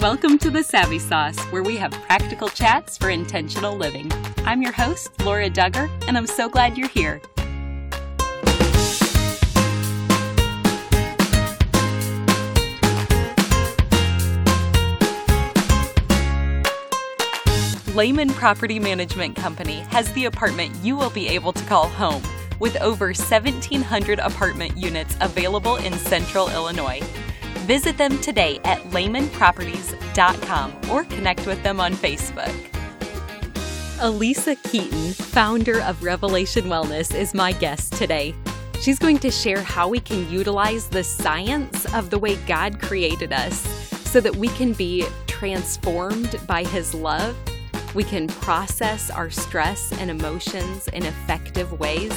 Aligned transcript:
Welcome 0.00 0.38
to 0.38 0.50
the 0.50 0.62
Savvy 0.62 0.98
Sauce, 0.98 1.38
where 1.52 1.62
we 1.62 1.76
have 1.76 1.92
practical 1.92 2.48
chats 2.48 2.96
for 2.96 3.10
intentional 3.10 3.76
living. 3.76 4.10
I'm 4.46 4.62
your 4.62 4.72
host, 4.72 5.10
Laura 5.26 5.50
Dugger, 5.50 5.90
and 6.08 6.16
I'm 6.16 6.26
so 6.26 6.48
glad 6.48 6.78
you're 6.78 6.88
here. 6.88 7.20
Leman 17.94 18.30
Property 18.30 18.78
Management 18.80 19.36
Company 19.36 19.80
has 19.90 20.10
the 20.14 20.24
apartment 20.24 20.74
you 20.76 20.96
will 20.96 21.10
be 21.10 21.28
able 21.28 21.52
to 21.52 21.64
call 21.66 21.90
home, 21.90 22.22
with 22.58 22.80
over 22.80 23.08
1,700 23.08 24.18
apartment 24.18 24.78
units 24.78 25.14
available 25.20 25.76
in 25.76 25.92
central 25.92 26.48
Illinois. 26.48 27.02
Visit 27.70 27.98
them 27.98 28.18
today 28.18 28.58
at 28.64 28.80
lemanproperties.com 28.90 30.90
or 30.90 31.04
connect 31.04 31.46
with 31.46 31.62
them 31.62 31.78
on 31.78 31.92
Facebook. 31.92 32.52
Alisa 33.98 34.60
Keeton, 34.64 35.12
founder 35.12 35.80
of 35.82 36.02
Revelation 36.02 36.64
Wellness, 36.64 37.14
is 37.14 37.32
my 37.32 37.52
guest 37.52 37.92
today. 37.92 38.34
She's 38.80 38.98
going 38.98 39.20
to 39.20 39.30
share 39.30 39.62
how 39.62 39.88
we 39.88 40.00
can 40.00 40.28
utilize 40.28 40.88
the 40.88 41.04
science 41.04 41.86
of 41.94 42.10
the 42.10 42.18
way 42.18 42.34
God 42.44 42.82
created 42.82 43.32
us 43.32 43.60
so 44.10 44.20
that 44.20 44.34
we 44.34 44.48
can 44.48 44.72
be 44.72 45.06
transformed 45.28 46.40
by 46.48 46.64
His 46.64 46.92
love. 46.92 47.36
We 47.94 48.02
can 48.02 48.26
process 48.26 49.12
our 49.12 49.30
stress 49.30 49.92
and 49.92 50.10
emotions 50.10 50.88
in 50.88 51.06
effective 51.06 51.78
ways, 51.78 52.10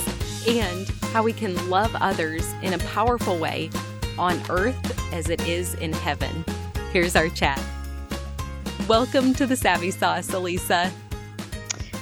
and 0.48 0.90
how 1.14 1.22
we 1.22 1.32
can 1.32 1.70
love 1.70 1.96
others 1.98 2.52
in 2.64 2.74
a 2.74 2.80
powerful 2.80 3.38
way 3.38 3.70
on 4.17 4.42
earth 4.50 5.14
as 5.14 5.30
it 5.30 5.47
is 5.47 5.73
in 5.75 5.94
heaven. 5.94 6.45
Here's 6.92 7.16
our 7.16 7.30
chat. 7.30 7.61
Welcome 8.88 9.33
to 9.36 9.45
the 9.45 9.55
Savvy 9.55 9.92
Sauce, 9.92 10.31
Alisa. 10.31 10.92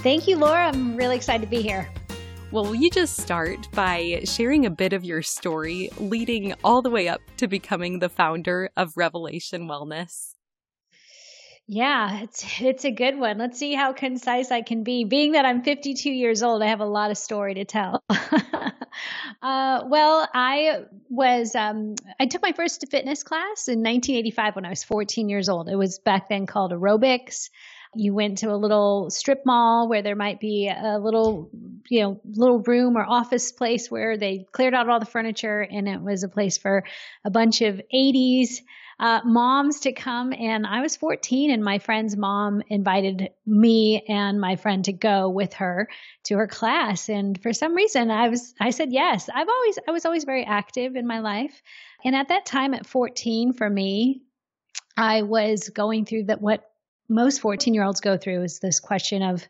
Thank 0.03 0.27
you, 0.27 0.37
Laura. 0.37 0.67
I'm 0.67 0.95
really 0.97 1.15
excited 1.15 1.41
to 1.41 1.49
be 1.49 1.61
here. 1.61 1.87
Well, 2.51 2.65
will 2.65 2.75
you 2.75 2.89
just 2.89 3.17
start 3.17 3.69
by 3.71 4.21
sharing 4.25 4.65
a 4.65 4.69
bit 4.69 4.91
of 4.91 5.05
your 5.05 5.21
story 5.21 5.89
leading 5.99 6.53
all 6.63 6.81
the 6.81 6.89
way 6.89 7.07
up 7.07 7.21
to 7.37 7.47
becoming 7.47 7.99
the 7.99 8.09
founder 8.09 8.69
of 8.75 8.97
Revelation 8.97 9.67
Wellness? 9.67 10.30
Yeah, 11.73 12.23
it's 12.23 12.43
it's 12.61 12.83
a 12.83 12.91
good 12.91 13.17
one. 13.17 13.37
Let's 13.37 13.57
see 13.57 13.73
how 13.73 13.93
concise 13.93 14.51
I 14.51 14.61
can 14.61 14.83
be. 14.83 15.05
Being 15.05 15.31
that 15.31 15.45
I'm 15.45 15.63
52 15.63 16.11
years 16.11 16.43
old, 16.43 16.61
I 16.61 16.67
have 16.67 16.81
a 16.81 16.85
lot 16.85 17.11
of 17.11 17.17
story 17.17 17.53
to 17.53 17.65
tell. 17.65 18.03
uh, 18.09 19.83
well, 19.87 20.27
I 20.33 20.83
was 21.09 21.55
um, 21.55 21.95
I 22.19 22.25
took 22.25 22.41
my 22.41 22.51
first 22.51 22.85
fitness 22.91 23.23
class 23.23 23.69
in 23.69 23.79
1985 23.79 24.55
when 24.57 24.65
I 24.65 24.69
was 24.69 24.83
14 24.83 25.29
years 25.29 25.47
old. 25.47 25.69
It 25.69 25.77
was 25.77 25.99
back 25.99 26.27
then 26.27 26.45
called 26.45 26.73
aerobics. 26.73 27.49
You 27.95 28.13
went 28.13 28.39
to 28.39 28.51
a 28.51 28.55
little 28.55 29.09
strip 29.09 29.45
mall 29.45 29.87
where 29.87 30.01
there 30.01 30.15
might 30.15 30.41
be 30.41 30.69
a 30.69 30.97
little, 30.97 31.49
you 31.89 32.01
know, 32.01 32.21
little 32.25 32.59
room 32.59 32.97
or 32.97 33.05
office 33.05 33.53
place 33.53 33.89
where 33.89 34.17
they 34.17 34.45
cleared 34.51 34.73
out 34.73 34.89
all 34.89 34.99
the 34.99 35.05
furniture 35.05 35.61
and 35.61 35.87
it 35.87 36.01
was 36.01 36.23
a 36.23 36.29
place 36.29 36.57
for 36.57 36.83
a 37.25 37.29
bunch 37.29 37.61
of 37.61 37.81
80s 37.93 38.59
uh, 39.01 39.19
moms 39.25 39.79
to 39.81 39.91
come. 39.91 40.31
And 40.31 40.65
I 40.65 40.81
was 40.81 40.95
14, 40.95 41.49
and 41.49 41.63
my 41.63 41.79
friend's 41.79 42.15
mom 42.15 42.61
invited 42.67 43.31
me 43.47 44.05
and 44.07 44.39
my 44.39 44.55
friend 44.55 44.85
to 44.85 44.93
go 44.93 45.27
with 45.27 45.53
her 45.53 45.89
to 46.25 46.37
her 46.37 46.47
class. 46.47 47.09
And 47.09 47.41
for 47.41 47.51
some 47.51 47.73
reason, 47.73 48.11
I 48.11 48.29
was 48.29 48.53
I 48.59 48.69
said 48.69 48.93
yes. 48.93 49.27
I've 49.33 49.49
always 49.49 49.79
I 49.87 49.91
was 49.91 50.05
always 50.05 50.23
very 50.23 50.45
active 50.45 50.95
in 50.95 51.07
my 51.07 51.19
life, 51.19 51.61
and 52.05 52.15
at 52.15 52.29
that 52.29 52.45
time, 52.45 52.75
at 52.75 52.85
14, 52.85 53.53
for 53.53 53.69
me, 53.69 54.21
I 54.95 55.23
was 55.23 55.69
going 55.69 56.05
through 56.05 56.25
that 56.25 56.41
what 56.41 56.63
most 57.09 57.41
14 57.41 57.73
year 57.73 57.83
olds 57.83 58.01
go 58.01 58.17
through 58.17 58.43
is 58.43 58.59
this 58.59 58.79
question 58.79 59.23
of 59.23 59.45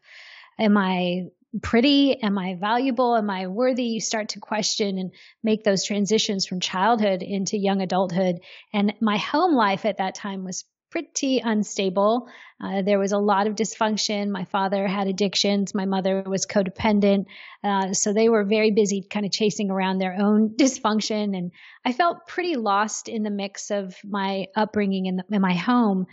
am 0.57 0.77
I 0.77 1.27
pretty? 1.61 2.21
Am 2.21 2.37
I 2.37 2.55
valuable? 2.55 3.15
Am 3.15 3.29
I 3.29 3.47
worthy? 3.47 3.83
You 3.83 4.01
start 4.01 4.29
to 4.29 4.39
question 4.39 4.97
and 4.97 5.11
make 5.43 5.63
those 5.63 5.83
transitions 5.83 6.45
from 6.45 6.59
childhood 6.59 7.23
into 7.23 7.57
young 7.57 7.81
adulthood. 7.81 8.39
And 8.73 8.93
my 9.01 9.17
home 9.17 9.55
life 9.55 9.85
at 9.85 9.97
that 9.97 10.15
time 10.15 10.43
was 10.43 10.65
pretty 10.91 11.39
unstable. 11.39 12.27
Uh, 12.61 12.81
there 12.81 12.99
was 12.99 13.13
a 13.13 13.17
lot 13.17 13.47
of 13.47 13.55
dysfunction. 13.55 14.29
My 14.29 14.43
father 14.43 14.87
had 14.87 15.07
addictions. 15.07 15.73
My 15.73 15.85
mother 15.85 16.21
was 16.27 16.45
codependent. 16.45 17.25
Uh, 17.63 17.93
so 17.93 18.13
they 18.13 18.29
were 18.29 18.43
very 18.43 18.71
busy 18.71 19.01
kind 19.09 19.25
of 19.25 19.31
chasing 19.31 19.71
around 19.71 19.97
their 19.97 20.17
own 20.19 20.49
dysfunction. 20.59 21.35
And 21.35 21.51
I 21.83 21.93
felt 21.93 22.27
pretty 22.27 22.55
lost 22.55 23.07
in 23.07 23.23
the 23.23 23.31
mix 23.31 23.71
of 23.71 23.95
my 24.03 24.47
upbringing 24.55 25.05
in 25.07 25.41
my 25.41 25.53
home. 25.53 26.05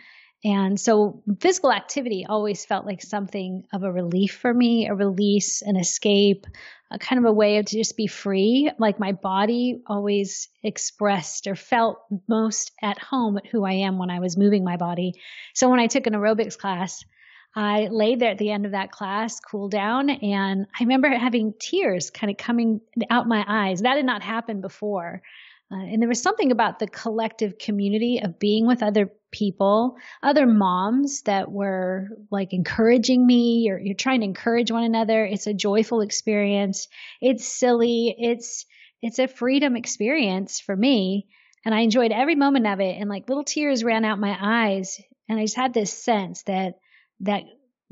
And 0.44 0.78
so 0.78 1.22
physical 1.40 1.72
activity 1.72 2.24
always 2.28 2.64
felt 2.64 2.86
like 2.86 3.02
something 3.02 3.64
of 3.72 3.82
a 3.82 3.90
relief 3.90 4.36
for 4.36 4.54
me, 4.54 4.86
a 4.86 4.94
release, 4.94 5.62
an 5.62 5.76
escape, 5.76 6.46
a 6.90 6.98
kind 6.98 7.18
of 7.18 7.28
a 7.28 7.34
way 7.34 7.58
of 7.58 7.66
to 7.66 7.76
just 7.76 7.96
be 7.96 8.06
free. 8.06 8.70
Like 8.78 9.00
my 9.00 9.12
body 9.12 9.82
always 9.86 10.48
expressed 10.62 11.48
or 11.48 11.56
felt 11.56 11.98
most 12.28 12.70
at 12.80 12.98
home 12.98 13.36
at 13.36 13.46
who 13.46 13.64
I 13.64 13.72
am 13.72 13.98
when 13.98 14.10
I 14.10 14.20
was 14.20 14.36
moving 14.36 14.64
my 14.64 14.76
body. 14.76 15.14
So 15.54 15.68
when 15.68 15.80
I 15.80 15.88
took 15.88 16.06
an 16.06 16.14
aerobics 16.14 16.56
class, 16.56 17.04
I 17.56 17.88
laid 17.90 18.20
there 18.20 18.30
at 18.30 18.38
the 18.38 18.52
end 18.52 18.66
of 18.66 18.72
that 18.72 18.92
class, 18.92 19.40
cooled 19.40 19.72
down, 19.72 20.10
and 20.10 20.66
I 20.78 20.84
remember 20.84 21.08
having 21.08 21.54
tears 21.58 22.10
kind 22.10 22.30
of 22.30 22.36
coming 22.36 22.80
out 23.10 23.26
my 23.26 23.44
eyes. 23.48 23.80
That 23.80 23.96
had 23.96 24.06
not 24.06 24.22
happened 24.22 24.62
before. 24.62 25.22
Uh, 25.70 25.76
and 25.76 26.00
there 26.00 26.08
was 26.08 26.22
something 26.22 26.52
about 26.52 26.78
the 26.78 26.86
collective 26.86 27.58
community 27.58 28.20
of 28.22 28.38
being 28.38 28.66
with 28.66 28.82
other 28.82 29.10
people, 29.30 29.96
other 30.22 30.46
moms 30.46 31.22
that 31.22 31.50
were 31.50 32.08
like 32.30 32.52
encouraging 32.52 33.26
me. 33.26 33.62
You're, 33.66 33.78
you're 33.78 33.94
trying 33.94 34.20
to 34.20 34.26
encourage 34.26 34.70
one 34.70 34.84
another. 34.84 35.24
It's 35.24 35.46
a 35.46 35.54
joyful 35.54 36.00
experience. 36.00 36.88
It's 37.20 37.46
silly. 37.46 38.14
It's, 38.18 38.66
it's 39.02 39.18
a 39.18 39.28
freedom 39.28 39.76
experience 39.76 40.60
for 40.60 40.74
me. 40.74 41.26
And 41.64 41.74
I 41.74 41.80
enjoyed 41.80 42.12
every 42.12 42.34
moment 42.34 42.66
of 42.66 42.80
it. 42.80 42.96
And 42.98 43.08
like 43.08 43.28
little 43.28 43.44
tears 43.44 43.84
ran 43.84 44.04
out 44.04 44.18
my 44.18 44.36
eyes. 44.40 45.00
And 45.28 45.38
I 45.38 45.44
just 45.44 45.56
had 45.56 45.74
this 45.74 45.92
sense 45.92 46.42
that, 46.44 46.74
that 47.20 47.44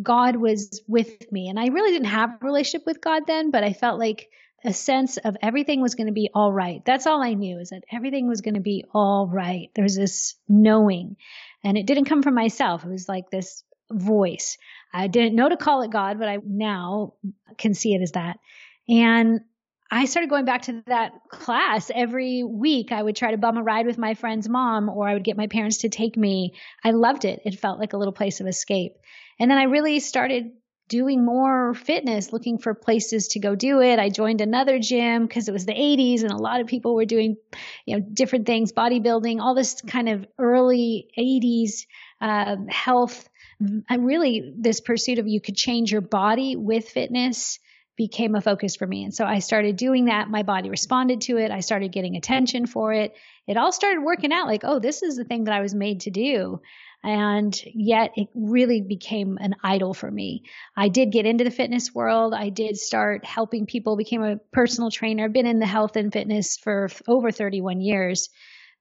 God 0.03 0.37
was 0.37 0.83
with 0.87 1.31
me. 1.33 1.49
And 1.49 1.59
I 1.59 1.67
really 1.67 1.93
didn't 1.93 2.09
have 2.09 2.31
a 2.31 2.45
relationship 2.45 2.87
with 2.87 3.01
God 3.01 3.25
then, 3.27 3.51
but 3.51 3.65
I 3.65 3.73
felt 3.73 3.99
like 3.99 4.29
a 4.67 4.73
sense 4.73 5.17
of 5.17 5.37
everything 5.43 5.81
was 5.81 5.95
going 5.95 6.09
to 6.09 6.13
be 6.13 6.31
all 6.35 6.53
right. 6.53 6.85
That's 6.85 7.07
all 7.07 7.23
I 7.23 7.35
knew 7.35 7.59
is 7.59 7.71
that 7.71 7.85
everything 7.91 8.29
was 8.29 8.41
going 8.41 8.55
to 8.55 8.61
be 8.61 8.85
all 8.93 9.29
right. 9.29 9.71
There's 9.75 9.97
this 9.97 10.35
knowing. 10.49 11.17
And 11.65 11.79
it 11.79 11.87
didn't 11.87 12.07
come 12.07 12.23
from 12.23 12.35
myself. 12.35 12.85
It 12.85 12.91
was 12.91 13.09
like 13.09 13.31
this 13.31 13.63
voice. 13.91 14.59
I 14.93 15.07
didn't 15.07 15.37
know 15.37 15.49
to 15.49 15.57
call 15.57 15.83
it 15.83 15.91
God, 15.91 16.19
but 16.19 16.29
I 16.29 16.39
now 16.45 17.15
can 17.59 17.75
see 17.75 17.95
it 17.95 18.03
as 18.03 18.13
that. 18.13 18.39
And 18.89 19.41
I 19.91 20.07
started 20.07 20.31
going 20.31 20.45
back 20.45 20.63
to 20.63 20.83
that 20.89 21.13
class 21.29 21.91
every 21.95 22.43
week. 22.43 22.91
I 22.91 23.03
would 23.03 23.15
try 23.15 23.31
to 23.31 23.39
bum 23.39 23.57
a 23.57 23.63
ride 23.63 23.87
with 23.87 23.99
my 23.99 24.15
friend's 24.15 24.49
mom, 24.49 24.89
or 24.89 25.09
I 25.09 25.15
would 25.15 25.25
get 25.25 25.37
my 25.37 25.47
parents 25.47 25.79
to 25.79 25.89
take 25.89 26.17
me. 26.17 26.55
I 26.83 26.91
loved 26.91 27.25
it. 27.25 27.43
It 27.45 27.61
felt 27.61 27.79
like 27.79 27.93
a 27.93 27.97
little 27.97 28.13
place 28.13 28.41
of 28.41 28.49
escape. 28.49 28.97
And 29.39 29.51
then 29.51 29.59
I 29.59 29.65
really 29.65 30.01
started 30.01 30.51
doing 30.89 31.25
more 31.25 31.75
fitness, 31.75 32.33
looking 32.33 32.59
for 32.59 32.75
places 32.75 33.29
to 33.29 33.41
go 33.41 33.55
do 33.55 33.81
it. 33.81 33.99
I 33.99 34.09
joined 34.09 34.41
another 34.41 34.79
gym 34.79 35.27
because 35.27 35.49
it 35.49 35.53
was 35.53 35.67
the 35.67 35.73
80s 35.73 36.23
and 36.23 36.31
a 36.31 36.37
lot 36.37 36.61
of 36.61 36.67
people 36.67 36.95
were 36.95 37.05
doing, 37.05 37.37
you 37.85 37.97
know, 37.97 38.07
different 38.13 38.47
things, 38.47 38.73
bodybuilding, 38.73 39.41
all 39.41 39.55
this 39.55 39.81
kind 39.83 40.09
of 40.09 40.27
early 40.39 41.09
80s 41.19 41.87
uh, 42.21 42.57
health. 42.69 43.29
And 43.59 44.07
really, 44.07 44.53
this 44.57 44.81
pursuit 44.81 45.19
of 45.19 45.27
you 45.27 45.41
could 45.41 45.57
change 45.57 45.91
your 45.91 46.03
body 46.03 46.57
with 46.57 46.89
fitness 46.89 47.59
became 47.97 48.35
a 48.35 48.41
focus 48.41 48.77
for 48.77 48.87
me. 48.87 49.05
And 49.05 49.15
so 49.15 49.25
I 49.25 49.39
started 49.39 49.77
doing 49.77 50.05
that. 50.07 50.29
My 50.29 50.43
body 50.43 50.69
responded 50.69 51.23
to 51.23 51.39
it. 51.39 51.51
I 51.51 51.61
started 51.61 51.93
getting 51.93 52.17
attention 52.17 52.67
for 52.67 52.93
it. 52.93 53.15
It 53.47 53.57
all 53.57 53.73
started 53.73 54.03
working 54.03 54.33
out 54.33 54.47
like, 54.47 54.63
oh, 54.65 54.79
this 54.79 55.03
is 55.03 55.17
the 55.17 55.25
thing 55.25 55.45
that 55.45 55.55
I 55.55 55.63
was 55.63 55.75
made 55.75 56.01
to 56.03 56.11
do. 56.11 56.61
And 57.05 57.57
yet 57.67 58.11
it 58.17 58.29
really 58.35 58.81
became 58.81 59.39
an 59.41 59.55
idol 59.63 59.95
for 59.95 60.11
me. 60.11 60.43
I 60.77 60.89
did 60.89 61.13
get 61.13 61.27
into 61.27 61.45
the 61.45 61.51
fitness 61.51 61.95
world. 61.95 62.35
I 62.35 62.49
did 62.49 62.77
start 62.77 63.25
helping 63.25 63.67
people, 63.67 63.97
became 63.97 64.23
a 64.23 64.39
personal 64.53 64.91
trainer, 64.91 65.29
been 65.29 65.47
in 65.47 65.61
the 65.61 65.67
health 65.67 65.97
and 65.97 66.13
fitness 66.13 66.57
for 66.57 66.89
over 67.07 67.31
31 67.31 67.81
years. 67.81 68.29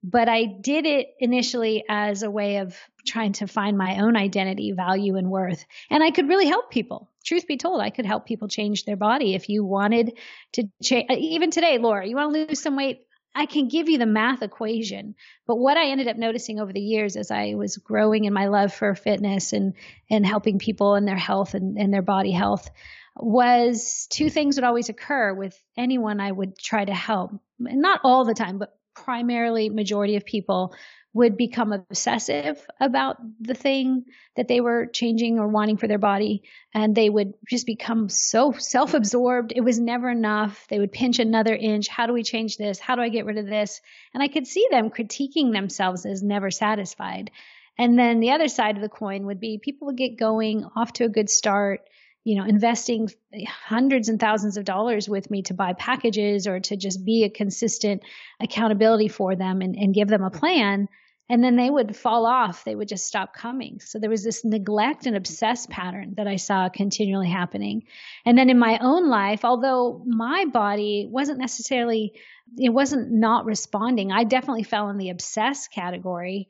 But 0.04 0.30
I 0.30 0.46
did 0.46 0.86
it 0.86 1.08
initially 1.20 1.84
as 1.90 2.22
a 2.22 2.30
way 2.30 2.58
of 2.58 2.78
trying 3.08 3.34
to 3.34 3.48
find 3.48 3.78
my 3.78 4.02
own 4.02 4.16
identity, 4.16 4.72
value, 4.72 5.16
and 5.16 5.30
worth. 5.30 5.66
And 5.90 6.04
I 6.04 6.12
could 6.12 6.28
really 6.28 6.48
help 6.48 6.70
people. 6.70 7.12
Truth 7.26 7.48
be 7.48 7.58
told, 7.58 7.82
I 7.82 7.90
could 7.90 8.06
help 8.06 8.28
people 8.28 8.48
change 8.48 8.86
their 8.86 8.98
body. 8.98 9.34
If 9.34 9.50
you 9.50 9.66
wanted 9.66 10.18
to 10.54 10.64
change, 10.84 11.10
even 11.10 11.50
today, 11.50 11.80
Laura, 11.80 12.08
you 12.08 12.16
want 12.16 12.34
to 12.36 12.46
lose 12.48 12.62
some 12.62 12.76
weight? 12.76 13.00
I 13.36 13.46
can 13.46 13.68
give 13.68 13.90
you 13.90 13.98
the 13.98 14.06
math 14.06 14.42
equation. 14.42 15.16
But 15.46 15.58
what 15.58 15.78
I 15.78 15.90
ended 15.90 16.08
up 16.08 16.16
noticing 16.16 16.60
over 16.60 16.72
the 16.72 16.80
years 16.80 17.18
as 17.18 17.32
I 17.32 17.56
was 17.56 17.76
growing 17.78 18.24
in 18.24 18.34
my 18.34 18.48
love 18.48 18.74
for 18.74 18.96
fitness 18.96 19.52
and, 19.52 19.74
and 20.10 20.26
helping 20.26 20.58
people 20.58 20.96
in 20.96 21.04
their 21.04 21.18
health 21.18 21.54
and, 21.54 21.78
and 21.78 21.94
their 21.94 22.02
body 22.02 22.32
health 22.32 22.70
was 23.18 24.08
two 24.10 24.30
things 24.30 24.56
would 24.56 24.64
always 24.64 24.90
occur 24.90 25.34
with 25.34 25.62
anyone 25.78 26.22
I 26.22 26.32
would 26.32 26.58
try 26.58 26.86
to 26.86 26.94
help. 26.94 27.32
Not 27.60 28.00
all 28.04 28.24
the 28.24 28.34
time, 28.34 28.58
but 28.58 28.78
primarily 28.94 29.70
majority 29.70 30.16
of 30.16 30.26
people 30.26 30.74
would 31.16 31.38
become 31.38 31.72
obsessive 31.72 32.68
about 32.82 33.16
the 33.40 33.54
thing 33.54 34.04
that 34.36 34.50
they 34.50 34.60
were 34.60 34.86
changing 34.86 35.40
or 35.40 35.48
wanting 35.48 35.78
for 35.78 35.88
their 35.88 35.98
body. 35.98 36.44
And 36.74 36.94
they 36.94 37.10
would 37.10 37.36
just 37.50 37.66
become 37.66 38.10
so 38.10 38.52
self 38.52 38.94
absorbed. 38.94 39.54
It 39.56 39.62
was 39.62 39.80
never 39.80 40.10
enough. 40.10 40.68
They 40.68 40.78
would 40.78 40.92
pinch 40.92 41.20
another 41.20 41.56
inch. 41.56 41.88
How 41.88 42.06
do 42.06 42.12
we 42.12 42.24
change 42.24 42.58
this? 42.58 42.80
How 42.80 42.96
do 42.96 43.02
I 43.02 43.08
get 43.08 43.26
rid 43.26 43.38
of 43.38 43.46
this? 43.46 43.80
And 44.14 44.22
I 44.22 44.28
could 44.28 44.46
see 44.46 44.68
them 44.70 44.90
critiquing 44.90 45.54
themselves 45.54 46.06
as 46.06 46.22
never 46.22 46.52
satisfied. 46.52 47.32
And 47.78 47.98
then 47.98 48.20
the 48.20 48.32
other 48.32 48.50
side 48.50 48.76
of 48.76 48.82
the 48.82 48.90
coin 48.90 49.26
would 49.26 49.40
be 49.40 49.58
people 49.58 49.88
would 49.88 49.98
get 49.98 50.20
going 50.20 50.66
off 50.76 50.92
to 50.94 51.06
a 51.06 51.10
good 51.10 51.30
start 51.30 51.88
you 52.26 52.36
know, 52.36 52.44
investing 52.44 53.08
hundreds 53.48 54.10
and 54.10 54.20
thousands 54.20 54.58
of 54.58 54.66
dollars 54.66 55.08
with 55.08 55.30
me 55.30 55.44
to 55.44 55.54
buy 55.54 55.74
packages 55.74 56.48
or 56.48 56.60
to 56.60 56.76
just 56.76 57.06
be 57.06 57.24
a 57.24 57.30
consistent 57.30 58.02
accountability 58.40 59.08
for 59.08 59.36
them 59.36 59.62
and, 59.62 59.76
and 59.76 59.94
give 59.94 60.08
them 60.08 60.24
a 60.24 60.32
plan. 60.32 60.90
And 61.30 61.44
then 61.44 61.56
they 61.56 61.70
would 61.70 61.96
fall 61.96 62.26
off. 62.26 62.64
They 62.64 62.76
would 62.76 62.88
just 62.88 63.08
stop 63.08 63.34
coming. 63.34 63.80
So 63.80 63.98
there 63.98 64.10
was 64.10 64.24
this 64.24 64.46
neglect 64.46 65.08
and 65.08 65.16
obsess 65.16 65.66
pattern 65.68 66.14
that 66.18 66.28
I 66.28 66.36
saw 66.36 66.70
continually 66.70 67.30
happening. 67.30 67.84
And 68.26 68.38
then 68.38 68.50
in 68.50 68.60
my 68.60 68.78
own 68.80 69.10
life, 69.10 69.44
although 69.44 70.04
my 70.06 70.46
body 70.46 71.08
wasn't 71.10 71.40
necessarily, 71.40 72.14
it 72.58 72.70
wasn't 72.70 73.12
not 73.12 73.46
responding, 73.46 74.12
I 74.12 74.24
definitely 74.24 74.64
fell 74.64 74.90
in 74.90 74.98
the 74.98 75.10
obsess 75.10 75.68
category. 75.68 76.48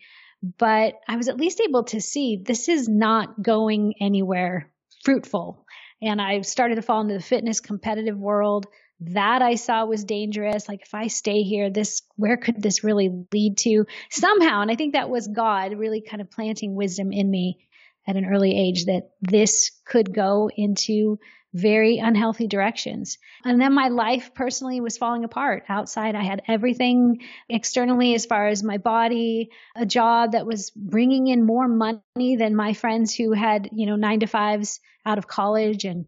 But 0.57 0.95
I 1.07 1.15
was 1.15 1.29
at 1.29 1.37
least 1.37 1.61
able 1.61 1.85
to 1.85 2.01
see 2.01 2.37
this 2.37 2.67
is 2.67 2.89
not 2.89 3.41
going 3.41 3.95
anywhere 4.01 4.71
fruitful 5.03 5.65
and 6.01 6.21
I 6.21 6.41
started 6.41 6.75
to 6.75 6.81
fall 6.81 7.01
into 7.01 7.13
the 7.13 7.21
fitness 7.21 7.59
competitive 7.59 8.17
world. 8.17 8.67
That 9.01 9.41
I 9.41 9.55
saw 9.55 9.85
was 9.85 10.05
dangerous. 10.05 10.69
Like, 10.69 10.83
if 10.83 10.93
I 10.93 11.07
stay 11.07 11.43
here, 11.43 11.69
this, 11.69 12.01
where 12.15 12.37
could 12.37 12.61
this 12.61 12.83
really 12.83 13.25
lead 13.33 13.57
to 13.59 13.85
somehow? 14.09 14.61
And 14.61 14.71
I 14.71 14.75
think 14.75 14.93
that 14.93 15.09
was 15.09 15.27
God 15.27 15.73
really 15.73 16.01
kind 16.01 16.21
of 16.21 16.31
planting 16.31 16.75
wisdom 16.75 17.11
in 17.11 17.29
me 17.29 17.67
at 18.07 18.15
an 18.15 18.25
early 18.25 18.57
age 18.57 18.85
that 18.85 19.09
this 19.21 19.71
could 19.85 20.13
go 20.13 20.49
into 20.55 21.19
very 21.53 21.99
unhealthy 21.99 22.47
directions. 22.47 23.17
And 23.45 23.59
then 23.61 23.73
my 23.73 23.87
life 23.87 24.33
personally 24.35 24.81
was 24.81 24.97
falling 24.97 25.23
apart. 25.23 25.63
Outside, 25.69 26.13
I 26.13 26.23
had 26.23 26.41
everything 26.47 27.21
externally 27.47 28.13
as 28.13 28.25
far 28.25 28.47
as 28.47 28.61
my 28.61 28.77
body, 28.77 29.49
a 29.75 29.85
job 29.85 30.33
that 30.33 30.45
was 30.45 30.71
bringing 30.71 31.27
in 31.27 31.45
more 31.45 31.67
money 31.67 32.35
than 32.37 32.55
my 32.55 32.73
friends 32.73 33.15
who 33.15 33.31
had, 33.31 33.69
you 33.71 33.85
know, 33.85 33.95
nine 33.95 34.19
to 34.19 34.27
fives 34.27 34.81
out 35.05 35.17
of 35.17 35.27
college. 35.27 35.85
And, 35.85 36.05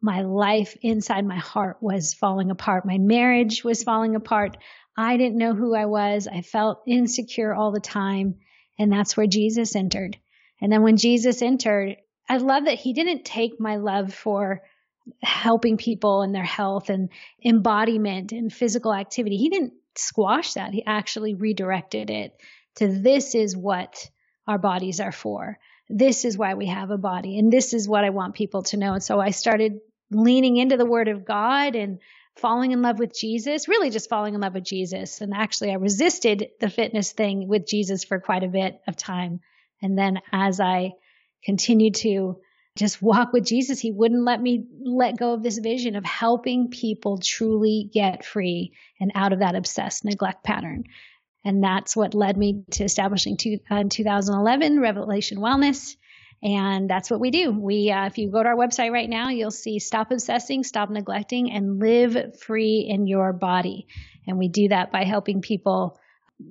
my 0.00 0.22
life 0.22 0.76
inside 0.82 1.26
my 1.26 1.38
heart 1.38 1.78
was 1.80 2.14
falling 2.14 2.50
apart. 2.50 2.86
My 2.86 2.98
marriage 2.98 3.64
was 3.64 3.82
falling 3.82 4.14
apart. 4.14 4.56
I 4.96 5.16
didn't 5.16 5.38
know 5.38 5.54
who 5.54 5.74
I 5.74 5.86
was. 5.86 6.28
I 6.28 6.42
felt 6.42 6.82
insecure 6.86 7.54
all 7.54 7.72
the 7.72 7.80
time. 7.80 8.36
And 8.78 8.92
that's 8.92 9.16
where 9.16 9.26
Jesus 9.26 9.74
entered. 9.74 10.16
And 10.60 10.72
then 10.72 10.82
when 10.82 10.96
Jesus 10.96 11.42
entered, 11.42 11.96
I 12.28 12.36
love 12.36 12.66
that 12.66 12.78
he 12.78 12.92
didn't 12.92 13.24
take 13.24 13.58
my 13.58 13.76
love 13.76 14.14
for 14.14 14.62
helping 15.22 15.76
people 15.76 16.22
and 16.22 16.34
their 16.34 16.44
health 16.44 16.90
and 16.90 17.08
embodiment 17.44 18.32
and 18.32 18.52
physical 18.52 18.92
activity. 18.92 19.36
He 19.36 19.48
didn't 19.48 19.72
squash 19.96 20.54
that. 20.54 20.72
He 20.72 20.84
actually 20.84 21.34
redirected 21.34 22.10
it 22.10 22.36
to 22.76 22.88
this 22.88 23.34
is 23.34 23.56
what 23.56 24.08
our 24.46 24.58
bodies 24.58 25.00
are 25.00 25.12
for. 25.12 25.58
This 25.88 26.24
is 26.24 26.36
why 26.36 26.54
we 26.54 26.66
have 26.66 26.90
a 26.90 26.98
body. 26.98 27.38
And 27.38 27.52
this 27.52 27.72
is 27.72 27.88
what 27.88 28.04
I 28.04 28.10
want 28.10 28.34
people 28.34 28.62
to 28.64 28.76
know. 28.76 28.94
And 28.94 29.02
so 29.02 29.18
I 29.18 29.30
started 29.30 29.80
leaning 30.10 30.56
into 30.56 30.76
the 30.76 30.86
word 30.86 31.08
of 31.08 31.24
God 31.24 31.74
and 31.74 31.98
falling 32.36 32.72
in 32.72 32.82
love 32.82 32.98
with 32.98 33.18
Jesus, 33.18 33.68
really 33.68 33.90
just 33.90 34.08
falling 34.08 34.34
in 34.34 34.40
love 34.40 34.54
with 34.54 34.64
Jesus. 34.64 35.20
And 35.20 35.34
actually, 35.34 35.70
I 35.70 35.74
resisted 35.74 36.48
the 36.60 36.70
fitness 36.70 37.12
thing 37.12 37.48
with 37.48 37.66
Jesus 37.66 38.04
for 38.04 38.20
quite 38.20 38.44
a 38.44 38.48
bit 38.48 38.80
of 38.86 38.96
time. 38.96 39.40
And 39.82 39.98
then 39.98 40.20
as 40.32 40.60
I 40.60 40.92
continued 41.44 41.96
to 41.96 42.40
just 42.76 43.02
walk 43.02 43.32
with 43.32 43.44
Jesus, 43.44 43.80
he 43.80 43.90
wouldn't 43.90 44.24
let 44.24 44.40
me 44.40 44.64
let 44.80 45.18
go 45.18 45.34
of 45.34 45.42
this 45.42 45.58
vision 45.58 45.96
of 45.96 46.04
helping 46.04 46.68
people 46.68 47.18
truly 47.18 47.90
get 47.92 48.24
free 48.24 48.72
and 49.00 49.12
out 49.14 49.32
of 49.32 49.40
that 49.40 49.56
obsessed 49.56 50.04
neglect 50.04 50.44
pattern. 50.44 50.84
And 51.44 51.62
that's 51.62 51.96
what 51.96 52.14
led 52.14 52.36
me 52.36 52.64
to 52.72 52.84
establishing 52.84 53.36
two, 53.36 53.58
uh, 53.70 53.84
2011 53.88 54.80
Revelation 54.80 55.38
Wellness. 55.38 55.96
And 56.42 56.88
that's 56.88 57.10
what 57.10 57.20
we 57.20 57.30
do. 57.30 57.50
We, 57.50 57.90
uh, 57.90 58.06
if 58.06 58.16
you 58.16 58.30
go 58.30 58.42
to 58.42 58.48
our 58.48 58.56
website 58.56 58.92
right 58.92 59.08
now, 59.08 59.30
you'll 59.30 59.50
see 59.50 59.78
stop 59.80 60.12
obsessing, 60.12 60.62
stop 60.62 60.88
neglecting, 60.88 61.50
and 61.50 61.80
live 61.80 62.38
free 62.40 62.86
in 62.88 63.06
your 63.06 63.32
body. 63.32 63.88
And 64.26 64.38
we 64.38 64.48
do 64.48 64.68
that 64.68 64.92
by 64.92 65.04
helping 65.04 65.40
people 65.40 65.98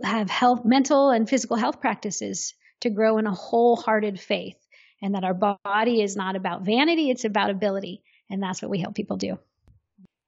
have 0.03 0.29
health, 0.29 0.65
mental 0.65 1.09
and 1.11 1.29
physical 1.29 1.55
health 1.55 1.79
practices 1.79 2.53
to 2.81 2.89
grow 2.89 3.17
in 3.17 3.27
a 3.27 3.33
wholehearted 3.33 4.19
faith 4.19 4.57
and 5.01 5.15
that 5.15 5.23
our 5.23 5.33
body 5.33 6.01
is 6.01 6.15
not 6.15 6.35
about 6.35 6.65
vanity, 6.65 7.09
it's 7.09 7.23
about 7.23 7.49
ability. 7.49 8.03
And 8.29 8.43
that's 8.43 8.61
what 8.61 8.71
we 8.71 8.79
help 8.79 8.95
people 8.95 9.15
do. 9.15 9.37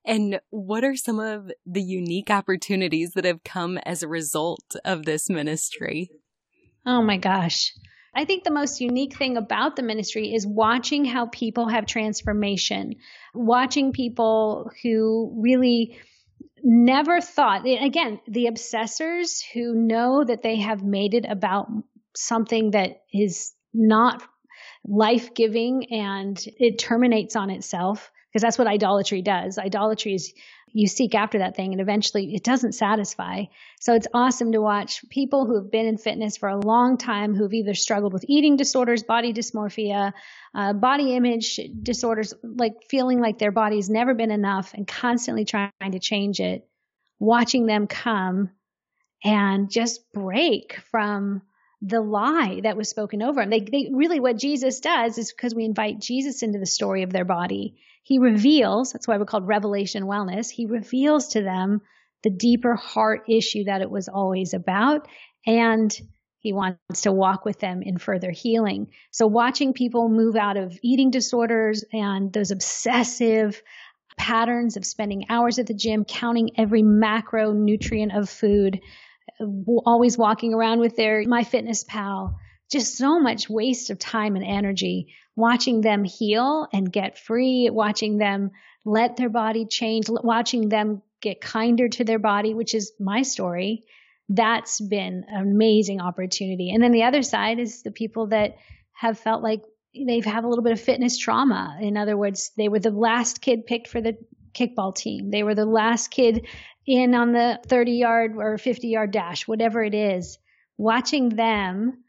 And 0.06 0.40
what 0.48 0.84
are 0.84 0.96
some 0.96 1.20
of 1.20 1.52
the 1.66 1.82
unique 1.82 2.30
opportunities 2.30 3.12
that 3.12 3.26
have 3.26 3.44
come 3.44 3.78
as 3.78 4.02
a 4.02 4.08
result 4.08 4.74
of 4.84 5.04
this 5.04 5.28
ministry? 5.28 6.10
Oh 6.86 7.02
my 7.02 7.18
gosh. 7.18 7.74
I 8.14 8.24
think 8.24 8.44
the 8.44 8.50
most 8.50 8.80
unique 8.80 9.16
thing 9.16 9.36
about 9.36 9.76
the 9.76 9.82
ministry 9.82 10.34
is 10.34 10.46
watching 10.46 11.04
how 11.04 11.26
people 11.26 11.68
have 11.68 11.86
transformation, 11.86 12.96
watching 13.34 13.92
people 13.92 14.70
who 14.82 15.32
really 15.36 15.98
never 16.62 17.20
thought, 17.20 17.66
again, 17.66 18.20
the 18.26 18.46
obsessors 18.46 19.42
who 19.52 19.74
know 19.74 20.24
that 20.24 20.42
they 20.42 20.56
have 20.56 20.82
made 20.82 21.14
it 21.14 21.24
about 21.28 21.68
something 22.14 22.72
that 22.72 23.02
is 23.12 23.52
not 23.72 24.22
life 24.86 25.34
giving 25.34 25.92
and 25.92 26.42
it 26.58 26.78
terminates 26.78 27.36
on 27.36 27.50
itself 27.50 28.10
because 28.28 28.42
that's 28.42 28.58
what 28.58 28.66
idolatry 28.66 29.22
does. 29.22 29.58
Idolatry 29.58 30.14
is 30.14 30.32
you 30.72 30.86
seek 30.86 31.14
after 31.14 31.38
that 31.38 31.56
thing 31.56 31.72
and 31.72 31.80
eventually 31.80 32.34
it 32.34 32.44
doesn't 32.44 32.72
satisfy. 32.72 33.44
So 33.80 33.94
it's 33.94 34.06
awesome 34.14 34.52
to 34.52 34.60
watch 34.60 35.08
people 35.08 35.46
who 35.46 35.56
have 35.56 35.70
been 35.70 35.86
in 35.86 35.98
fitness 35.98 36.36
for 36.36 36.48
a 36.48 36.58
long 36.58 36.96
time 36.96 37.34
who've 37.34 37.52
either 37.52 37.74
struggled 37.74 38.12
with 38.12 38.24
eating 38.28 38.56
disorders, 38.56 39.02
body 39.02 39.32
dysmorphia, 39.32 40.12
uh, 40.54 40.72
body 40.72 41.14
image 41.14 41.60
disorders, 41.82 42.34
like 42.42 42.74
feeling 42.88 43.20
like 43.20 43.38
their 43.38 43.52
body's 43.52 43.90
never 43.90 44.14
been 44.14 44.30
enough 44.30 44.74
and 44.74 44.86
constantly 44.86 45.44
trying 45.44 45.92
to 45.92 45.98
change 45.98 46.40
it, 46.40 46.66
watching 47.18 47.66
them 47.66 47.86
come 47.86 48.50
and 49.24 49.70
just 49.70 50.12
break 50.12 50.78
from 50.90 51.42
the 51.82 52.00
lie 52.00 52.60
that 52.62 52.76
was 52.76 52.90
spoken 52.90 53.22
over 53.22 53.40
them. 53.40 53.50
They, 53.50 53.60
they 53.60 53.90
really 53.92 54.20
what 54.20 54.36
Jesus 54.36 54.80
does 54.80 55.16
is 55.18 55.32
because 55.32 55.54
we 55.54 55.64
invite 55.64 55.98
Jesus 55.98 56.42
into 56.42 56.58
the 56.58 56.66
story 56.66 57.02
of 57.02 57.12
their 57.12 57.24
body. 57.24 57.76
He 58.02 58.18
reveals, 58.18 58.92
that's 58.92 59.08
why 59.08 59.16
we're 59.16 59.24
called 59.24 59.46
revelation 59.46 60.04
wellness. 60.04 60.50
He 60.50 60.66
reveals 60.66 61.28
to 61.28 61.42
them 61.42 61.80
the 62.22 62.30
deeper 62.30 62.74
heart 62.74 63.22
issue 63.28 63.64
that 63.64 63.80
it 63.80 63.90
was 63.90 64.08
always 64.08 64.52
about. 64.52 65.08
And 65.46 65.94
he 66.38 66.52
wants 66.52 67.02
to 67.02 67.12
walk 67.12 67.44
with 67.44 67.60
them 67.60 67.82
in 67.82 67.98
further 67.98 68.30
healing. 68.30 68.88
So 69.10 69.26
watching 69.26 69.72
people 69.72 70.08
move 70.08 70.36
out 70.36 70.56
of 70.56 70.78
eating 70.82 71.10
disorders 71.10 71.84
and 71.92 72.32
those 72.32 72.50
obsessive 72.50 73.62
patterns 74.16 74.76
of 74.76 74.84
spending 74.84 75.26
hours 75.30 75.58
at 75.58 75.66
the 75.66 75.74
gym, 75.74 76.04
counting 76.04 76.50
every 76.56 76.82
macronutrient 76.82 78.18
of 78.18 78.28
food, 78.28 78.80
always 79.84 80.18
walking 80.18 80.54
around 80.54 80.80
with 80.80 80.96
their 80.96 81.24
MyFitnessPal. 81.24 82.34
Just 82.70 82.96
so 82.96 83.18
much 83.18 83.50
waste 83.50 83.90
of 83.90 83.98
time 83.98 84.36
and 84.36 84.44
energy 84.44 85.12
watching 85.36 85.80
them 85.80 86.04
heal 86.04 86.68
and 86.72 86.92
get 86.92 87.18
free, 87.18 87.68
watching 87.70 88.18
them 88.18 88.50
let 88.84 89.16
their 89.16 89.28
body 89.28 89.66
change, 89.66 90.06
watching 90.08 90.68
them 90.68 91.02
get 91.20 91.40
kinder 91.40 91.88
to 91.88 92.04
their 92.04 92.18
body, 92.18 92.54
which 92.54 92.74
is 92.74 92.92
my 93.00 93.22
story. 93.22 93.84
That's 94.28 94.80
been 94.80 95.24
an 95.28 95.42
amazing 95.42 96.00
opportunity. 96.00 96.70
And 96.70 96.82
then 96.82 96.92
the 96.92 97.04
other 97.04 97.22
side 97.22 97.58
is 97.58 97.82
the 97.82 97.90
people 97.90 98.28
that 98.28 98.56
have 98.92 99.18
felt 99.18 99.42
like 99.42 99.62
they've 99.94 100.24
had 100.24 100.44
a 100.44 100.48
little 100.48 100.62
bit 100.62 100.72
of 100.72 100.80
fitness 100.80 101.18
trauma. 101.18 101.78
In 101.80 101.96
other 101.96 102.16
words, 102.16 102.52
they 102.56 102.68
were 102.68 102.78
the 102.78 102.90
last 102.90 103.40
kid 103.40 103.66
picked 103.66 103.88
for 103.88 104.00
the 104.00 104.16
kickball 104.52 104.94
team. 104.94 105.30
They 105.30 105.42
were 105.42 105.54
the 105.54 105.66
last 105.66 106.10
kid 106.10 106.46
in 106.86 107.14
on 107.14 107.32
the 107.32 107.60
30 107.66 107.92
yard 107.92 108.32
or 108.36 108.58
50 108.58 108.88
yard 108.88 109.10
dash, 109.10 109.46
whatever 109.46 109.82
it 109.82 109.94
is, 109.94 110.38
watching 110.76 111.28
them 111.30 112.04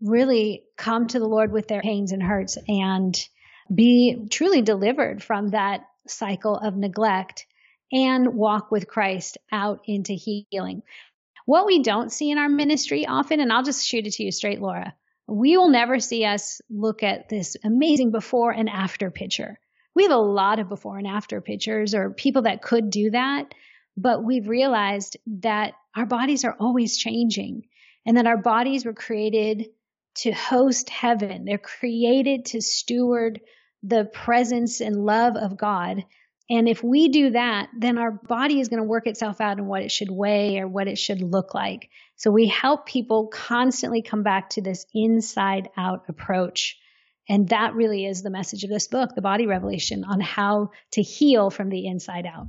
really 0.00 0.64
come 0.76 1.06
to 1.08 1.18
the 1.18 1.28
Lord 1.28 1.52
with 1.52 1.68
their 1.68 1.82
pains 1.82 2.12
and 2.12 2.22
hurts 2.22 2.58
and 2.68 3.16
be 3.72 4.26
truly 4.30 4.62
delivered 4.62 5.22
from 5.22 5.48
that 5.48 5.82
cycle 6.06 6.56
of 6.56 6.76
neglect 6.76 7.46
and 7.92 8.34
walk 8.34 8.70
with 8.70 8.88
Christ 8.88 9.38
out 9.52 9.80
into 9.86 10.12
healing. 10.12 10.82
What 11.46 11.66
we 11.66 11.82
don't 11.82 12.12
see 12.12 12.30
in 12.30 12.38
our 12.38 12.48
ministry 12.48 13.06
often, 13.06 13.40
and 13.40 13.52
I'll 13.52 13.62
just 13.62 13.86
shoot 13.86 14.06
it 14.06 14.14
to 14.14 14.24
you 14.24 14.32
straight, 14.32 14.60
Laura, 14.60 14.94
we 15.26 15.56
will 15.56 15.70
never 15.70 16.00
see 16.00 16.24
us 16.24 16.60
look 16.68 17.02
at 17.02 17.28
this 17.28 17.56
amazing 17.64 18.10
before 18.10 18.50
and 18.50 18.68
after 18.68 19.10
picture. 19.10 19.58
We 19.94 20.02
have 20.02 20.12
a 20.12 20.16
lot 20.16 20.58
of 20.58 20.68
before 20.68 20.98
and 20.98 21.06
after 21.06 21.40
pictures 21.40 21.94
or 21.94 22.10
people 22.10 22.42
that 22.42 22.62
could 22.62 22.90
do 22.90 23.10
that, 23.10 23.54
but 23.96 24.24
we've 24.24 24.48
realized 24.48 25.16
that 25.26 25.74
our 25.96 26.06
bodies 26.06 26.44
are 26.44 26.56
always 26.58 26.96
changing. 26.96 27.64
and 28.06 28.16
that 28.16 28.26
our 28.26 28.36
bodies 28.36 28.84
were 28.84 28.92
created 28.94 29.66
to 30.16 30.30
host 30.32 30.90
heaven. 30.90 31.44
They're 31.44 31.58
created 31.58 32.46
to 32.46 32.60
steward 32.60 33.40
the 33.82 34.04
presence 34.04 34.80
and 34.80 35.04
love 35.04 35.36
of 35.36 35.56
God. 35.56 36.04
And 36.50 36.68
if 36.68 36.82
we 36.82 37.08
do 37.08 37.30
that, 37.30 37.70
then 37.78 37.96
our 37.98 38.10
body 38.10 38.60
is 38.60 38.68
going 38.68 38.82
to 38.82 38.88
work 38.88 39.06
itself 39.06 39.40
out 39.40 39.58
in 39.58 39.66
what 39.66 39.82
it 39.82 39.90
should 39.90 40.10
weigh 40.10 40.58
or 40.58 40.68
what 40.68 40.88
it 40.88 40.98
should 40.98 41.22
look 41.22 41.54
like. 41.54 41.88
So 42.16 42.30
we 42.30 42.46
help 42.46 42.86
people 42.86 43.28
constantly 43.28 44.02
come 44.02 44.22
back 44.22 44.50
to 44.50 44.62
this 44.62 44.84
inside 44.94 45.70
out 45.76 46.04
approach. 46.08 46.78
And 47.28 47.48
that 47.48 47.74
really 47.74 48.04
is 48.04 48.22
the 48.22 48.30
message 48.30 48.64
of 48.64 48.70
this 48.70 48.86
book, 48.86 49.14
The 49.14 49.22
Body 49.22 49.46
Revelation, 49.46 50.04
on 50.04 50.20
how 50.20 50.70
to 50.92 51.02
heal 51.02 51.48
from 51.48 51.70
the 51.70 51.86
inside 51.86 52.26
out. 52.26 52.48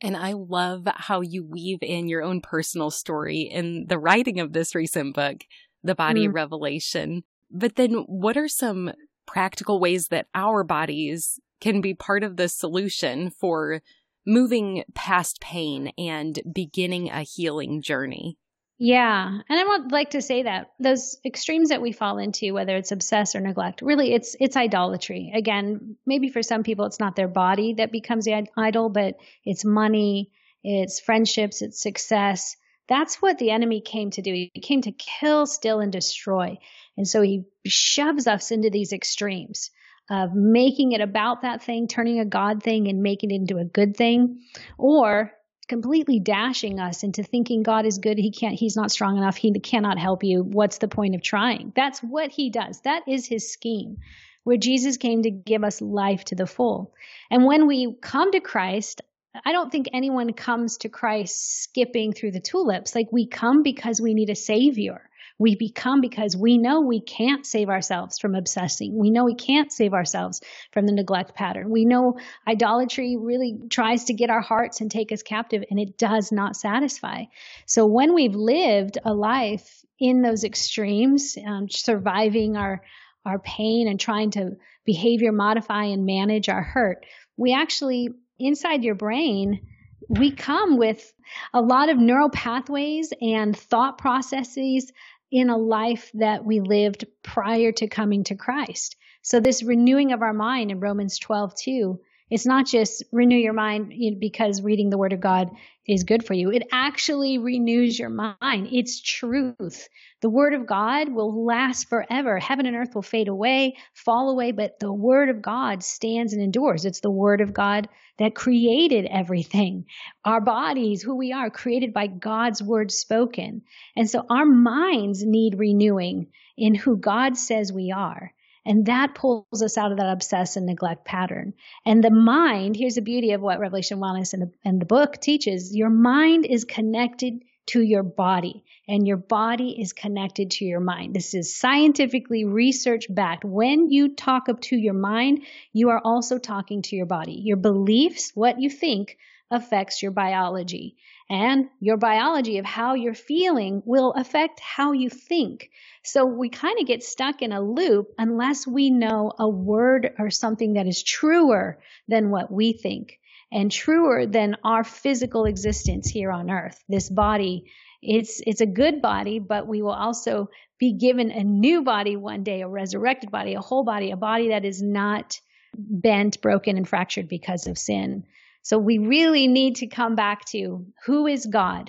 And 0.00 0.16
I 0.16 0.32
love 0.32 0.86
how 0.94 1.20
you 1.20 1.44
weave 1.44 1.78
in 1.82 2.08
your 2.08 2.22
own 2.22 2.40
personal 2.40 2.90
story 2.90 3.40
in 3.40 3.86
the 3.88 3.98
writing 3.98 4.40
of 4.40 4.52
this 4.52 4.74
recent 4.74 5.14
book, 5.14 5.44
The 5.82 5.94
Body 5.94 6.28
mm. 6.28 6.34
Revelation. 6.34 7.24
But 7.50 7.76
then, 7.76 8.04
what 8.06 8.36
are 8.36 8.48
some 8.48 8.92
practical 9.26 9.80
ways 9.80 10.08
that 10.08 10.26
our 10.34 10.64
bodies 10.64 11.40
can 11.60 11.80
be 11.80 11.94
part 11.94 12.22
of 12.22 12.36
the 12.36 12.48
solution 12.48 13.30
for 13.30 13.80
moving 14.26 14.84
past 14.94 15.40
pain 15.40 15.92
and 15.96 16.40
beginning 16.52 17.08
a 17.08 17.22
healing 17.22 17.80
journey? 17.80 18.36
Yeah. 18.78 19.38
And 19.48 19.58
I 19.58 19.64
would 19.64 19.90
like 19.90 20.10
to 20.10 20.20
say 20.20 20.42
that 20.42 20.72
those 20.78 21.16
extremes 21.24 21.70
that 21.70 21.80
we 21.80 21.92
fall 21.92 22.18
into, 22.18 22.52
whether 22.52 22.76
it's 22.76 22.92
obsess 22.92 23.34
or 23.34 23.40
neglect, 23.40 23.80
really 23.80 24.12
it's 24.12 24.36
it's 24.38 24.56
idolatry. 24.56 25.32
Again, 25.34 25.96
maybe 26.04 26.28
for 26.28 26.42
some 26.42 26.62
people 26.62 26.84
it's 26.84 27.00
not 27.00 27.16
their 27.16 27.28
body 27.28 27.74
that 27.74 27.90
becomes 27.90 28.26
the 28.26 28.46
idol, 28.56 28.90
but 28.90 29.14
it's 29.44 29.64
money, 29.64 30.30
it's 30.62 31.00
friendships, 31.00 31.62
it's 31.62 31.80
success. 31.80 32.56
That's 32.88 33.16
what 33.16 33.38
the 33.38 33.50
enemy 33.50 33.80
came 33.80 34.10
to 34.10 34.22
do. 34.22 34.32
He 34.32 34.60
came 34.60 34.82
to 34.82 34.92
kill, 34.92 35.46
steal, 35.46 35.80
and 35.80 35.90
destroy. 35.90 36.58
And 36.98 37.08
so 37.08 37.22
he 37.22 37.44
shoves 37.66 38.26
us 38.26 38.50
into 38.50 38.70
these 38.70 38.92
extremes 38.92 39.70
of 40.08 40.34
making 40.34 40.92
it 40.92 41.00
about 41.00 41.42
that 41.42 41.62
thing, 41.62 41.88
turning 41.88 42.20
a 42.20 42.24
God 42.24 42.62
thing 42.62 42.88
and 42.88 43.02
making 43.02 43.30
it 43.30 43.36
into 43.36 43.58
a 43.58 43.64
good 43.64 43.96
thing, 43.96 44.42
or 44.78 45.32
completely 45.68 46.20
dashing 46.20 46.78
us 46.80 47.02
into 47.02 47.22
thinking 47.22 47.62
God 47.62 47.86
is 47.86 47.98
good. 47.98 48.18
He 48.18 48.30
can't, 48.30 48.54
he's 48.54 48.76
not 48.76 48.90
strong 48.90 49.16
enough. 49.16 49.36
He 49.36 49.52
cannot 49.58 49.98
help 49.98 50.22
you. 50.22 50.42
What's 50.42 50.78
the 50.78 50.88
point 50.88 51.14
of 51.14 51.22
trying? 51.22 51.72
That's 51.74 52.00
what 52.00 52.30
he 52.30 52.50
does. 52.50 52.80
That 52.82 53.02
is 53.08 53.26
his 53.26 53.52
scheme, 53.52 53.98
where 54.44 54.56
Jesus 54.56 54.96
came 54.96 55.22
to 55.22 55.30
give 55.30 55.64
us 55.64 55.80
life 55.80 56.24
to 56.26 56.34
the 56.34 56.46
full. 56.46 56.94
And 57.30 57.44
when 57.44 57.66
we 57.66 57.96
come 58.00 58.32
to 58.32 58.40
Christ, 58.40 59.02
I 59.44 59.52
don't 59.52 59.70
think 59.70 59.88
anyone 59.92 60.32
comes 60.32 60.78
to 60.78 60.88
Christ 60.88 61.62
skipping 61.62 62.12
through 62.12 62.32
the 62.32 62.40
tulips. 62.40 62.94
Like 62.94 63.08
we 63.12 63.26
come 63.26 63.62
because 63.62 64.00
we 64.00 64.14
need 64.14 64.30
a 64.30 64.36
savior. 64.36 65.08
We 65.38 65.54
become 65.54 66.00
because 66.00 66.36
we 66.36 66.56
know 66.56 66.80
we 66.80 67.00
can't 67.00 67.44
save 67.44 67.68
ourselves 67.68 68.18
from 68.18 68.34
obsessing. 68.34 68.98
We 68.98 69.10
know 69.10 69.24
we 69.24 69.34
can't 69.34 69.70
save 69.70 69.92
ourselves 69.92 70.40
from 70.72 70.86
the 70.86 70.92
neglect 70.92 71.34
pattern. 71.34 71.70
We 71.70 71.84
know 71.84 72.18
idolatry 72.46 73.16
really 73.18 73.58
tries 73.68 74.04
to 74.04 74.14
get 74.14 74.30
our 74.30 74.40
hearts 74.40 74.80
and 74.80 74.90
take 74.90 75.12
us 75.12 75.22
captive, 75.22 75.62
and 75.70 75.78
it 75.78 75.98
does 75.98 76.32
not 76.32 76.56
satisfy. 76.56 77.24
So 77.66 77.86
when 77.86 78.14
we've 78.14 78.34
lived 78.34 78.98
a 79.04 79.12
life 79.12 79.84
in 79.98 80.22
those 80.22 80.44
extremes, 80.44 81.36
um, 81.46 81.68
surviving 81.68 82.56
our 82.56 82.82
our 83.24 83.38
pain 83.40 83.88
and 83.88 83.98
trying 83.98 84.30
to 84.30 84.52
behavior 84.84 85.32
modify 85.32 85.86
and 85.86 86.06
manage 86.06 86.48
our 86.48 86.62
hurt, 86.62 87.04
we 87.36 87.52
actually 87.52 88.10
inside 88.38 88.84
your 88.84 88.94
brain 88.94 89.60
we 90.08 90.30
come 90.30 90.76
with 90.76 91.12
a 91.52 91.60
lot 91.60 91.88
of 91.88 91.98
neural 91.98 92.30
pathways 92.30 93.12
and 93.20 93.56
thought 93.56 93.98
processes 93.98 94.92
in 95.30 95.50
a 95.50 95.56
life 95.56 96.10
that 96.14 96.44
we 96.44 96.60
lived 96.60 97.04
prior 97.22 97.72
to 97.72 97.88
coming 97.88 98.24
to 98.24 98.34
Christ. 98.34 98.96
So 99.22 99.40
this 99.40 99.62
renewing 99.62 100.12
of 100.12 100.22
our 100.22 100.32
mind 100.32 100.70
in 100.70 100.80
Romans 100.80 101.18
12, 101.18 101.54
2, 101.56 102.00
it's 102.30 102.46
not 102.46 102.66
just 102.66 103.04
renew 103.12 103.36
your 103.36 103.52
mind 103.52 103.92
because 104.18 104.62
reading 104.62 104.90
the 104.90 104.98
word 104.98 105.12
of 105.12 105.20
God 105.20 105.50
is 105.86 106.02
good 106.02 106.26
for 106.26 106.34
you. 106.34 106.50
It 106.50 106.66
actually 106.72 107.38
renews 107.38 107.96
your 107.96 108.08
mind. 108.08 108.68
It's 108.72 109.00
truth. 109.00 109.88
The 110.22 110.30
word 110.30 110.54
of 110.54 110.66
God 110.66 111.12
will 111.12 111.46
last 111.46 111.88
forever. 111.88 112.38
Heaven 112.38 112.66
and 112.66 112.74
earth 112.74 112.94
will 112.96 113.02
fade 113.02 113.28
away, 113.28 113.76
fall 113.94 114.30
away, 114.30 114.50
but 114.50 114.80
the 114.80 114.92
word 114.92 115.28
of 115.28 115.40
God 115.40 115.84
stands 115.84 116.32
and 116.32 116.42
endures. 116.42 116.84
It's 116.84 117.00
the 117.00 117.10
word 117.10 117.40
of 117.40 117.52
God 117.54 117.88
that 118.18 118.34
created 118.34 119.06
everything. 119.08 119.84
Our 120.24 120.40
bodies, 120.40 121.02
who 121.02 121.14
we 121.16 121.32
are, 121.32 121.50
created 121.50 121.92
by 121.92 122.08
God's 122.08 122.62
word 122.62 122.90
spoken. 122.90 123.62
And 123.94 124.10
so 124.10 124.24
our 124.28 124.46
minds 124.46 125.24
need 125.24 125.58
renewing 125.58 126.28
in 126.56 126.74
who 126.74 126.96
God 126.96 127.36
says 127.36 127.72
we 127.72 127.92
are. 127.92 128.32
And 128.66 128.86
that 128.86 129.14
pulls 129.14 129.62
us 129.62 129.78
out 129.78 129.92
of 129.92 129.98
that 129.98 130.12
obsess 130.12 130.56
and 130.56 130.66
neglect 130.66 131.04
pattern. 131.04 131.54
And 131.86 132.02
the 132.02 132.10
mind, 132.10 132.76
here's 132.76 132.96
the 132.96 133.00
beauty 133.00 133.32
of 133.32 133.40
what 133.40 133.60
Revelation 133.60 133.98
Wellness 133.98 134.32
and 134.32 134.42
the, 134.42 134.50
and 134.64 134.80
the 134.80 134.86
book 134.86 135.20
teaches 135.20 135.74
your 135.74 135.88
mind 135.88 136.44
is 136.44 136.64
connected 136.64 137.44
to 137.66 137.80
your 137.80 138.02
body, 138.02 138.64
and 138.88 139.06
your 139.06 139.16
body 139.16 139.80
is 139.80 139.92
connected 139.92 140.52
to 140.52 140.64
your 140.64 140.80
mind. 140.80 141.14
This 141.14 141.34
is 141.34 141.56
scientifically 141.56 142.44
research 142.44 143.06
backed. 143.08 143.44
When 143.44 143.90
you 143.90 144.14
talk 144.14 144.48
up 144.48 144.60
to 144.62 144.76
your 144.76 144.94
mind, 144.94 145.44
you 145.72 145.90
are 145.90 146.00
also 146.02 146.38
talking 146.38 146.82
to 146.82 146.96
your 146.96 147.06
body. 147.06 147.40
Your 147.44 147.56
beliefs, 147.56 148.30
what 148.34 148.60
you 148.60 148.70
think, 148.70 149.16
affects 149.50 150.02
your 150.02 150.12
biology. 150.12 150.96
And 151.28 151.66
your 151.80 151.96
biology 151.96 152.58
of 152.58 152.64
how 152.64 152.94
you're 152.94 153.14
feeling 153.14 153.82
will 153.84 154.12
affect 154.12 154.60
how 154.60 154.92
you 154.92 155.10
think. 155.10 155.70
So 156.04 156.24
we 156.24 156.50
kind 156.50 156.78
of 156.78 156.86
get 156.86 157.02
stuck 157.02 157.42
in 157.42 157.52
a 157.52 157.60
loop 157.60 158.12
unless 158.16 158.66
we 158.66 158.90
know 158.90 159.32
a 159.38 159.48
word 159.48 160.12
or 160.18 160.30
something 160.30 160.74
that 160.74 160.86
is 160.86 161.02
truer 161.02 161.80
than 162.06 162.30
what 162.30 162.50
we 162.50 162.72
think 162.72 163.18
and 163.50 163.72
truer 163.72 164.26
than 164.26 164.56
our 164.62 164.84
physical 164.84 165.46
existence 165.46 166.08
here 166.08 166.30
on 166.30 166.50
earth. 166.50 166.82
This 166.88 167.10
body, 167.10 167.72
it's, 168.02 168.40
it's 168.46 168.60
a 168.60 168.66
good 168.66 169.02
body, 169.02 169.40
but 169.40 169.66
we 169.66 169.82
will 169.82 169.90
also 169.92 170.48
be 170.78 170.92
given 170.92 171.30
a 171.30 171.42
new 171.42 171.82
body 171.82 172.16
one 172.16 172.44
day, 172.44 172.62
a 172.62 172.68
resurrected 172.68 173.32
body, 173.32 173.54
a 173.54 173.60
whole 173.60 173.84
body, 173.84 174.12
a 174.12 174.16
body 174.16 174.50
that 174.50 174.64
is 174.64 174.80
not 174.80 175.40
bent, 175.76 176.40
broken, 176.40 176.76
and 176.76 176.88
fractured 176.88 177.28
because 177.28 177.66
of 177.66 177.78
sin. 177.78 178.24
So 178.66 178.78
we 178.78 178.98
really 178.98 179.46
need 179.46 179.76
to 179.76 179.86
come 179.86 180.16
back 180.16 180.44
to 180.46 180.86
who 181.04 181.28
is 181.28 181.46
God? 181.46 181.88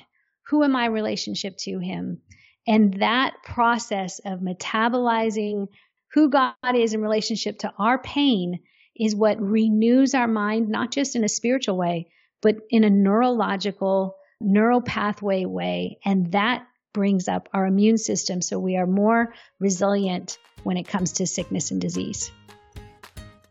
Who 0.49 0.63
am 0.63 0.75
I 0.75 0.85
relationship 0.85 1.57
to 1.61 1.79
him? 1.79 2.21
And 2.67 3.01
that 3.01 3.33
process 3.43 4.19
of 4.23 4.41
metabolizing 4.41 5.69
who 6.13 6.29
God 6.29 6.53
is 6.75 6.93
in 6.93 7.01
relationship 7.01 7.57
to 7.59 7.73
our 7.79 7.97
pain 7.97 8.59
is 8.95 9.15
what 9.15 9.41
renews 9.41 10.13
our 10.13 10.27
mind, 10.27 10.69
not 10.69 10.91
just 10.91 11.15
in 11.15 11.23
a 11.23 11.29
spiritual 11.29 11.77
way, 11.77 12.09
but 12.43 12.57
in 12.69 12.83
a 12.83 12.91
neurological, 12.91 14.15
neural 14.39 14.81
pathway 14.83 15.45
way. 15.45 15.97
And 16.05 16.31
that 16.33 16.67
brings 16.93 17.27
up 17.27 17.49
our 17.55 17.65
immune 17.65 17.97
system 17.97 18.39
so 18.39 18.59
we 18.59 18.77
are 18.77 18.85
more 18.85 19.33
resilient 19.59 20.37
when 20.61 20.77
it 20.77 20.87
comes 20.87 21.13
to 21.13 21.25
sickness 21.25 21.71
and 21.71 21.81
disease. 21.81 22.31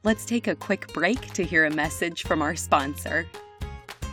Let's 0.04 0.24
take 0.24 0.46
a 0.46 0.54
quick 0.54 0.92
break 0.92 1.32
to 1.32 1.44
hear 1.44 1.64
a 1.64 1.70
message 1.70 2.22
from 2.22 2.40
our 2.40 2.54
sponsor. 2.54 3.26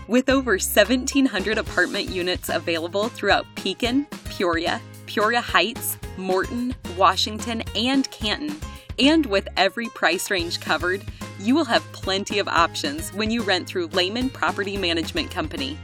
With 0.08 0.30
over 0.30 0.54
1,700 0.54 1.58
apartment 1.58 2.10
units 2.10 2.50
available 2.50 3.10
throughout 3.10 3.46
Pekin, 3.56 4.06
Peoria, 4.26 4.82
Peoria 5.06 5.42
Heights, 5.42 5.98
Morton, 6.18 6.76
Washington, 6.98 7.64
and 7.76 8.10
Canton. 8.12 8.56
And 9.00 9.26
with 9.26 9.48
every 9.56 9.88
price 9.90 10.32
range 10.32 10.60
covered, 10.60 11.04
you 11.40 11.56
will 11.56 11.66
have 11.66 11.84
plenty 11.92 12.40
of 12.40 12.48
options 12.48 13.14
when 13.14 13.30
you 13.30 13.42
rent 13.44 13.68
through 13.68 13.88
Leman 13.88 14.30
Property 14.30 14.78
Management 14.78 15.32
Company. 15.32 15.78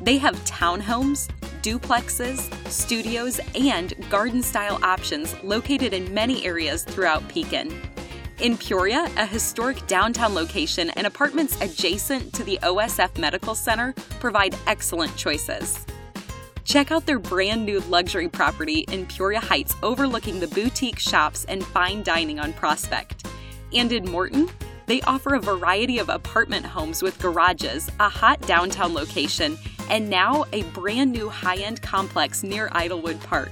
They 0.00 0.16
have 0.18 0.36
townhomes, 0.44 1.28
duplexes, 1.62 2.50
studios, 2.68 3.40
and 3.54 3.94
garden 4.10 4.42
style 4.42 4.78
options 4.82 5.34
located 5.42 5.92
in 5.92 6.12
many 6.14 6.44
areas 6.46 6.84
throughout 6.84 7.26
Pekin. 7.28 7.70
In 8.40 8.56
Peoria, 8.56 9.06
a 9.18 9.26
historic 9.26 9.86
downtown 9.86 10.34
location 10.34 10.88
and 10.96 11.06
apartments 11.06 11.60
adjacent 11.60 12.32
to 12.32 12.42
the 12.42 12.58
OSF 12.62 13.18
Medical 13.18 13.54
Center 13.54 13.92
provide 14.18 14.56
excellent 14.66 15.14
choices. 15.14 15.84
Check 16.64 16.90
out 16.90 17.04
their 17.04 17.18
brand 17.18 17.66
new 17.66 17.80
luxury 17.80 18.30
property 18.30 18.86
in 18.90 19.04
Peoria 19.04 19.40
Heights 19.40 19.76
overlooking 19.82 20.40
the 20.40 20.46
boutique 20.46 20.98
shops 20.98 21.44
and 21.50 21.62
fine 21.62 22.02
dining 22.02 22.40
on 22.40 22.54
Prospect. 22.54 23.26
And 23.74 23.92
in 23.92 24.10
Morton, 24.10 24.48
they 24.86 25.02
offer 25.02 25.34
a 25.34 25.40
variety 25.40 25.98
of 25.98 26.08
apartment 26.08 26.64
homes 26.64 27.02
with 27.02 27.18
garages, 27.18 27.90
a 28.00 28.08
hot 28.08 28.40
downtown 28.46 28.94
location, 28.94 29.58
and 29.90 30.08
now 30.08 30.46
a 30.54 30.62
brand 30.72 31.12
new 31.12 31.28
high 31.28 31.58
end 31.58 31.82
complex 31.82 32.42
near 32.42 32.70
Idlewood 32.72 33.20
Park. 33.20 33.50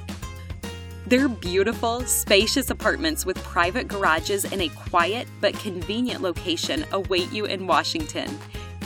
Their 1.08 1.30
beautiful, 1.30 2.02
spacious 2.02 2.68
apartments 2.68 3.24
with 3.24 3.42
private 3.42 3.88
garages 3.88 4.44
in 4.44 4.60
a 4.60 4.68
quiet 4.68 5.26
but 5.40 5.58
convenient 5.58 6.20
location 6.20 6.84
await 6.92 7.32
you 7.32 7.46
in 7.46 7.66
Washington. 7.66 8.38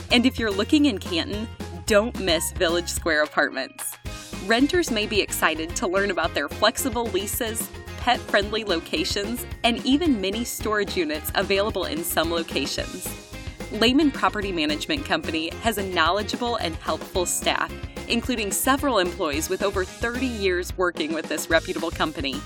And 0.09 0.25
if 0.25 0.39
you're 0.39 0.49
looking 0.49 0.85
in 0.85 0.99
Canton, 0.99 1.49
don't 1.85 2.17
miss 2.21 2.53
Village 2.53 2.87
Square 2.87 3.23
Apartments. 3.23 3.97
Renters 4.45 4.89
may 4.89 5.05
be 5.05 5.19
excited 5.19 5.75
to 5.75 5.85
learn 5.85 6.11
about 6.11 6.33
their 6.33 6.47
flexible 6.47 7.07
leases, 7.07 7.69
pet 7.97 8.21
friendly 8.21 8.63
locations, 8.63 9.45
and 9.65 9.85
even 9.85 10.21
mini 10.21 10.45
storage 10.45 10.95
units 10.95 11.29
available 11.35 11.83
in 11.83 12.05
some 12.05 12.31
locations. 12.31 13.32
Leman 13.73 14.11
Property 14.11 14.51
Management 14.51 15.03
Company 15.03 15.49
has 15.61 15.79
a 15.79 15.83
knowledgeable 15.83 16.57
and 16.57 16.75
helpful 16.75 17.25
staff, 17.25 17.73
including 18.07 18.51
several 18.51 18.99
employees 18.99 19.49
with 19.49 19.63
over 19.63 19.83
30 19.83 20.27
years 20.27 20.77
working 20.77 21.11
with 21.11 21.27
this 21.27 21.49
reputable 21.49 21.89
company. 21.89 22.39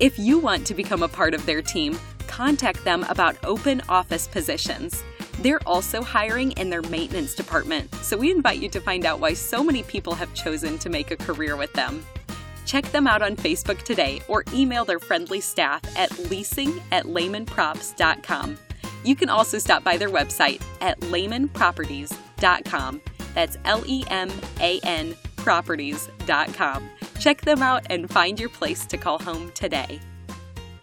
If 0.00 0.18
you 0.18 0.38
want 0.38 0.66
to 0.66 0.74
become 0.74 1.02
a 1.02 1.08
part 1.08 1.32
of 1.32 1.46
their 1.46 1.62
team, 1.62 1.98
contact 2.26 2.84
them 2.84 3.06
about 3.08 3.42
open 3.42 3.80
office 3.88 4.28
positions. 4.28 5.02
They're 5.40 5.66
also 5.66 6.02
hiring 6.02 6.52
in 6.52 6.68
their 6.68 6.82
maintenance 6.82 7.34
department, 7.34 7.94
so 7.94 8.18
we 8.18 8.30
invite 8.30 8.60
you 8.60 8.68
to 8.68 8.80
find 8.80 9.06
out 9.06 9.18
why 9.18 9.32
so 9.32 9.64
many 9.64 9.82
people 9.84 10.14
have 10.14 10.34
chosen 10.34 10.76
to 10.80 10.90
make 10.90 11.10
a 11.10 11.16
career 11.16 11.56
with 11.56 11.72
them. 11.72 12.04
Check 12.66 12.84
them 12.92 13.06
out 13.06 13.22
on 13.22 13.34
Facebook 13.34 13.82
today 13.82 14.20
or 14.28 14.44
email 14.52 14.84
their 14.84 15.00
friendly 15.00 15.40
staff 15.40 15.80
at 15.96 16.16
leasing 16.30 16.82
at 16.92 17.06
lemanprops.com. 17.06 18.58
You 19.04 19.16
can 19.16 19.28
also 19.28 19.58
stop 19.58 19.82
by 19.82 19.96
their 19.96 20.10
website 20.10 20.62
at 20.80 21.00
lemanproperties.com. 21.00 23.00
That's 23.34 23.58
L 23.64 23.82
E 23.86 24.04
M 24.08 24.30
A 24.60 24.80
N 24.82 25.14
properties.com. 25.36 26.90
Check 27.18 27.40
them 27.42 27.62
out 27.62 27.86
and 27.90 28.10
find 28.10 28.38
your 28.38 28.48
place 28.48 28.86
to 28.86 28.96
call 28.96 29.18
home 29.18 29.50
today. 29.54 30.00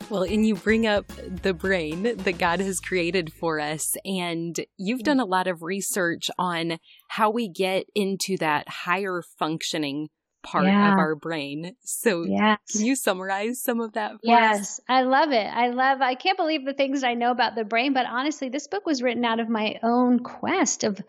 Well, 0.09 0.23
and 0.23 0.47
you 0.47 0.55
bring 0.55 0.87
up 0.87 1.11
the 1.41 1.53
brain 1.53 2.03
that 2.03 2.37
God 2.37 2.61
has 2.61 2.79
created 2.79 3.33
for 3.33 3.59
us, 3.59 3.97
and 4.05 4.57
you've 4.77 5.03
done 5.03 5.19
a 5.19 5.25
lot 5.25 5.47
of 5.47 5.63
research 5.63 6.29
on 6.37 6.79
how 7.09 7.29
we 7.29 7.49
get 7.49 7.87
into 7.93 8.37
that 8.37 8.69
higher 8.69 9.21
functioning 9.37 10.07
part 10.47 10.65
yeah. 10.65 10.93
of 10.93 10.99
our 10.99 11.15
brain. 11.15 11.75
So, 11.81 12.23
yes. 12.23 12.59
can 12.71 12.85
you 12.85 12.95
summarize 12.95 13.61
some 13.61 13.79
of 13.79 13.93
that 13.93 14.13
yes, 14.23 14.61
us? 14.61 14.79
I 14.87 15.01
love 15.03 15.31
it. 15.31 15.45
I 15.45 15.69
love, 15.69 16.01
I 16.01 16.15
can't 16.15 16.37
believe 16.37 16.65
the 16.65 16.73
things 16.73 17.03
I 17.03 17.13
know 17.13 17.31
about 17.31 17.55
the 17.55 17.65
brain, 17.65 17.93
but 17.93 18.05
honestly, 18.05 18.49
this 18.49 18.67
book 18.67 18.85
was 18.85 19.01
written 19.01 19.25
out 19.25 19.39
of 19.39 19.49
my 19.49 19.79
own 19.83 20.19
quest 20.19 20.83
of 20.83 21.01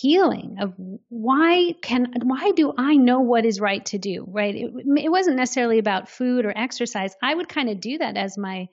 healing 0.00 0.56
of 0.58 0.72
why 1.10 1.74
can 1.82 2.14
why 2.22 2.50
do 2.52 2.72
i 2.78 2.96
know 2.96 3.20
what 3.20 3.44
is 3.44 3.60
right 3.60 3.84
to 3.84 3.98
do 3.98 4.24
right 4.26 4.54
it, 4.54 4.72
it 4.96 5.10
wasn't 5.10 5.36
necessarily 5.36 5.78
about 5.78 6.08
food 6.08 6.46
or 6.46 6.56
exercise 6.56 7.14
i 7.22 7.34
would 7.34 7.46
kind 7.46 7.68
of 7.68 7.78
do 7.78 7.98
that 7.98 8.16
as 8.16 8.38
my 8.38 8.66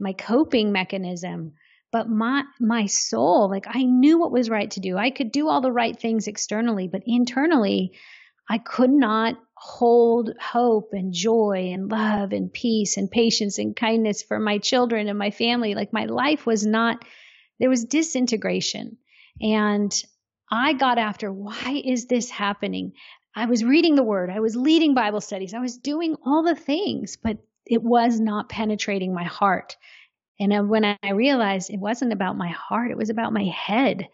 my 0.00 0.12
coping 0.12 0.72
mechanism 0.72 1.52
but 1.92 2.08
my 2.08 2.42
my 2.58 2.86
soul 2.86 3.48
like 3.48 3.66
i 3.68 3.84
knew 3.84 4.18
what 4.18 4.32
was 4.32 4.50
right 4.50 4.72
to 4.72 4.80
do 4.80 4.96
i 4.96 5.10
could 5.10 5.30
do 5.30 5.48
all 5.48 5.60
the 5.60 5.70
right 5.70 6.00
things 6.00 6.26
externally 6.26 6.88
but 6.88 7.02
internally 7.06 7.92
i 8.50 8.58
could 8.58 8.90
not 8.90 9.36
hold 9.66 10.30
hope 10.40 10.90
and 10.92 11.12
joy 11.12 11.70
and 11.72 11.90
love 11.90 12.32
and 12.32 12.52
peace 12.52 12.96
and 12.96 13.10
patience 13.10 13.58
and 13.58 13.74
kindness 13.74 14.22
for 14.22 14.38
my 14.38 14.58
children 14.58 15.08
and 15.08 15.18
my 15.18 15.30
family 15.30 15.74
like 15.74 15.92
my 15.92 16.04
life 16.04 16.46
was 16.46 16.64
not 16.64 17.04
there 17.58 17.68
was 17.68 17.84
disintegration 17.84 18.96
and 19.40 19.92
I 20.50 20.74
got 20.74 20.98
after 20.98 21.32
why 21.32 21.82
is 21.84 22.06
this 22.06 22.30
happening? 22.30 22.92
I 23.34 23.46
was 23.46 23.64
reading 23.64 23.96
the 23.96 24.02
word, 24.02 24.30
I 24.30 24.40
was 24.40 24.56
leading 24.56 24.94
Bible 24.94 25.20
studies, 25.20 25.52
I 25.52 25.58
was 25.58 25.76
doing 25.76 26.16
all 26.24 26.42
the 26.42 26.54
things, 26.54 27.18
but 27.22 27.38
it 27.66 27.82
was 27.82 28.20
not 28.20 28.48
penetrating 28.48 29.12
my 29.12 29.24
heart. 29.24 29.76
And 30.38 30.52
uh, 30.52 30.62
when 30.62 30.84
I 30.84 31.10
realized 31.12 31.70
it 31.70 31.80
wasn't 31.80 32.12
about 32.12 32.36
my 32.36 32.48
heart, 32.48 32.90
it 32.90 32.96
was 32.96 33.10
about 33.10 33.32
my 33.32 33.44
head. 33.44 34.08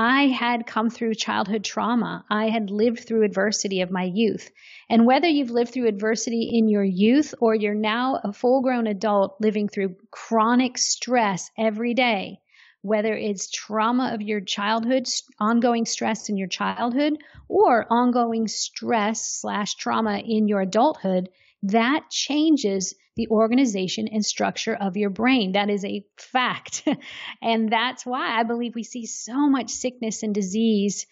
I 0.00 0.28
had 0.28 0.64
come 0.64 0.90
through 0.90 1.16
childhood 1.16 1.64
trauma. 1.64 2.24
I 2.30 2.50
had 2.50 2.70
lived 2.70 3.00
through 3.00 3.24
adversity 3.24 3.80
of 3.80 3.90
my 3.90 4.04
youth. 4.04 4.48
And 4.88 5.04
whether 5.04 5.26
you've 5.26 5.50
lived 5.50 5.72
through 5.72 5.88
adversity 5.88 6.50
in 6.56 6.68
your 6.68 6.84
youth 6.84 7.34
or 7.40 7.52
you're 7.52 7.74
now 7.74 8.20
a 8.22 8.32
full 8.32 8.62
grown 8.62 8.86
adult 8.86 9.34
living 9.40 9.68
through 9.68 9.96
chronic 10.12 10.78
stress 10.78 11.50
every 11.58 11.94
day, 11.94 12.38
whether 12.82 13.12
it's 13.12 13.50
trauma 13.50 14.12
of 14.14 14.22
your 14.22 14.40
childhood, 14.40 15.08
ongoing 15.40 15.84
stress 15.84 16.28
in 16.28 16.36
your 16.36 16.46
childhood, 16.46 17.14
or 17.48 17.84
ongoing 17.90 18.46
stress 18.46 19.40
slash 19.40 19.74
trauma 19.74 20.18
in 20.18 20.46
your 20.46 20.60
adulthood, 20.60 21.28
that 21.64 22.08
changes 22.08 22.94
the 23.18 23.28
organization 23.28 24.08
and 24.08 24.24
structure 24.24 24.74
of 24.74 24.96
your 24.96 25.10
brain. 25.10 25.52
That 25.52 25.68
is 25.68 25.84
a 25.84 26.06
fact. 26.16 26.88
and 27.42 27.70
that's 27.70 28.06
why 28.06 28.40
I 28.40 28.44
believe 28.44 28.74
we 28.74 28.84
see 28.84 29.04
so 29.04 29.50
much 29.50 29.68
sickness 29.70 30.22
and 30.22 30.34
disease 30.34 31.06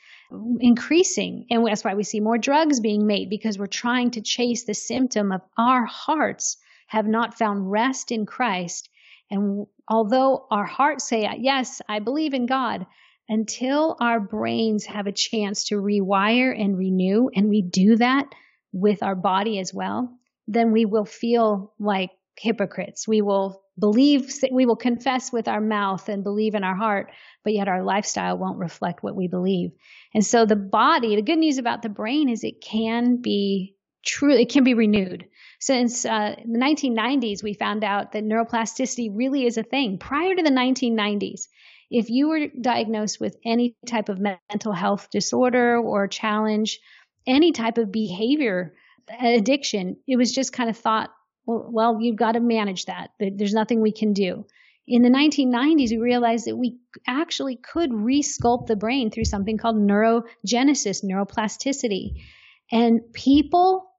increasing. 0.60 1.46
And 1.50 1.66
that's 1.66 1.84
why 1.84 1.94
we 1.94 2.02
see 2.02 2.20
more 2.20 2.38
drugs 2.38 2.80
being 2.80 3.06
made 3.06 3.28
because 3.28 3.58
we're 3.58 3.66
trying 3.66 4.12
to 4.12 4.22
chase 4.22 4.64
the 4.64 4.72
symptom 4.72 5.32
of 5.32 5.42
our 5.58 5.84
hearts 5.84 6.56
have 6.86 7.06
not 7.06 7.36
found 7.36 7.70
rest 7.70 8.10
in 8.10 8.24
Christ 8.24 8.88
and 9.30 9.66
although 9.88 10.46
our 10.50 10.64
hearts 10.64 11.08
say, 11.08 11.28
yes, 11.38 11.82
I 11.88 11.98
believe 11.98 12.34
in 12.34 12.46
God, 12.46 12.86
until 13.28 13.96
our 14.00 14.20
brains 14.20 14.86
have 14.86 15.06
a 15.06 15.12
chance 15.12 15.64
to 15.64 15.76
rewire 15.76 16.58
and 16.58 16.78
renew, 16.78 17.28
and 17.34 17.48
we 17.48 17.62
do 17.62 17.96
that 17.96 18.26
with 18.72 19.02
our 19.02 19.16
body 19.16 19.58
as 19.58 19.74
well, 19.74 20.16
then 20.46 20.72
we 20.72 20.84
will 20.84 21.04
feel 21.04 21.72
like 21.78 22.10
hypocrites. 22.38 23.08
We 23.08 23.22
will 23.22 23.62
believe, 23.78 24.32
we 24.50 24.66
will 24.66 24.76
confess 24.76 25.32
with 25.32 25.48
our 25.48 25.60
mouth 25.60 26.08
and 26.08 26.24
believe 26.24 26.54
in 26.54 26.64
our 26.64 26.76
heart, 26.76 27.10
but 27.44 27.52
yet 27.52 27.68
our 27.68 27.82
lifestyle 27.82 28.38
won't 28.38 28.58
reflect 28.58 29.02
what 29.02 29.16
we 29.16 29.28
believe. 29.28 29.70
And 30.14 30.24
so 30.24 30.46
the 30.46 30.56
body, 30.56 31.16
the 31.16 31.22
good 31.22 31.38
news 31.38 31.58
about 31.58 31.82
the 31.82 31.88
brain 31.88 32.28
is 32.28 32.44
it 32.44 32.60
can 32.62 33.20
be 33.20 33.76
true, 34.04 34.32
it 34.32 34.50
can 34.50 34.64
be 34.64 34.74
renewed. 34.74 35.26
Since 35.58 36.04
uh, 36.04 36.36
the 36.44 36.58
1990s, 36.58 37.42
we 37.42 37.54
found 37.54 37.82
out 37.82 38.12
that 38.12 38.24
neuroplasticity 38.24 39.10
really 39.12 39.46
is 39.46 39.58
a 39.58 39.62
thing. 39.62 39.98
Prior 39.98 40.34
to 40.34 40.42
the 40.42 40.50
1990s, 40.50 41.48
if 41.90 42.10
you 42.10 42.28
were 42.28 42.46
diagnosed 42.60 43.20
with 43.20 43.36
any 43.44 43.76
type 43.86 44.08
of 44.08 44.18
mental 44.18 44.72
health 44.72 45.08
disorder 45.10 45.78
or 45.78 46.08
challenge, 46.08 46.80
any 47.26 47.52
type 47.52 47.78
of 47.78 47.92
behavior 47.92 48.74
addiction, 49.08 49.96
it 50.06 50.16
was 50.16 50.32
just 50.32 50.52
kind 50.52 50.70
of 50.70 50.76
thought, 50.76 51.10
well, 51.46 51.68
well 51.70 51.98
you've 52.00 52.16
got 52.16 52.32
to 52.32 52.40
manage 52.40 52.86
that. 52.86 53.10
There's 53.18 53.54
nothing 53.54 53.80
we 53.80 53.92
can 53.92 54.12
do. 54.12 54.44
In 54.88 55.02
the 55.02 55.08
1990s, 55.10 55.90
we 55.90 55.98
realized 55.98 56.46
that 56.46 56.56
we 56.56 56.78
actually 57.06 57.56
could 57.56 57.90
resculpt 57.90 58.66
the 58.66 58.76
brain 58.76 59.10
through 59.10 59.24
something 59.24 59.58
called 59.58 59.76
neurogenesis, 59.76 61.04
neuroplasticity. 61.04 62.22
And 62.70 63.00
people 63.12 63.90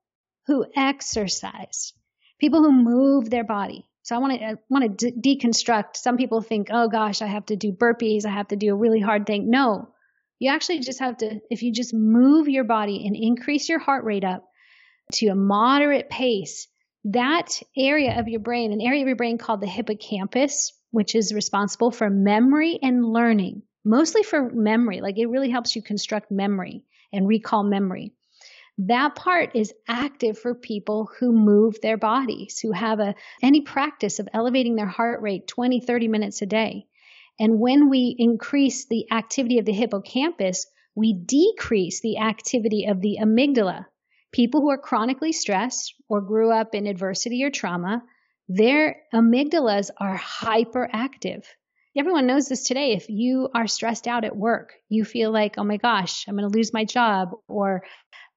who 0.46 0.64
exercise, 0.74 1.92
people 2.40 2.62
who 2.62 2.72
move 2.72 3.28
their 3.28 3.44
body. 3.44 3.86
So 4.02 4.16
I 4.16 4.18
want 4.18 4.38
to 4.38 4.44
I 4.44 4.54
want 4.70 4.98
to 4.98 5.10
de- 5.10 5.36
deconstruct. 5.36 5.96
Some 5.96 6.16
people 6.16 6.40
think, 6.40 6.68
"Oh 6.70 6.88
gosh, 6.88 7.20
I 7.20 7.26
have 7.26 7.44
to 7.46 7.56
do 7.56 7.72
burpees, 7.72 8.24
I 8.24 8.30
have 8.30 8.48
to 8.48 8.56
do 8.56 8.72
a 8.72 8.76
really 8.76 9.00
hard 9.00 9.26
thing." 9.26 9.50
No. 9.50 9.90
You 10.38 10.50
actually 10.50 10.78
just 10.78 11.00
have 11.00 11.18
to 11.18 11.40
if 11.50 11.62
you 11.62 11.72
just 11.72 11.92
move 11.92 12.48
your 12.48 12.64
body 12.64 13.06
and 13.06 13.14
increase 13.14 13.68
your 13.68 13.78
heart 13.78 14.04
rate 14.04 14.24
up 14.24 14.47
to 15.14 15.28
a 15.28 15.34
moderate 15.34 16.10
pace, 16.10 16.68
that 17.04 17.60
area 17.76 18.18
of 18.18 18.28
your 18.28 18.40
brain, 18.40 18.72
an 18.72 18.80
area 18.80 19.02
of 19.02 19.08
your 19.08 19.16
brain 19.16 19.38
called 19.38 19.60
the 19.60 19.66
hippocampus, 19.66 20.72
which 20.90 21.14
is 21.14 21.34
responsible 21.34 21.90
for 21.90 22.10
memory 22.10 22.78
and 22.82 23.04
learning, 23.04 23.62
mostly 23.84 24.22
for 24.22 24.50
memory. 24.50 25.00
Like 25.00 25.18
it 25.18 25.26
really 25.26 25.50
helps 25.50 25.76
you 25.76 25.82
construct 25.82 26.30
memory 26.30 26.84
and 27.12 27.26
recall 27.26 27.64
memory 27.64 28.12
that 28.78 29.16
part 29.16 29.56
is 29.56 29.74
active 29.88 30.38
for 30.38 30.54
people 30.54 31.10
who 31.18 31.32
move 31.32 31.80
their 31.80 31.96
bodies, 31.96 32.60
who 32.60 32.70
have 32.70 33.00
a, 33.00 33.14
any 33.42 33.60
practice 33.62 34.20
of 34.20 34.28
elevating 34.32 34.76
their 34.76 34.86
heart 34.86 35.20
rate 35.20 35.48
20, 35.48 35.80
30 35.80 36.08
minutes 36.08 36.42
a 36.42 36.46
day. 36.46 36.86
And 37.40 37.58
when 37.58 37.90
we 37.90 38.14
increase 38.16 38.86
the 38.86 39.10
activity 39.10 39.58
of 39.58 39.64
the 39.64 39.72
hippocampus, 39.72 40.66
we 40.94 41.12
decrease 41.12 42.00
the 42.00 42.18
activity 42.18 42.86
of 42.86 43.00
the 43.00 43.18
amygdala. 43.20 43.86
People 44.32 44.60
who 44.60 44.70
are 44.70 44.78
chronically 44.78 45.32
stressed 45.32 45.94
or 46.08 46.20
grew 46.20 46.52
up 46.52 46.74
in 46.74 46.86
adversity 46.86 47.44
or 47.44 47.50
trauma, 47.50 48.02
their 48.48 48.96
amygdalas 49.12 49.90
are 49.98 50.18
hyperactive. 50.18 51.44
Everyone 51.96 52.26
knows 52.26 52.46
this 52.46 52.64
today. 52.64 52.92
If 52.92 53.08
you 53.08 53.48
are 53.54 53.66
stressed 53.66 54.06
out 54.06 54.24
at 54.24 54.36
work, 54.36 54.74
you 54.88 55.04
feel 55.04 55.32
like, 55.32 55.54
oh 55.58 55.64
my 55.64 55.78
gosh, 55.78 56.26
I'm 56.28 56.36
going 56.36 56.48
to 56.48 56.56
lose 56.56 56.72
my 56.72 56.84
job, 56.84 57.30
or 57.48 57.82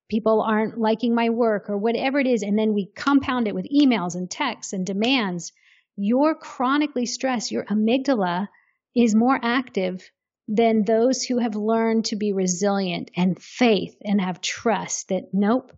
people 0.09 0.41
aren't 0.41 0.77
liking 0.77 1.13
my 1.13 1.29
work 1.29 1.69
or 1.69 1.77
whatever 1.77 2.19
it 2.19 2.27
is, 2.27 2.41
and 2.41 2.57
then 2.57 2.73
we 2.73 2.91
compound 2.95 3.47
it 3.47 3.55
with 3.55 3.67
emails 3.69 4.15
and 4.15 4.29
texts 4.31 4.73
and 4.73 4.85
demands, 4.85 5.51
you're 5.95 6.35
chronically 6.35 7.05
stressed. 7.05 7.51
Your 7.51 7.65
amygdala 7.65 8.47
is 8.95 9.13
more 9.13 9.39
active 9.41 10.09
than 10.47 10.83
those 10.83 11.23
who 11.23 11.37
have 11.37 11.55
learned 11.55 12.05
to 12.05 12.15
be 12.15 12.33
resilient 12.33 13.11
and 13.15 13.41
faith 13.41 13.95
and 14.03 14.19
have 14.19 14.41
trust 14.41 15.09
that 15.09 15.25
nope, 15.33 15.71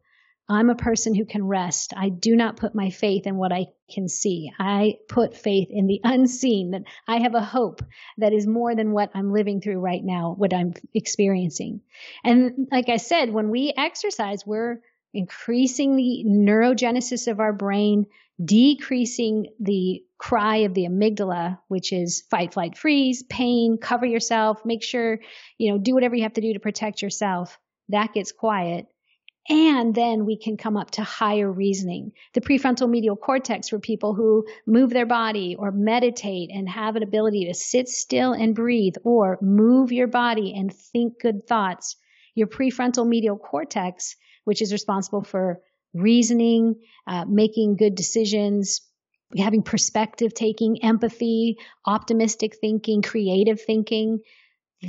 I'm 0.50 0.70
a 0.70 0.76
person 0.76 1.16
who 1.16 1.26
can 1.26 1.46
rest. 1.46 1.94
I 1.96 2.10
do 2.10 2.36
not 2.36 2.58
put 2.58 2.76
my 2.76 2.90
faith 2.90 3.28
in 3.28 3.38
what 3.38 3.54
I 3.54 3.68
can 3.90 4.10
see. 4.10 4.52
I 4.60 4.96
put 5.08 5.38
faith 5.38 5.70
in 5.72 5.88
the 5.88 6.02
unseen, 6.04 6.72
that 6.72 6.84
I 7.08 7.20
have 7.20 7.34
a 7.34 7.42
hope 7.42 7.82
that 8.18 8.34
is 8.34 8.46
more 8.46 8.76
than 8.76 8.92
what 8.92 9.12
I'm 9.14 9.32
living 9.32 9.62
through 9.62 9.80
right 9.80 10.04
now, 10.04 10.36
what 10.38 10.54
I'm 10.54 10.74
experiencing. 10.94 11.82
And 12.24 12.68
like 12.72 12.90
I 12.90 12.98
said, 12.98 13.32
when 13.32 13.52
we 13.52 13.74
exercise, 13.76 14.46
we're 14.46 14.82
increasing 15.14 15.96
the 15.96 16.26
neurogenesis 16.28 17.32
of 17.32 17.40
our 17.40 17.54
brain, 17.54 18.08
decreasing 18.44 19.48
the 19.60 20.04
cry 20.18 20.58
of 20.58 20.74
the 20.74 20.86
amygdala, 20.86 21.60
which 21.68 21.94
is 21.94 22.24
fight, 22.30 22.54
flight, 22.54 22.78
freeze, 22.78 23.24
pain, 23.24 23.78
cover 23.78 24.06
yourself, 24.06 24.66
make 24.66 24.84
sure, 24.84 25.20
you 25.58 25.72
know, 25.72 25.78
do 25.78 25.94
whatever 25.94 26.16
you 26.16 26.24
have 26.24 26.34
to 26.34 26.42
do 26.42 26.54
to 26.54 26.60
protect 26.60 27.02
yourself. 27.02 27.58
That 27.90 28.14
gets 28.14 28.32
quiet. 28.32 28.88
And 29.50 29.94
then 29.94 30.26
we 30.26 30.38
can 30.38 30.56
come 30.56 30.78
up 30.78 30.92
to 30.92 31.04
higher 31.04 31.52
reasoning. 31.52 32.14
The 32.34 32.40
prefrontal 32.40 32.90
medial 32.90 33.18
cortex 33.18 33.68
for 33.68 33.80
people 33.80 34.14
who 34.14 34.46
move 34.66 34.90
their 34.92 35.06
body 35.06 35.56
or 35.58 35.72
meditate 35.72 36.50
and 36.50 36.70
have 36.70 36.96
an 36.96 37.04
ability 37.04 37.46
to 37.48 37.54
sit 37.54 37.90
still 37.90 38.32
and 38.32 38.56
breathe 38.56 38.96
or 39.04 39.38
move 39.42 39.92
your 39.92 40.08
body 40.08 40.54
and 40.56 40.74
think 40.74 41.20
good 41.20 41.46
thoughts. 41.46 41.98
Your 42.36 42.48
prefrontal 42.48 43.06
medial 43.06 43.38
cortex, 43.38 44.16
which 44.46 44.62
is 44.62 44.72
responsible 44.72 45.24
for 45.24 45.60
reasoning, 45.94 46.76
uh, 47.06 47.26
making 47.26 47.76
good 47.76 47.96
decisions, 47.96 48.82
having 49.38 49.62
perspective 49.62 50.34
taking, 50.34 50.84
empathy, 50.84 51.58
optimistic 51.86 52.56
thinking, 52.56 53.02
creative 53.02 53.62
thinking, 53.62 54.20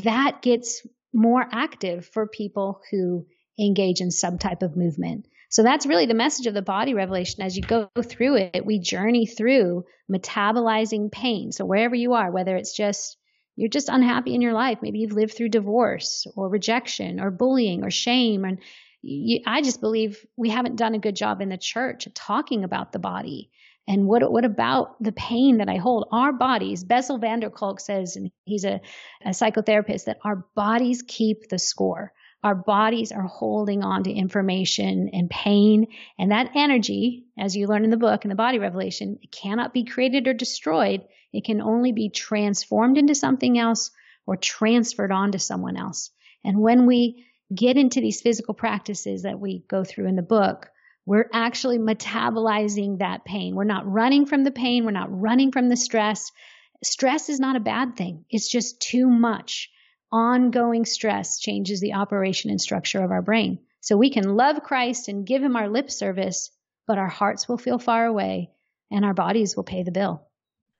that 0.04 0.42
gets 0.42 0.86
more 1.12 1.46
active 1.50 2.06
for 2.12 2.26
people 2.26 2.80
who 2.90 3.26
engage 3.58 4.00
in 4.00 4.10
some 4.10 4.38
type 4.38 4.62
of 4.62 4.76
movement. 4.76 5.26
So 5.50 5.62
that's 5.62 5.86
really 5.86 6.06
the 6.06 6.14
message 6.14 6.46
of 6.46 6.54
the 6.54 6.62
body 6.62 6.94
revelation. 6.94 7.42
As 7.42 7.56
you 7.56 7.62
go 7.62 7.88
through 8.02 8.36
it, 8.36 8.66
we 8.66 8.80
journey 8.80 9.26
through 9.26 9.84
metabolizing 10.10 11.12
pain. 11.12 11.52
So 11.52 11.64
wherever 11.64 11.94
you 11.94 12.14
are, 12.14 12.30
whether 12.30 12.56
it's 12.56 12.76
just 12.76 13.16
you're 13.56 13.68
just 13.68 13.88
unhappy 13.88 14.34
in 14.34 14.40
your 14.40 14.52
life, 14.52 14.78
maybe 14.82 14.98
you've 14.98 15.12
lived 15.12 15.34
through 15.34 15.50
divorce 15.50 16.26
or 16.34 16.48
rejection 16.48 17.20
or 17.20 17.30
bullying 17.30 17.84
or 17.84 17.90
shame, 17.90 18.44
and 18.44 18.58
you, 19.00 19.42
I 19.46 19.62
just 19.62 19.80
believe 19.80 20.26
we 20.36 20.50
haven't 20.50 20.76
done 20.76 20.94
a 20.94 20.98
good 20.98 21.14
job 21.14 21.40
in 21.40 21.50
the 21.50 21.58
church 21.58 22.08
talking 22.14 22.64
about 22.64 22.90
the 22.90 22.98
body. 22.98 23.50
And 23.86 24.06
what 24.06 24.28
what 24.32 24.44
about 24.44 25.00
the 25.00 25.12
pain 25.12 25.58
that 25.58 25.68
I 25.68 25.76
hold? 25.76 26.08
Our 26.10 26.32
bodies, 26.32 26.82
Bessel 26.82 27.18
van 27.18 27.40
der 27.40 27.50
Kolk 27.50 27.80
says, 27.80 28.16
and 28.16 28.30
he's 28.44 28.64
a, 28.64 28.80
a 29.24 29.30
psychotherapist, 29.30 30.06
that 30.06 30.18
our 30.24 30.46
bodies 30.56 31.04
keep 31.06 31.48
the 31.48 31.58
score 31.58 32.12
our 32.44 32.54
bodies 32.54 33.10
are 33.10 33.26
holding 33.26 33.82
on 33.82 34.04
to 34.04 34.12
information 34.12 35.08
and 35.14 35.30
pain. 35.30 35.86
And 36.18 36.30
that 36.30 36.50
energy, 36.54 37.24
as 37.38 37.56
you 37.56 37.66
learn 37.66 37.84
in 37.84 37.90
the 37.90 37.96
book, 37.96 38.24
in 38.24 38.28
the 38.28 38.34
body 38.34 38.58
revelation, 38.58 39.18
it 39.22 39.32
cannot 39.32 39.72
be 39.72 39.84
created 39.84 40.28
or 40.28 40.34
destroyed. 40.34 41.02
It 41.32 41.44
can 41.44 41.62
only 41.62 41.92
be 41.92 42.10
transformed 42.10 42.98
into 42.98 43.14
something 43.14 43.58
else 43.58 43.90
or 44.26 44.36
transferred 44.36 45.10
onto 45.10 45.38
someone 45.38 45.78
else. 45.78 46.10
And 46.44 46.60
when 46.60 46.84
we 46.84 47.24
get 47.52 47.78
into 47.78 48.02
these 48.02 48.20
physical 48.20 48.52
practices 48.52 49.22
that 49.22 49.40
we 49.40 49.64
go 49.66 49.82
through 49.82 50.08
in 50.08 50.16
the 50.16 50.22
book, 50.22 50.68
we're 51.06 51.30
actually 51.32 51.78
metabolizing 51.78 52.98
that 52.98 53.24
pain. 53.24 53.54
We're 53.54 53.64
not 53.64 53.90
running 53.90 54.26
from 54.26 54.44
the 54.44 54.50
pain. 54.50 54.84
We're 54.84 54.90
not 54.90 55.18
running 55.18 55.50
from 55.50 55.70
the 55.70 55.76
stress. 55.76 56.30
Stress 56.82 57.30
is 57.30 57.40
not 57.40 57.56
a 57.56 57.60
bad 57.60 57.96
thing. 57.96 58.26
It's 58.28 58.50
just 58.50 58.80
too 58.80 59.08
much 59.08 59.70
ongoing 60.14 60.84
stress 60.84 61.40
changes 61.40 61.80
the 61.80 61.94
operation 61.94 62.48
and 62.48 62.60
structure 62.60 63.02
of 63.02 63.10
our 63.10 63.20
brain. 63.20 63.58
So 63.80 63.96
we 63.96 64.10
can 64.10 64.36
love 64.36 64.62
Christ 64.62 65.08
and 65.08 65.26
give 65.26 65.42
him 65.42 65.56
our 65.56 65.68
lip 65.68 65.90
service, 65.90 66.50
but 66.86 66.98
our 66.98 67.08
hearts 67.08 67.48
will 67.48 67.58
feel 67.58 67.80
far 67.80 68.06
away 68.06 68.50
and 68.92 69.04
our 69.04 69.12
bodies 69.12 69.56
will 69.56 69.64
pay 69.64 69.82
the 69.82 69.90
bill. 69.90 70.28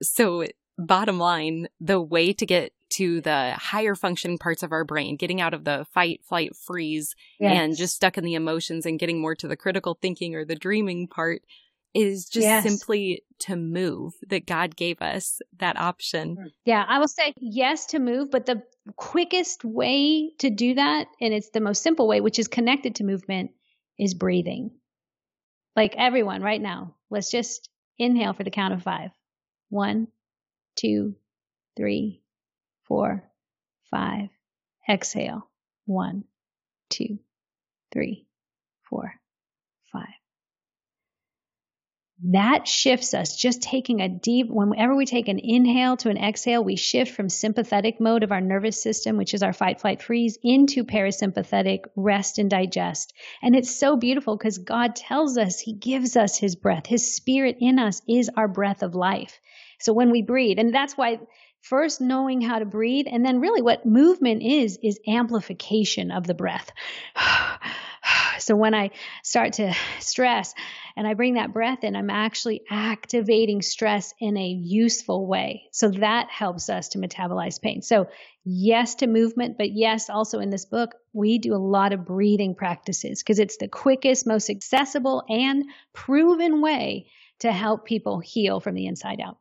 So, 0.02 0.44
bottom 0.78 1.18
line, 1.18 1.66
the 1.80 2.00
way 2.00 2.32
to 2.32 2.46
get 2.46 2.72
to 2.90 3.20
the 3.22 3.54
higher 3.56 3.96
functioning 3.96 4.38
parts 4.38 4.62
of 4.62 4.70
our 4.70 4.84
brain, 4.84 5.16
getting 5.16 5.40
out 5.40 5.52
of 5.52 5.64
the 5.64 5.84
fight, 5.92 6.20
flight, 6.24 6.54
freeze, 6.54 7.14
yes. 7.40 7.56
and 7.56 7.76
just 7.76 7.96
stuck 7.96 8.16
in 8.16 8.24
the 8.24 8.34
emotions 8.34 8.86
and 8.86 9.00
getting 9.00 9.20
more 9.20 9.34
to 9.34 9.48
the 9.48 9.56
critical 9.56 9.98
thinking 10.00 10.36
or 10.36 10.44
the 10.44 10.54
dreaming 10.54 11.08
part 11.08 11.42
is 11.94 12.28
just 12.28 12.44
yes. 12.44 12.64
simply 12.64 13.22
to 13.38 13.56
move 13.56 14.14
that 14.28 14.46
God 14.46 14.74
gave 14.76 15.00
us 15.00 15.40
that 15.58 15.78
option. 15.78 16.36
Hmm. 16.36 16.46
Yeah, 16.64 16.84
I 16.86 16.98
will 16.98 17.08
say 17.08 17.32
yes 17.36 17.86
to 17.86 18.00
move, 18.00 18.30
but 18.30 18.46
the 18.46 18.62
quickest 18.96 19.64
way 19.64 20.32
to 20.40 20.50
do 20.50 20.74
that, 20.74 21.06
and 21.20 21.32
it's 21.32 21.50
the 21.50 21.60
most 21.60 21.82
simple 21.82 22.08
way, 22.08 22.20
which 22.20 22.38
is 22.38 22.48
connected 22.48 22.96
to 22.96 23.04
movement, 23.04 23.52
is 23.98 24.14
breathing. 24.14 24.72
Like 25.76 25.94
everyone 25.96 26.42
right 26.42 26.60
now, 26.60 26.94
let's 27.10 27.30
just 27.30 27.68
inhale 27.98 28.32
for 28.32 28.44
the 28.44 28.50
count 28.50 28.74
of 28.74 28.82
five. 28.82 29.10
One, 29.70 30.08
two, 30.76 31.14
three, 31.76 32.22
four, 32.84 33.24
five. 33.90 34.28
Exhale. 34.88 35.48
One, 35.86 36.24
two, 36.90 37.18
three, 37.92 38.26
four, 38.88 39.02
five 39.04 39.23
that 42.22 42.68
shifts 42.68 43.12
us. 43.12 43.36
Just 43.36 43.60
taking 43.62 44.00
a 44.00 44.08
deep, 44.08 44.46
whenever 44.48 44.94
we 44.94 45.04
take 45.04 45.28
an 45.28 45.40
inhale 45.42 45.96
to 45.98 46.10
an 46.10 46.16
exhale, 46.16 46.62
we 46.62 46.76
shift 46.76 47.14
from 47.14 47.28
sympathetic 47.28 48.00
mode 48.00 48.22
of 48.22 48.30
our 48.30 48.40
nervous 48.40 48.80
system, 48.80 49.16
which 49.16 49.34
is 49.34 49.42
our 49.42 49.52
fight, 49.52 49.80
flight, 49.80 50.00
freeze, 50.00 50.38
into 50.42 50.84
parasympathetic 50.84 51.80
rest 51.96 52.38
and 52.38 52.48
digest. 52.48 53.12
And 53.42 53.56
it's 53.56 53.76
so 53.76 53.96
beautiful 53.96 54.36
because 54.36 54.58
God 54.58 54.94
tells 54.94 55.36
us 55.36 55.58
He 55.58 55.74
gives 55.74 56.16
us 56.16 56.38
His 56.38 56.54
breath. 56.54 56.86
His 56.86 57.16
spirit 57.16 57.56
in 57.60 57.80
us 57.80 58.00
is 58.08 58.30
our 58.36 58.48
breath 58.48 58.82
of 58.82 58.94
life. 58.94 59.40
So 59.80 59.92
when 59.92 60.12
we 60.12 60.22
breathe, 60.22 60.60
and 60.60 60.72
that's 60.72 60.96
why 60.96 61.18
first 61.62 62.00
knowing 62.00 62.40
how 62.40 62.60
to 62.60 62.64
breathe, 62.64 63.06
and 63.10 63.24
then 63.24 63.40
really 63.40 63.60
what 63.60 63.86
movement 63.86 64.42
is, 64.42 64.78
is 64.82 65.00
amplification 65.08 66.12
of 66.12 66.26
the 66.26 66.34
breath. 66.34 66.70
So 68.38 68.56
when 68.56 68.74
I 68.74 68.90
start 69.22 69.54
to 69.54 69.74
stress 70.00 70.54
and 70.96 71.06
I 71.06 71.14
bring 71.14 71.34
that 71.34 71.52
breath 71.52 71.84
in, 71.84 71.96
I'm 71.96 72.10
actually 72.10 72.62
activating 72.70 73.62
stress 73.62 74.14
in 74.20 74.36
a 74.36 74.46
useful 74.46 75.26
way. 75.26 75.64
So 75.72 75.88
that 75.90 76.28
helps 76.30 76.68
us 76.68 76.88
to 76.90 76.98
metabolize 76.98 77.60
pain. 77.60 77.82
So 77.82 78.08
yes 78.44 78.96
to 78.96 79.06
movement, 79.06 79.56
but 79.58 79.72
yes, 79.72 80.10
also 80.10 80.40
in 80.40 80.50
this 80.50 80.64
book, 80.64 80.94
we 81.12 81.38
do 81.38 81.54
a 81.54 81.56
lot 81.56 81.92
of 81.92 82.04
breathing 82.04 82.54
practices 82.54 83.22
because 83.22 83.38
it's 83.38 83.56
the 83.56 83.68
quickest, 83.68 84.26
most 84.26 84.50
accessible 84.50 85.24
and 85.28 85.64
proven 85.92 86.60
way 86.60 87.06
to 87.40 87.52
help 87.52 87.84
people 87.84 88.20
heal 88.20 88.60
from 88.60 88.74
the 88.74 88.86
inside 88.86 89.20
out. 89.20 89.38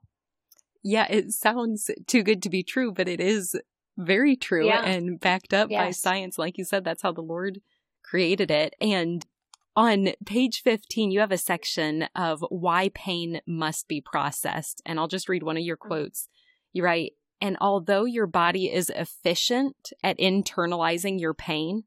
Yeah, 0.84 1.08
it 1.10 1.32
sounds 1.32 1.90
too 2.08 2.24
good 2.24 2.44
to 2.44 2.50
be 2.50 2.64
true, 2.64 2.92
but 2.92 3.08
it 3.08 3.22
is 3.22 3.56
very 3.98 4.36
true 4.36 4.66
yeah. 4.66 4.84
and 4.84 5.20
backed 5.20 5.54
up 5.54 5.70
yes. 5.70 5.86
by 5.86 5.92
science. 5.92 6.38
Like 6.38 6.58
you 6.58 6.66
said, 6.66 6.84
that's 6.84 7.02
how 7.02 7.12
the 7.12 7.22
Lord 7.22 7.62
created 8.13 8.52
it. 8.52 8.76
And 8.80 9.26
on 9.76 10.10
page 10.23 10.62
15, 10.62 11.10
you 11.10 11.19
have 11.19 11.32
a 11.32 11.38
section 11.38 12.04
of 12.15 12.45
why 12.49 12.91
pain 12.93 13.41
must 13.47 13.88
be 13.88 14.02
processed. 14.02 14.84
And 14.86 14.99
I'll 14.99 15.08
just 15.08 15.28
read 15.28 15.41
one 15.41 15.58
of 15.58 15.63
your 15.63 15.78
mm. 15.78 15.88
quotes. 15.88 16.28
You 16.73 16.84
write, 16.84 17.13
and 17.41 17.58
although 17.60 18.06
your 18.06 18.28
body 18.28 18.71
is 18.71 18.91
efficient 18.91 19.91
at 20.04 20.19
internalizing 20.19 21.19
your 21.19 21.34
pain, 21.34 21.86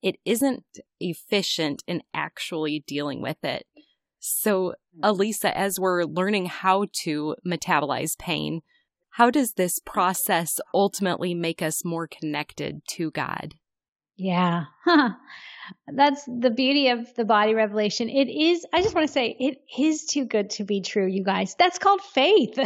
it 0.00 0.16
isn't 0.24 0.64
efficient 0.98 1.82
in 1.86 2.02
actually 2.14 2.82
dealing 2.86 3.20
with 3.20 3.44
it. 3.44 3.66
So, 4.18 4.76
mm. 4.98 5.02
Alisa, 5.02 5.52
as 5.52 5.78
we're 5.78 6.04
learning 6.04 6.46
how 6.46 6.86
to 7.02 7.36
metabolize 7.46 8.16
pain, 8.16 8.62
how 9.10 9.28
does 9.28 9.52
this 9.52 9.78
process 9.78 10.58
ultimately 10.72 11.34
make 11.34 11.60
us 11.60 11.84
more 11.84 12.08
connected 12.08 12.80
to 12.92 13.10
God? 13.10 13.56
Yeah. 14.16 14.64
That's 15.92 16.24
the 16.24 16.50
beauty 16.50 16.88
of 16.88 17.12
the 17.14 17.24
body 17.24 17.54
revelation. 17.54 18.08
It 18.08 18.28
is, 18.28 18.64
I 18.72 18.82
just 18.82 18.94
want 18.94 19.06
to 19.06 19.12
say, 19.12 19.36
it 19.38 19.62
is 19.78 20.06
too 20.06 20.24
good 20.24 20.50
to 20.50 20.64
be 20.64 20.80
true, 20.80 21.06
you 21.06 21.24
guys. 21.24 21.56
That's 21.58 21.78
called 21.78 22.00
faith. 22.00 22.58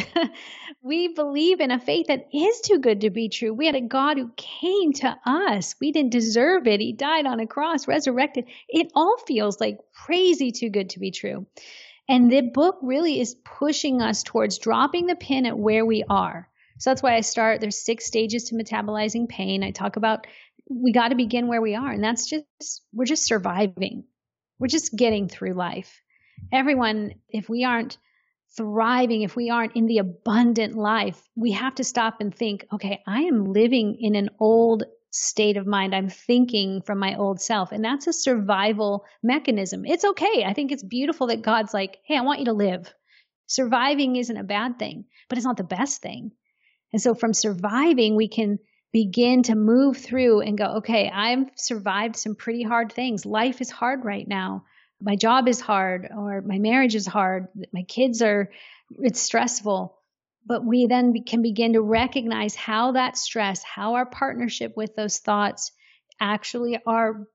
we 0.82 1.08
believe 1.08 1.60
in 1.60 1.70
a 1.70 1.80
faith 1.80 2.08
that 2.08 2.28
is 2.32 2.60
too 2.60 2.78
good 2.78 3.00
to 3.00 3.10
be 3.10 3.28
true. 3.28 3.54
We 3.54 3.66
had 3.66 3.74
a 3.74 3.80
God 3.80 4.18
who 4.18 4.30
came 4.36 4.92
to 4.94 5.16
us. 5.24 5.74
We 5.80 5.92
didn't 5.92 6.12
deserve 6.12 6.66
it. 6.66 6.80
He 6.80 6.92
died 6.92 7.26
on 7.26 7.40
a 7.40 7.46
cross, 7.46 7.88
resurrected. 7.88 8.44
It 8.68 8.92
all 8.94 9.16
feels 9.26 9.60
like 9.60 9.78
crazy 9.94 10.52
too 10.52 10.68
good 10.68 10.90
to 10.90 11.00
be 11.00 11.10
true. 11.10 11.46
And 12.08 12.30
the 12.30 12.42
book 12.42 12.78
really 12.82 13.20
is 13.20 13.36
pushing 13.44 14.02
us 14.02 14.22
towards 14.22 14.58
dropping 14.58 15.06
the 15.06 15.16
pin 15.16 15.46
at 15.46 15.58
where 15.58 15.86
we 15.86 16.04
are. 16.08 16.48
So 16.80 16.88
that's 16.90 17.02
why 17.02 17.14
I 17.14 17.20
start. 17.20 17.60
There's 17.60 17.76
six 17.84 18.06
stages 18.06 18.44
to 18.44 18.54
metabolizing 18.54 19.28
pain. 19.28 19.62
I 19.62 19.70
talk 19.70 19.96
about 19.96 20.26
we 20.70 20.92
got 20.92 21.08
to 21.08 21.16
begin 21.16 21.48
where 21.48 21.60
we 21.60 21.74
are. 21.74 21.90
And 21.90 22.02
that's 22.02 22.30
just, 22.30 22.82
we're 22.92 23.04
just 23.04 23.26
surviving. 23.26 24.04
We're 24.58 24.68
just 24.68 24.96
getting 24.96 25.28
through 25.28 25.54
life. 25.54 26.00
Everyone, 26.52 27.14
if 27.28 27.48
we 27.48 27.64
aren't 27.64 27.98
thriving, 28.56 29.22
if 29.22 29.36
we 29.36 29.50
aren't 29.50 29.76
in 29.76 29.86
the 29.86 29.98
abundant 29.98 30.76
life, 30.76 31.20
we 31.34 31.52
have 31.52 31.74
to 31.76 31.84
stop 31.84 32.20
and 32.20 32.34
think, 32.34 32.66
okay, 32.72 33.02
I 33.06 33.22
am 33.22 33.52
living 33.52 33.96
in 34.00 34.14
an 34.14 34.30
old 34.38 34.84
state 35.10 35.56
of 35.56 35.66
mind. 35.66 35.94
I'm 35.94 36.08
thinking 36.08 36.82
from 36.82 36.98
my 36.98 37.16
old 37.16 37.40
self. 37.40 37.72
And 37.72 37.84
that's 37.84 38.06
a 38.06 38.12
survival 38.12 39.04
mechanism. 39.22 39.84
It's 39.84 40.04
okay. 40.04 40.44
I 40.46 40.52
think 40.52 40.70
it's 40.70 40.84
beautiful 40.84 41.28
that 41.28 41.42
God's 41.42 41.74
like, 41.74 41.98
hey, 42.04 42.16
I 42.16 42.22
want 42.22 42.38
you 42.38 42.46
to 42.46 42.52
live. 42.52 42.92
Surviving 43.46 44.14
isn't 44.14 44.36
a 44.36 44.44
bad 44.44 44.78
thing, 44.78 45.06
but 45.28 45.36
it's 45.36 45.46
not 45.46 45.56
the 45.56 45.64
best 45.64 46.00
thing. 46.00 46.30
And 46.92 47.02
so 47.02 47.14
from 47.14 47.34
surviving, 47.34 48.14
we 48.14 48.28
can 48.28 48.58
begin 48.92 49.44
to 49.44 49.54
move 49.54 49.96
through 49.96 50.40
and 50.40 50.58
go, 50.58 50.76
okay, 50.78 51.10
I've 51.12 51.50
survived 51.56 52.16
some 52.16 52.34
pretty 52.34 52.62
hard 52.62 52.92
things. 52.92 53.24
Life 53.24 53.60
is 53.60 53.70
hard 53.70 54.04
right 54.04 54.26
now. 54.26 54.64
my 55.02 55.16
job 55.16 55.48
is 55.48 55.60
hard 55.60 56.08
or 56.14 56.42
my 56.42 56.58
marriage 56.58 56.94
is 56.94 57.06
hard, 57.06 57.48
my 57.72 57.84
kids 57.84 58.20
are, 58.20 58.50
it's 58.98 59.20
stressful. 59.20 59.96
But 60.44 60.64
we 60.64 60.86
then 60.86 61.14
can 61.24 61.42
begin 61.42 61.72
to 61.74 61.80
recognize 61.80 62.54
how 62.54 62.92
that 62.92 63.16
stress, 63.16 63.62
how 63.62 63.94
our 63.94 64.06
partnership 64.06 64.76
with 64.76 64.96
those 64.96 65.18
thoughts 65.18 65.72
actually 66.20 66.78
are 66.86 67.26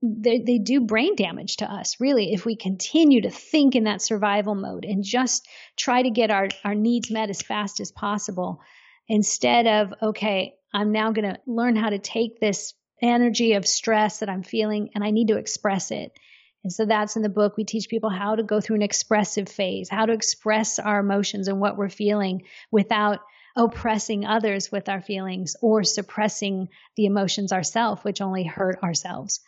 they, 0.00 0.38
they 0.38 0.58
do 0.58 0.80
brain 0.82 1.16
damage 1.16 1.56
to 1.56 1.70
us, 1.70 1.96
really, 1.98 2.32
if 2.32 2.44
we 2.44 2.54
continue 2.54 3.22
to 3.22 3.30
think 3.30 3.74
in 3.74 3.84
that 3.84 4.00
survival 4.00 4.54
mode 4.54 4.84
and 4.84 5.02
just 5.02 5.48
try 5.76 6.02
to 6.02 6.10
get 6.10 6.30
our, 6.30 6.48
our 6.64 6.74
needs 6.74 7.10
met 7.10 7.30
as 7.30 7.42
fast 7.42 7.80
as 7.80 7.90
possible 7.90 8.60
instead 9.08 9.66
of, 9.66 9.94
okay, 10.02 10.54
I'm 10.72 10.92
now 10.92 11.12
going 11.12 11.34
to 11.34 11.40
learn 11.46 11.76
how 11.76 11.90
to 11.90 11.98
take 11.98 12.40
this 12.40 12.74
energy 13.00 13.54
of 13.54 13.66
stress 13.66 14.20
that 14.20 14.28
I'm 14.28 14.42
feeling 14.42 14.90
and 14.94 15.02
I 15.02 15.10
need 15.10 15.28
to 15.28 15.38
express 15.38 15.90
it. 15.90 16.12
And 16.64 16.72
so 16.72 16.84
that's 16.84 17.16
in 17.16 17.22
the 17.22 17.28
book. 17.28 17.56
We 17.56 17.64
teach 17.64 17.88
people 17.88 18.10
how 18.10 18.34
to 18.34 18.42
go 18.42 18.60
through 18.60 18.76
an 18.76 18.82
expressive 18.82 19.48
phase, 19.48 19.88
how 19.88 20.06
to 20.06 20.12
express 20.12 20.78
our 20.78 20.98
emotions 20.98 21.48
and 21.48 21.60
what 21.60 21.76
we're 21.76 21.88
feeling 21.88 22.42
without 22.70 23.20
oppressing 23.56 24.26
others 24.26 24.70
with 24.70 24.88
our 24.88 25.00
feelings 25.00 25.56
or 25.62 25.82
suppressing 25.84 26.68
the 26.96 27.06
emotions 27.06 27.52
ourselves, 27.52 28.02
which 28.04 28.20
only 28.20 28.44
hurt 28.44 28.82
ourselves. 28.82 29.40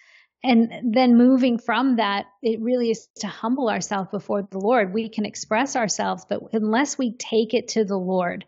And 0.42 0.94
then 0.94 1.18
moving 1.18 1.58
from 1.58 1.96
that, 1.96 2.26
it 2.42 2.62
really 2.62 2.90
is 2.90 3.08
to 3.18 3.26
humble 3.26 3.68
ourselves 3.68 4.08
before 4.10 4.42
the 4.42 4.58
Lord. 4.58 4.94
We 4.94 5.10
can 5.10 5.26
express 5.26 5.76
ourselves, 5.76 6.24
but 6.28 6.40
unless 6.52 6.96
we 6.96 7.16
take 7.16 7.52
it 7.52 7.68
to 7.68 7.84
the 7.84 7.98
Lord, 7.98 8.46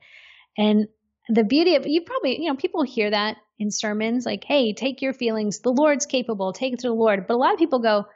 and 0.56 0.88
the 1.28 1.44
beauty 1.44 1.76
of 1.76 1.86
you 1.86 2.02
probably, 2.02 2.40
you 2.40 2.48
know, 2.48 2.56
people 2.56 2.82
hear 2.82 3.10
that 3.10 3.36
in 3.58 3.70
sermons 3.70 4.26
like, 4.26 4.44
hey, 4.44 4.72
take 4.72 5.02
your 5.02 5.12
feelings. 5.12 5.60
The 5.60 5.70
Lord's 5.70 6.06
capable. 6.06 6.52
Take 6.52 6.74
it 6.74 6.80
to 6.80 6.88
the 6.88 6.94
Lord. 6.94 7.26
But 7.26 7.34
a 7.34 7.36
lot 7.36 7.52
of 7.52 7.58
people 7.58 7.78
go, 7.78 8.06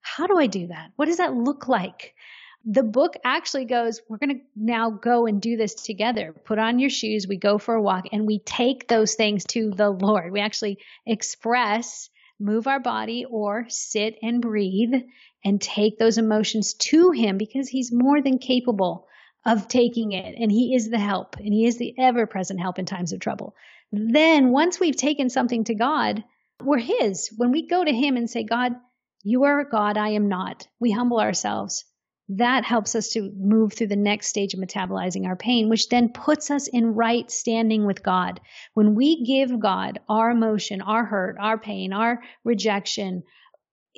how 0.00 0.26
do 0.26 0.38
I 0.38 0.46
do 0.46 0.68
that? 0.68 0.92
What 0.96 1.06
does 1.06 1.16
that 1.18 1.34
look 1.34 1.68
like? 1.68 2.14
The 2.64 2.84
book 2.84 3.14
actually 3.24 3.64
goes, 3.64 4.00
we're 4.08 4.18
going 4.18 4.36
to 4.36 4.44
now 4.54 4.90
go 4.90 5.26
and 5.26 5.42
do 5.42 5.56
this 5.56 5.74
together. 5.74 6.32
Put 6.44 6.60
on 6.60 6.78
your 6.78 6.90
shoes. 6.90 7.26
We 7.26 7.36
go 7.36 7.58
for 7.58 7.74
a 7.74 7.82
walk 7.82 8.04
and 8.12 8.26
we 8.26 8.38
take 8.38 8.86
those 8.86 9.14
things 9.14 9.44
to 9.46 9.72
the 9.72 9.90
Lord. 9.90 10.32
We 10.32 10.40
actually 10.40 10.78
express, 11.04 12.08
move 12.38 12.68
our 12.68 12.78
body 12.78 13.24
or 13.28 13.66
sit 13.68 14.16
and 14.22 14.40
breathe 14.40 14.94
and 15.44 15.60
take 15.60 15.98
those 15.98 16.18
emotions 16.18 16.74
to 16.74 17.10
Him 17.10 17.36
because 17.36 17.68
He's 17.68 17.90
more 17.92 18.22
than 18.22 18.38
capable 18.38 19.08
of 19.44 19.68
taking 19.68 20.12
it. 20.12 20.34
And 20.38 20.50
He 20.50 20.74
is 20.74 20.90
the 20.90 20.98
help 20.98 21.36
and 21.36 21.52
He 21.52 21.66
is 21.66 21.78
the 21.78 21.94
ever 21.98 22.26
present 22.26 22.60
help 22.60 22.78
in 22.78 22.86
times 22.86 23.12
of 23.12 23.20
trouble. 23.20 23.54
Then 23.90 24.50
once 24.50 24.80
we've 24.80 24.96
taken 24.96 25.30
something 25.30 25.64
to 25.64 25.74
God, 25.74 26.24
we're 26.62 26.78
His. 26.78 27.30
When 27.36 27.50
we 27.50 27.66
go 27.66 27.84
to 27.84 27.92
Him 27.92 28.16
and 28.16 28.30
say, 28.30 28.44
God, 28.44 28.72
you 29.22 29.44
are 29.44 29.64
God, 29.64 29.96
I 29.96 30.10
am 30.10 30.28
not, 30.28 30.66
we 30.80 30.90
humble 30.90 31.20
ourselves. 31.20 31.84
That 32.28 32.64
helps 32.64 32.94
us 32.94 33.10
to 33.10 33.30
move 33.36 33.72
through 33.72 33.88
the 33.88 33.96
next 33.96 34.28
stage 34.28 34.54
of 34.54 34.60
metabolizing 34.60 35.26
our 35.26 35.36
pain, 35.36 35.68
which 35.68 35.88
then 35.88 36.08
puts 36.08 36.50
us 36.50 36.66
in 36.66 36.94
right 36.94 37.30
standing 37.30 37.84
with 37.84 38.02
God. 38.02 38.40
When 38.74 38.94
we 38.94 39.24
give 39.24 39.60
God 39.60 40.00
our 40.08 40.30
emotion, 40.30 40.80
our 40.80 41.04
hurt, 41.04 41.36
our 41.38 41.58
pain, 41.58 41.92
our 41.92 42.22
rejection, 42.44 43.24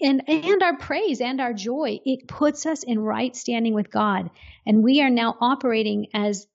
and 0.00 0.22
and 0.28 0.62
our 0.62 0.76
praise 0.76 1.20
and 1.20 1.40
our 1.40 1.52
joy 1.52 2.00
it 2.04 2.26
puts 2.26 2.66
us 2.66 2.82
in 2.82 2.98
right 2.98 3.34
standing 3.34 3.74
with 3.74 3.90
god. 3.90 4.30
And 4.66 4.82
we 4.82 5.00
are 5.02 5.10
now 5.10 5.36
operating 5.40 6.08
as 6.14 6.46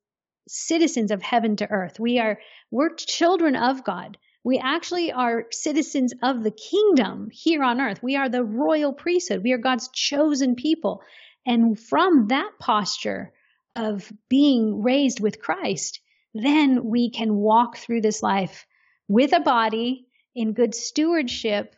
citizens 0.47 1.11
of 1.11 1.21
heaven 1.21 1.55
to 1.57 1.69
earth. 1.69 1.99
We 1.99 2.19
are 2.19 2.39
we're 2.71 2.93
children 2.95 3.55
of 3.55 3.83
god. 3.83 4.17
We 4.43 4.57
actually 4.57 5.11
are 5.11 5.45
citizens 5.51 6.13
of 6.23 6.43
the 6.43 6.51
kingdom 6.51 7.29
here 7.31 7.63
on 7.63 7.81
earth. 7.81 8.01
We 8.01 8.15
are 8.15 8.29
the 8.29 8.43
royal 8.43 8.93
priesthood. 8.93 9.43
We 9.43 9.51
are 9.53 9.57
god's 9.57 9.89
chosen 9.89 10.55
people. 10.55 11.01
And 11.45 11.79
from 11.79 12.27
that 12.27 12.51
posture 12.59 13.33
of 13.75 14.11
being 14.27 14.81
raised 14.81 15.19
with 15.19 15.41
christ 15.41 16.01
then 16.33 16.83
we 16.85 17.09
can 17.09 17.35
walk 17.35 17.77
through 17.77 18.01
this 18.01 18.21
life 18.21 18.65
with 19.07 19.33
a 19.33 19.39
body 19.39 20.05
in 20.35 20.53
good 20.53 20.75
stewardship 20.75 21.75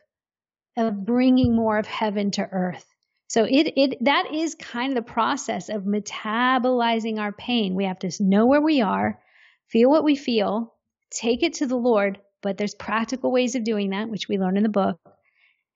of 0.88 1.06
bringing 1.06 1.56
more 1.56 1.78
of 1.78 1.86
heaven 1.86 2.32
to 2.32 2.48
earth. 2.52 2.86
So 3.28 3.46
it 3.46 3.74
it 3.78 4.04
that 4.04 4.34
is 4.34 4.56
kind 4.56 4.91
of 4.91 4.96
the 4.96 5.12
process 5.12 5.70
of 5.70 5.84
metabolizing 5.84 7.20
our 7.20 7.32
pain. 7.32 7.76
We 7.76 7.86
have 7.86 8.00
to 8.00 8.12
know 8.20 8.46
where 8.46 8.62
we 8.62 8.82
are, 8.82 9.22
feel 9.70 9.89
what 9.89 10.04
we 10.04 10.15
feel, 10.15 10.74
take 11.10 11.44
it 11.44 11.54
to 11.56 11.65
the 11.65 11.78
Lord, 11.78 12.20
but 12.41 12.58
there's 12.58 12.76
practical 12.76 13.32
ways 13.32 13.56
of 13.56 13.63
doing 13.63 13.91
that, 13.91 14.10
which 14.10 14.28
we 14.28 14.38
learn 14.38 14.58
in 14.58 14.63
the 14.63 14.70
book. 14.70 15.00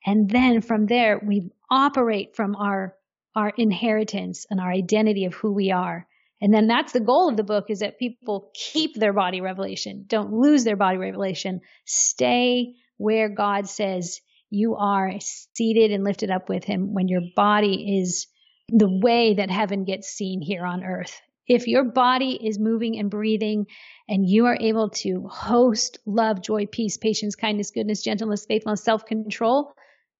And 0.05 0.29
then 0.29 0.61
from 0.61 0.85
there, 0.85 1.19
we 1.25 1.49
operate 1.69 2.35
from 2.35 2.55
our 2.55 2.95
our 3.35 3.53
inheritance 3.57 4.45
and 4.49 4.59
our 4.59 4.71
identity 4.71 5.25
of 5.25 5.33
who 5.33 5.51
we 5.51 5.71
are. 5.71 6.07
And 6.41 6.53
then 6.53 6.67
that's 6.67 6.93
the 6.93 6.99
goal 6.99 7.29
of 7.29 7.37
the 7.37 7.43
book 7.43 7.65
is 7.69 7.79
that 7.79 7.99
people 7.99 8.51
keep 8.53 8.95
their 8.95 9.13
body 9.13 9.41
revelation, 9.41 10.05
don't 10.07 10.33
lose 10.33 10.63
their 10.63 10.75
body 10.75 10.97
revelation, 10.97 11.61
stay 11.85 12.75
where 12.97 13.29
God 13.29 13.67
says 13.67 14.21
you 14.55 14.75
are 14.75 15.11
seated 15.19 15.91
and 15.91 16.03
lifted 16.03 16.31
up 16.31 16.47
with 16.47 16.63
him 16.63 16.93
when 16.93 17.07
your 17.07 17.21
body 17.35 17.99
is 17.99 18.27
the 18.69 18.89
way 18.89 19.35
that 19.35 19.51
heaven 19.51 19.83
gets 19.83 20.07
seen 20.07 20.41
here 20.41 20.65
on 20.65 20.83
earth. 20.83 21.19
If 21.47 21.67
your 21.67 21.83
body 21.83 22.39
is 22.41 22.57
moving 22.57 22.97
and 22.97 23.11
breathing 23.11 23.67
and 24.09 24.27
you 24.27 24.45
are 24.45 24.57
able 24.59 24.89
to 25.01 25.27
host 25.27 25.99
love, 26.05 26.41
joy, 26.41 26.65
peace, 26.65 26.97
patience, 26.97 27.35
kindness, 27.35 27.69
goodness, 27.69 28.01
gentleness, 28.01 28.45
faithfulness, 28.47 28.83
self 28.83 29.05
control, 29.05 29.73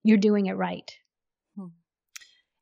you're 0.03 0.17
doing 0.17 0.45
it 0.45 0.53
right. 0.53 0.91
Hmm. 1.57 1.67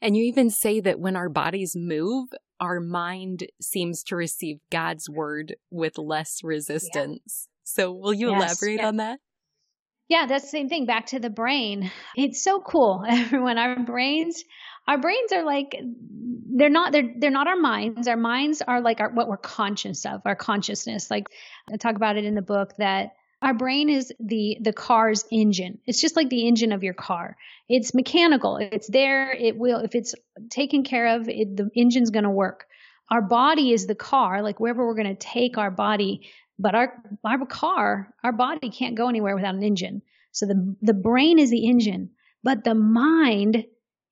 And 0.02 0.16
you 0.16 0.24
even 0.24 0.50
say 0.50 0.80
that 0.80 1.00
when 1.00 1.18
our 1.18 1.28
bodies 1.28 1.74
move, 1.76 2.30
our 2.62 2.80
mind 2.80 3.48
seems 3.62 4.04
to 4.04 4.16
receive 4.16 4.60
God's 4.72 5.10
word 5.10 5.56
with 5.70 5.98
less 5.98 6.40
resistance. 6.44 7.48
Yeah. 7.48 7.50
So, 7.66 7.92
will 7.92 8.14
you 8.14 8.30
yes, 8.30 8.62
elaborate 8.62 8.86
on 8.86 8.98
that? 8.98 9.20
Yeah, 10.10 10.26
that's 10.26 10.44
the 10.44 10.50
same 10.50 10.70
thing. 10.70 10.86
Back 10.86 11.08
to 11.08 11.20
the 11.20 11.30
brain. 11.30 11.92
It's 12.16 12.44
so 12.44 12.60
cool, 12.60 13.04
everyone. 13.08 13.58
Our 13.58 13.80
brains, 13.84 14.44
our 14.88 14.98
brains 14.98 15.32
are 15.32 15.44
like 15.44 15.76
they're 16.56 16.70
not 16.70 16.92
they're 16.92 17.14
they're 17.18 17.32
not 17.32 17.48
our 17.48 17.56
minds. 17.56 18.08
Our 18.08 18.18
minds 18.18 18.62
are 18.62 18.82
like 18.82 19.00
our, 19.00 19.10
what 19.10 19.28
we're 19.28 19.38
conscious 19.38 20.06
of, 20.06 20.22
our 20.26 20.36
consciousness. 20.36 21.10
Like 21.10 21.28
I 21.72 21.78
talk 21.78 21.96
about 21.96 22.18
it 22.18 22.26
in 22.26 22.36
the 22.36 22.42
book 22.42 22.74
that 22.78 23.14
our 23.42 23.54
brain 23.54 23.90
is 23.90 24.12
the 24.20 24.58
the 24.62 24.74
car's 24.74 25.26
engine. 25.32 25.80
It's 25.86 26.02
just 26.02 26.16
like 26.16 26.30
the 26.30 26.48
engine 26.48 26.74
of 26.74 26.84
your 26.84 26.94
car. 26.94 27.38
It's 27.70 27.94
mechanical. 27.94 28.58
It's 28.58 28.88
there. 28.88 29.32
It 29.32 29.58
will 29.58 29.80
if 29.80 29.96
it's 29.96 30.16
taken 30.50 30.84
care 30.84 31.16
of, 31.16 31.30
it, 31.30 31.56
the 31.56 31.70
engine's 31.76 32.10
going 32.10 32.24
to 32.24 32.30
work. 32.30 32.68
Our 33.10 33.22
body 33.22 33.74
is 33.74 33.86
the 33.86 33.96
car, 33.96 34.42
like 34.42 34.60
wherever 34.60 34.86
we're 34.86 34.96
going 34.96 35.16
to 35.16 35.16
take 35.16 35.58
our 35.58 35.72
body, 35.72 36.30
but 36.60 36.76
our 36.76 37.02
our 37.26 37.46
car, 37.46 38.14
our 38.24 38.32
body 38.32 38.70
can't 38.70 38.96
go 38.96 39.10
anywhere 39.10 39.36
without 39.36 39.56
an 39.56 39.64
engine. 39.64 40.02
So 40.32 40.46
the 40.46 40.76
the 40.82 40.94
brain 40.94 41.40
is 41.40 41.50
the 41.50 41.68
engine, 41.68 42.12
but 42.44 42.64
the 42.64 42.76
mind 42.76 43.66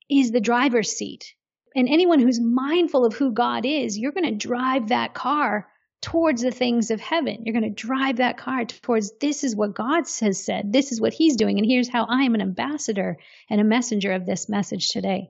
is 0.10 0.32
the 0.32 0.41
driver's 0.41 0.91
seat. 0.91 1.34
And 1.75 1.88
anyone 1.88 2.19
who's 2.19 2.39
mindful 2.39 3.06
of 3.06 3.13
who 3.13 3.32
God 3.32 3.65
is, 3.65 3.97
you're 3.97 4.12
going 4.12 4.30
to 4.30 4.47
drive 4.47 4.89
that 4.89 5.13
car 5.13 5.67
towards 6.01 6.41
the 6.41 6.51
things 6.51 6.91
of 6.91 6.99
heaven. 6.99 7.43
You're 7.45 7.60
going 7.60 7.73
to 7.73 7.88
drive 7.88 8.17
that 8.17 8.38
car 8.38 8.65
towards 8.65 9.13
this 9.21 9.43
is 9.43 9.56
what 9.56 9.75
God 9.75 10.04
has 10.19 10.43
said. 10.43 10.73
This 10.73 10.91
is 10.91 10.99
what 10.99 11.13
he's 11.13 11.36
doing 11.36 11.60
and 11.60 11.65
here's 11.65 11.89
how 11.89 12.06
I 12.06 12.23
am 12.23 12.36
an 12.36 12.41
ambassador 12.41 13.17
and 13.49 13.62
a 13.62 13.65
messenger 13.65 14.12
of 14.12 14.25
this 14.25 14.49
message 14.49 14.89
today. 14.89 15.30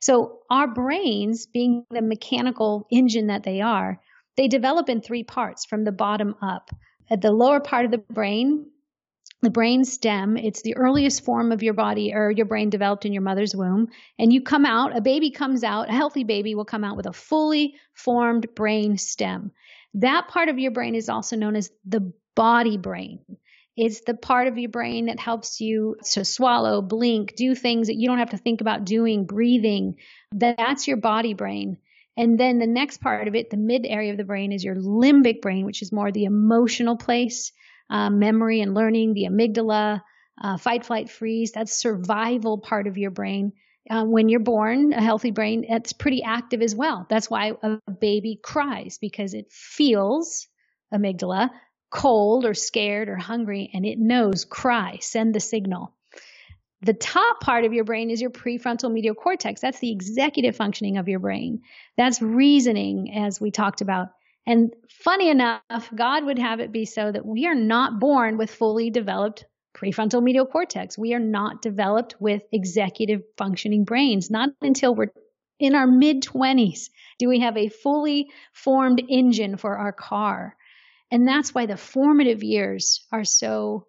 So 0.00 0.40
our 0.50 0.68
brains 0.68 1.46
being 1.46 1.84
the 1.90 2.02
mechanical 2.02 2.86
engine 2.90 3.28
that 3.28 3.42
they 3.42 3.60
are, 3.60 4.00
they 4.36 4.48
develop 4.48 4.88
in 4.88 5.00
three 5.00 5.24
parts 5.24 5.64
from 5.64 5.84
the 5.84 5.92
bottom 5.92 6.34
up. 6.42 6.70
At 7.10 7.20
the 7.20 7.32
lower 7.32 7.60
part 7.60 7.84
of 7.84 7.90
the 7.90 7.98
brain, 7.98 8.66
the 9.42 9.50
brain 9.50 9.84
stem, 9.84 10.36
it's 10.36 10.62
the 10.62 10.76
earliest 10.76 11.24
form 11.24 11.52
of 11.52 11.62
your 11.62 11.74
body 11.74 12.12
or 12.14 12.30
your 12.30 12.46
brain 12.46 12.70
developed 12.70 13.04
in 13.04 13.12
your 13.12 13.22
mother's 13.22 13.54
womb. 13.54 13.88
And 14.18 14.32
you 14.32 14.40
come 14.40 14.64
out, 14.64 14.96
a 14.96 15.00
baby 15.00 15.30
comes 15.30 15.62
out, 15.62 15.88
a 15.88 15.92
healthy 15.92 16.24
baby 16.24 16.54
will 16.54 16.64
come 16.64 16.84
out 16.84 16.96
with 16.96 17.06
a 17.06 17.12
fully 17.12 17.74
formed 17.94 18.54
brain 18.54 18.96
stem. 18.98 19.52
That 19.94 20.28
part 20.28 20.48
of 20.48 20.58
your 20.58 20.72
brain 20.72 20.94
is 20.94 21.08
also 21.08 21.36
known 21.36 21.54
as 21.54 21.70
the 21.84 22.12
body 22.34 22.76
brain. 22.76 23.20
It's 23.76 24.00
the 24.00 24.14
part 24.14 24.48
of 24.48 24.56
your 24.56 24.70
brain 24.70 25.06
that 25.06 25.20
helps 25.20 25.60
you 25.60 25.96
to 26.12 26.24
swallow, 26.24 26.80
blink, 26.80 27.36
do 27.36 27.54
things 27.54 27.88
that 27.88 27.96
you 27.96 28.08
don't 28.08 28.18
have 28.18 28.30
to 28.30 28.38
think 28.38 28.62
about 28.62 28.86
doing, 28.86 29.26
breathing. 29.26 29.96
That's 30.32 30.88
your 30.88 30.96
body 30.96 31.34
brain. 31.34 31.76
And 32.16 32.38
then 32.38 32.58
the 32.58 32.66
next 32.66 33.00
part 33.00 33.28
of 33.28 33.34
it, 33.34 33.50
the 33.50 33.56
mid 33.56 33.84
area 33.86 34.10
of 34.10 34.16
the 34.16 34.24
brain, 34.24 34.52
is 34.52 34.64
your 34.64 34.76
limbic 34.76 35.42
brain, 35.42 35.66
which 35.66 35.82
is 35.82 35.92
more 35.92 36.10
the 36.10 36.24
emotional 36.24 36.96
place, 36.96 37.52
um, 37.90 38.18
memory 38.18 38.60
and 38.60 38.74
learning, 38.74 39.14
the 39.14 39.24
amygdala, 39.24 40.02
uh, 40.42 40.56
fight, 40.56 40.84
flight, 40.84 41.10
freeze. 41.10 41.52
That's 41.52 41.72
survival 41.72 42.58
part 42.58 42.86
of 42.86 42.98
your 42.98 43.10
brain. 43.10 43.52
Um, 43.88 44.10
when 44.10 44.28
you're 44.28 44.40
born, 44.40 44.92
a 44.92 45.02
healthy 45.02 45.30
brain, 45.30 45.64
it's 45.68 45.92
pretty 45.92 46.22
active 46.22 46.62
as 46.62 46.74
well. 46.74 47.06
That's 47.08 47.30
why 47.30 47.52
a 47.62 47.78
baby 47.92 48.40
cries 48.42 48.98
because 48.98 49.32
it 49.34 49.52
feels 49.52 50.48
amygdala 50.92 51.50
cold 51.90 52.44
or 52.44 52.54
scared 52.54 53.08
or 53.08 53.16
hungry 53.16 53.70
and 53.72 53.86
it 53.86 53.98
knows 53.98 54.44
cry, 54.44 54.98
send 55.00 55.34
the 55.34 55.40
signal. 55.40 55.95
The 56.86 56.94
top 56.94 57.40
part 57.40 57.64
of 57.64 57.72
your 57.72 57.84
brain 57.84 58.10
is 58.10 58.20
your 58.20 58.30
prefrontal 58.30 58.92
medial 58.92 59.14
cortex. 59.14 59.60
That's 59.60 59.80
the 59.80 59.90
executive 59.90 60.54
functioning 60.54 60.98
of 60.98 61.08
your 61.08 61.18
brain. 61.18 61.62
That's 61.96 62.22
reasoning, 62.22 63.12
as 63.14 63.40
we 63.40 63.50
talked 63.50 63.80
about. 63.80 64.08
And 64.46 64.72
funny 64.88 65.28
enough, 65.28 65.90
God 65.94 66.24
would 66.24 66.38
have 66.38 66.60
it 66.60 66.70
be 66.70 66.84
so 66.84 67.10
that 67.10 67.26
we 67.26 67.46
are 67.46 67.56
not 67.56 67.98
born 67.98 68.38
with 68.38 68.50
fully 68.50 68.90
developed 68.90 69.44
prefrontal 69.76 70.22
medial 70.22 70.46
cortex. 70.46 70.96
We 70.96 71.12
are 71.14 71.18
not 71.20 71.60
developed 71.60 72.14
with 72.20 72.42
executive 72.52 73.22
functioning 73.36 73.84
brains, 73.84 74.30
not 74.30 74.50
until 74.62 74.94
we're 74.94 75.10
in 75.58 75.74
our 75.74 75.86
mid 75.86 76.22
20s 76.22 76.90
do 77.18 77.28
we 77.28 77.40
have 77.40 77.56
a 77.56 77.68
fully 77.68 78.30
formed 78.52 79.02
engine 79.08 79.56
for 79.56 79.76
our 79.76 79.92
car. 79.92 80.56
And 81.10 81.26
that's 81.26 81.54
why 81.54 81.66
the 81.66 81.76
formative 81.76 82.42
years 82.42 83.06
are 83.10 83.24
so, 83.24 83.86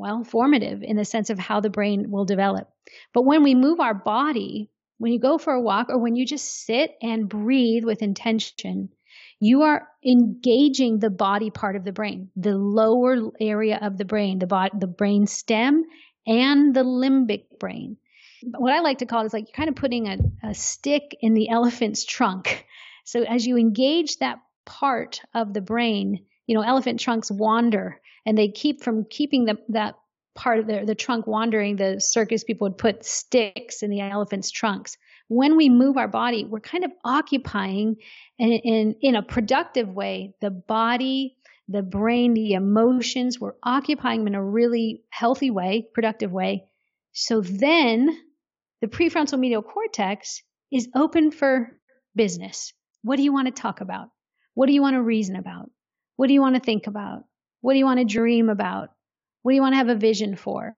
well, 0.00 0.24
formative 0.24 0.82
in 0.82 0.96
the 0.96 1.04
sense 1.04 1.28
of 1.28 1.38
how 1.38 1.60
the 1.60 1.68
brain 1.68 2.10
will 2.10 2.24
develop. 2.24 2.70
But 3.12 3.26
when 3.26 3.42
we 3.42 3.54
move 3.54 3.80
our 3.80 3.92
body, 3.92 4.70
when 4.96 5.12
you 5.12 5.20
go 5.20 5.36
for 5.36 5.52
a 5.52 5.60
walk 5.60 5.90
or 5.90 5.98
when 5.98 6.16
you 6.16 6.24
just 6.24 6.64
sit 6.64 6.92
and 7.02 7.28
breathe 7.28 7.84
with 7.84 8.00
intention, 8.00 8.88
you 9.40 9.62
are 9.62 9.86
engaging 10.04 10.98
the 10.98 11.10
body 11.10 11.50
part 11.50 11.76
of 11.76 11.84
the 11.84 11.92
brain, 11.92 12.30
the 12.34 12.56
lower 12.56 13.30
area 13.38 13.78
of 13.80 13.98
the 13.98 14.06
brain, 14.06 14.38
the 14.38 14.46
body, 14.46 14.70
the 14.78 14.86
brain 14.86 15.26
stem 15.26 15.84
and 16.26 16.74
the 16.74 16.82
limbic 16.82 17.58
brain. 17.58 17.98
What 18.42 18.72
I 18.72 18.80
like 18.80 18.98
to 18.98 19.06
call 19.06 19.22
it 19.22 19.26
is 19.26 19.32
like 19.34 19.48
you're 19.48 19.54
kind 19.54 19.68
of 19.68 19.76
putting 19.76 20.08
a, 20.08 20.16
a 20.42 20.54
stick 20.54 21.14
in 21.20 21.34
the 21.34 21.48
elephant's 21.50 22.06
trunk. 22.06 22.64
So 23.04 23.22
as 23.22 23.46
you 23.46 23.58
engage 23.58 24.16
that 24.18 24.38
part 24.64 25.20
of 25.34 25.52
the 25.52 25.60
brain, 25.60 26.24
you 26.46 26.54
know, 26.54 26.62
elephant 26.62 27.00
trunks 27.00 27.30
wander 27.30 28.00
and 28.26 28.36
they 28.36 28.48
keep 28.48 28.82
from 28.82 29.04
keeping 29.08 29.44
the, 29.44 29.58
that 29.68 29.96
part 30.34 30.58
of 30.58 30.66
the, 30.66 30.84
the 30.86 30.94
trunk 30.94 31.26
wandering. 31.26 31.76
The 31.76 32.00
circus 32.00 32.44
people 32.44 32.68
would 32.68 32.78
put 32.78 33.04
sticks 33.04 33.82
in 33.82 33.90
the 33.90 34.00
elephant's 34.00 34.50
trunks 34.50 34.96
when 35.30 35.56
we 35.56 35.68
move 35.68 35.96
our 35.96 36.08
body, 36.08 36.44
we're 36.44 36.58
kind 36.58 36.84
of 36.84 36.90
occupying 37.04 37.94
in, 38.36 38.50
in, 38.50 38.96
in 39.00 39.14
a 39.14 39.22
productive 39.22 39.88
way 39.88 40.34
the 40.40 40.50
body, 40.50 41.36
the 41.68 41.82
brain, 41.82 42.34
the 42.34 42.54
emotions. 42.54 43.38
We're 43.38 43.54
occupying 43.62 44.20
them 44.20 44.26
in 44.26 44.34
a 44.34 44.44
really 44.44 45.04
healthy 45.08 45.52
way, 45.52 45.86
productive 45.94 46.32
way. 46.32 46.64
So 47.12 47.42
then 47.42 48.10
the 48.80 48.88
prefrontal 48.88 49.38
medial 49.38 49.62
cortex 49.62 50.42
is 50.72 50.88
open 50.96 51.30
for 51.30 51.78
business. 52.16 52.72
What 53.02 53.14
do 53.14 53.22
you 53.22 53.32
want 53.32 53.46
to 53.46 53.62
talk 53.62 53.80
about? 53.80 54.08
What 54.54 54.66
do 54.66 54.72
you 54.72 54.82
want 54.82 54.94
to 54.94 55.02
reason 55.02 55.36
about? 55.36 55.70
What 56.16 56.26
do 56.26 56.34
you 56.34 56.40
want 56.40 56.56
to 56.56 56.60
think 56.60 56.88
about? 56.88 57.22
What 57.60 57.74
do 57.74 57.78
you 57.78 57.84
want 57.84 57.98
to 58.00 58.04
dream 58.04 58.48
about? 58.48 58.90
What 59.42 59.52
do 59.52 59.56
you 59.56 59.62
want 59.62 59.74
to 59.74 59.78
have 59.78 59.88
a 59.88 59.94
vision 59.94 60.36
for? 60.36 60.76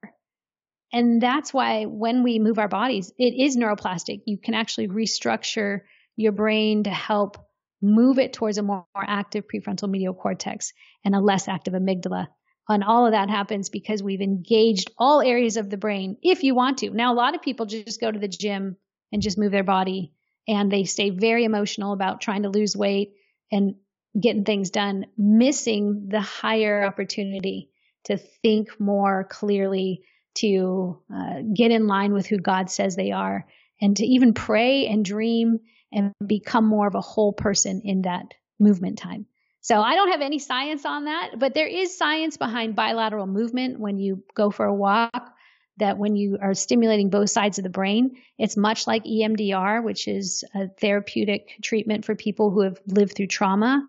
And 0.92 1.23
that's 1.23 1.55
why 1.55 1.85
when 1.85 2.23
we 2.23 2.38
move 2.38 2.59
our 2.59 2.68
bodies, 2.68 3.12
it 3.18 3.35
is 3.35 3.57
neuroplastic. 3.57 4.23
You 4.27 4.38
can 4.38 4.55
actually 4.55 4.88
restructure 4.88 5.81
your 6.16 6.33
brain 6.33 6.85
to 6.85 6.90
help 6.90 7.38
move 7.81 8.18
it 8.18 8.33
towards 8.33 8.59
a 8.59 8.62
more, 8.62 8.87
more 8.95 9.05
active 9.07 9.45
prefrontal 9.49 9.90
medial 9.90 10.14
cortex 10.14 10.73
and 11.05 11.14
a 11.14 11.21
less 11.21 11.49
active 11.49 11.75
amygdala. 11.75 12.29
And 12.68 12.85
all 12.85 13.07
of 13.07 13.12
that 13.12 13.29
happens 13.29 13.71
because 13.71 14.03
we've 14.03 14.21
engaged 14.21 14.90
all 14.97 15.21
areas 15.21 15.57
of 15.57 15.68
the 15.68 15.77
brain 15.77 16.16
if 16.23 16.45
you 16.45 16.55
want 16.55 16.79
to. 16.79 16.90
Now, 16.90 17.12
a 17.12 17.16
lot 17.16 17.35
of 17.35 17.42
people 17.42 17.66
just 17.66 18.01
go 18.01 18.11
to 18.11 18.18
the 18.18 18.29
gym 18.29 18.77
and 19.11 19.21
just 19.21 19.38
move 19.38 19.51
their 19.51 19.64
body 19.64 20.12
and 20.47 20.71
they 20.71 20.85
stay 20.85 21.11
very 21.11 21.45
emotional 21.45 21.92
about 21.92 22.21
trying 22.21 22.45
to 22.45 22.51
lose 22.51 22.77
weight 22.77 23.14
and 23.51 23.75
getting 24.18 24.44
things 24.44 24.70
done, 24.70 25.07
missing 25.16 26.09
the 26.09 26.20
higher 26.20 26.85
opportunity 26.85 27.70
to 28.05 28.16
think 28.16 28.81
more 28.81 29.25
clearly, 29.25 30.03
to 30.35 31.01
uh, 31.14 31.40
get 31.55 31.70
in 31.70 31.87
line 31.87 32.12
with 32.12 32.27
who 32.27 32.38
God 32.38 32.70
says 32.70 32.96
they 32.96 33.12
are, 33.12 33.46
and 33.81 33.96
to 33.96 34.05
even 34.05 34.35
pray 34.35 34.87
and 34.87 35.05
dream 35.05 35.61
and 35.92 36.12
become 36.27 36.66
more 36.66 36.87
of 36.87 36.94
a 36.94 37.01
whole 37.01 37.33
person 37.33 37.83
in 37.85 38.03
that 38.03 38.33
movement 38.59 38.98
time. 38.98 39.27
So 39.61 39.81
I 39.81 39.94
don't 39.94 40.11
have 40.11 40.22
any 40.22 40.40
science 40.40 40.85
on 40.85 41.05
that, 41.05 41.38
but 41.38 41.55
there 41.55 41.68
is 41.68 41.96
science 41.96 42.37
behind 42.37 42.75
bilateral 42.75 43.27
movement 43.27 43.79
when 43.79 43.98
you 43.98 44.25
go 44.35 44.51
for 44.51 44.66
a 44.66 44.75
walk. 44.75 45.35
That 45.79 45.96
when 45.96 46.16
you 46.16 46.38
are 46.40 46.53
stimulating 46.53 47.09
both 47.09 47.31
sides 47.31 47.59
of 47.59 47.64
the 47.64 47.70
brain, 47.70 48.18
it's 48.38 48.59
much 48.59 48.87
like 48.87 49.05
EMDR, 49.05 49.83
which 49.83 50.07
is 50.07 50.44
a 50.55 50.68
therapeutic 50.68 51.57
treatment 51.62 52.05
for 52.05 52.14
people 52.14 52.51
who 52.51 52.61
have 52.61 52.79
lived 52.87 53.16
through 53.16 53.29
trauma. 53.29 53.88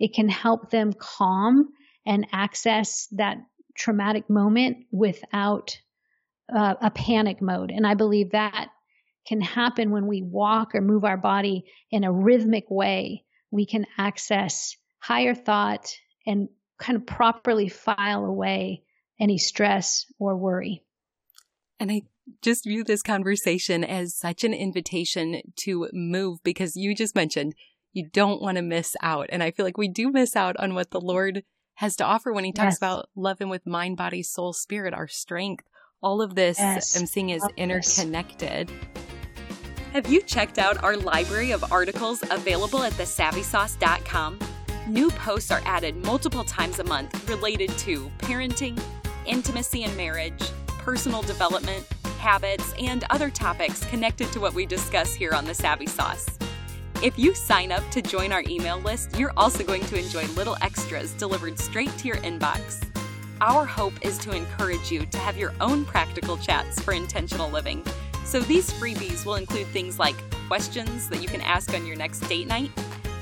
It 0.00 0.14
can 0.14 0.28
help 0.28 0.70
them 0.70 0.92
calm 0.92 1.68
and 2.06 2.26
access 2.32 3.06
that 3.12 3.36
traumatic 3.76 4.28
moment 4.28 4.86
without 4.90 5.78
uh, 6.52 6.74
a 6.80 6.90
panic 6.90 7.40
mode. 7.40 7.70
And 7.70 7.86
I 7.86 7.94
believe 7.94 8.30
that 8.30 8.70
can 9.26 9.40
happen 9.40 9.90
when 9.90 10.06
we 10.06 10.22
walk 10.22 10.74
or 10.74 10.80
move 10.80 11.04
our 11.04 11.18
body 11.18 11.64
in 11.90 12.02
a 12.02 12.12
rhythmic 12.12 12.64
way. 12.70 13.24
We 13.50 13.66
can 13.66 13.86
access 13.98 14.76
higher 14.98 15.34
thought 15.34 15.94
and 16.26 16.48
kind 16.78 16.96
of 16.96 17.06
properly 17.06 17.68
file 17.68 18.24
away 18.24 18.82
any 19.20 19.38
stress 19.38 20.06
or 20.18 20.36
worry. 20.36 20.82
And 21.78 21.92
I 21.92 22.02
just 22.42 22.64
view 22.64 22.84
this 22.84 23.02
conversation 23.02 23.84
as 23.84 24.16
such 24.16 24.44
an 24.44 24.54
invitation 24.54 25.40
to 25.56 25.88
move 25.92 26.38
because 26.42 26.76
you 26.76 26.94
just 26.94 27.14
mentioned 27.14 27.54
you 27.92 28.08
don't 28.08 28.42
want 28.42 28.56
to 28.56 28.62
miss 28.62 28.96
out. 29.02 29.26
And 29.30 29.42
I 29.42 29.50
feel 29.50 29.64
like 29.64 29.78
we 29.78 29.88
do 29.88 30.10
miss 30.10 30.36
out 30.36 30.56
on 30.58 30.74
what 30.74 30.90
the 30.90 31.00
Lord 31.00 31.42
has 31.74 31.96
to 31.96 32.04
offer 32.04 32.32
when 32.32 32.44
he 32.44 32.52
talks 32.52 32.74
yes. 32.74 32.78
about 32.78 33.08
love 33.16 33.40
him 33.40 33.48
with 33.48 33.66
mind, 33.66 33.96
body, 33.96 34.22
soul, 34.22 34.52
spirit, 34.52 34.94
our 34.94 35.08
strength. 35.08 35.64
All 36.02 36.22
of 36.22 36.34
this 36.34 36.58
yes. 36.58 36.98
I'm 36.98 37.06
seeing 37.06 37.30
is 37.30 37.46
interconnected. 37.56 38.70
Have 39.92 40.10
you 40.10 40.22
checked 40.22 40.58
out 40.58 40.82
our 40.84 40.96
library 40.96 41.50
of 41.50 41.72
articles 41.72 42.22
available 42.30 42.82
at 42.82 42.92
thesavvysauce.com? 42.92 44.38
New 44.86 45.10
posts 45.10 45.50
are 45.50 45.62
added 45.64 45.96
multiple 45.96 46.44
times 46.44 46.78
a 46.78 46.84
month 46.84 47.28
related 47.28 47.70
to 47.78 48.10
parenting, 48.18 48.80
intimacy 49.26 49.84
and 49.84 49.94
marriage, 49.96 50.42
personal 50.78 51.22
development, 51.22 51.86
habits, 52.18 52.72
and 52.78 53.04
other 53.10 53.30
topics 53.30 53.84
connected 53.86 54.30
to 54.32 54.40
what 54.40 54.54
we 54.54 54.64
discuss 54.64 55.14
here 55.14 55.32
on 55.32 55.44
The 55.44 55.54
Savvy 55.54 55.86
Sauce. 55.86 56.26
If 57.02 57.18
you 57.18 57.34
sign 57.34 57.72
up 57.72 57.88
to 57.92 58.02
join 58.02 58.30
our 58.30 58.42
email 58.46 58.78
list, 58.78 59.18
you're 59.18 59.32
also 59.34 59.64
going 59.64 59.86
to 59.86 59.98
enjoy 59.98 60.26
little 60.34 60.58
extras 60.60 61.12
delivered 61.12 61.58
straight 61.58 61.96
to 61.96 62.06
your 62.06 62.18
inbox. 62.18 62.86
Our 63.40 63.64
hope 63.64 63.94
is 64.04 64.18
to 64.18 64.32
encourage 64.32 64.90
you 64.90 65.06
to 65.06 65.16
have 65.16 65.38
your 65.38 65.54
own 65.62 65.86
practical 65.86 66.36
chats 66.36 66.78
for 66.78 66.92
intentional 66.92 67.48
living. 67.48 67.82
So 68.26 68.40
these 68.40 68.70
freebies 68.70 69.24
will 69.24 69.36
include 69.36 69.68
things 69.68 69.98
like 69.98 70.16
questions 70.46 71.08
that 71.08 71.22
you 71.22 71.28
can 71.28 71.40
ask 71.40 71.72
on 71.72 71.86
your 71.86 71.96
next 71.96 72.20
date 72.28 72.48
night, 72.48 72.70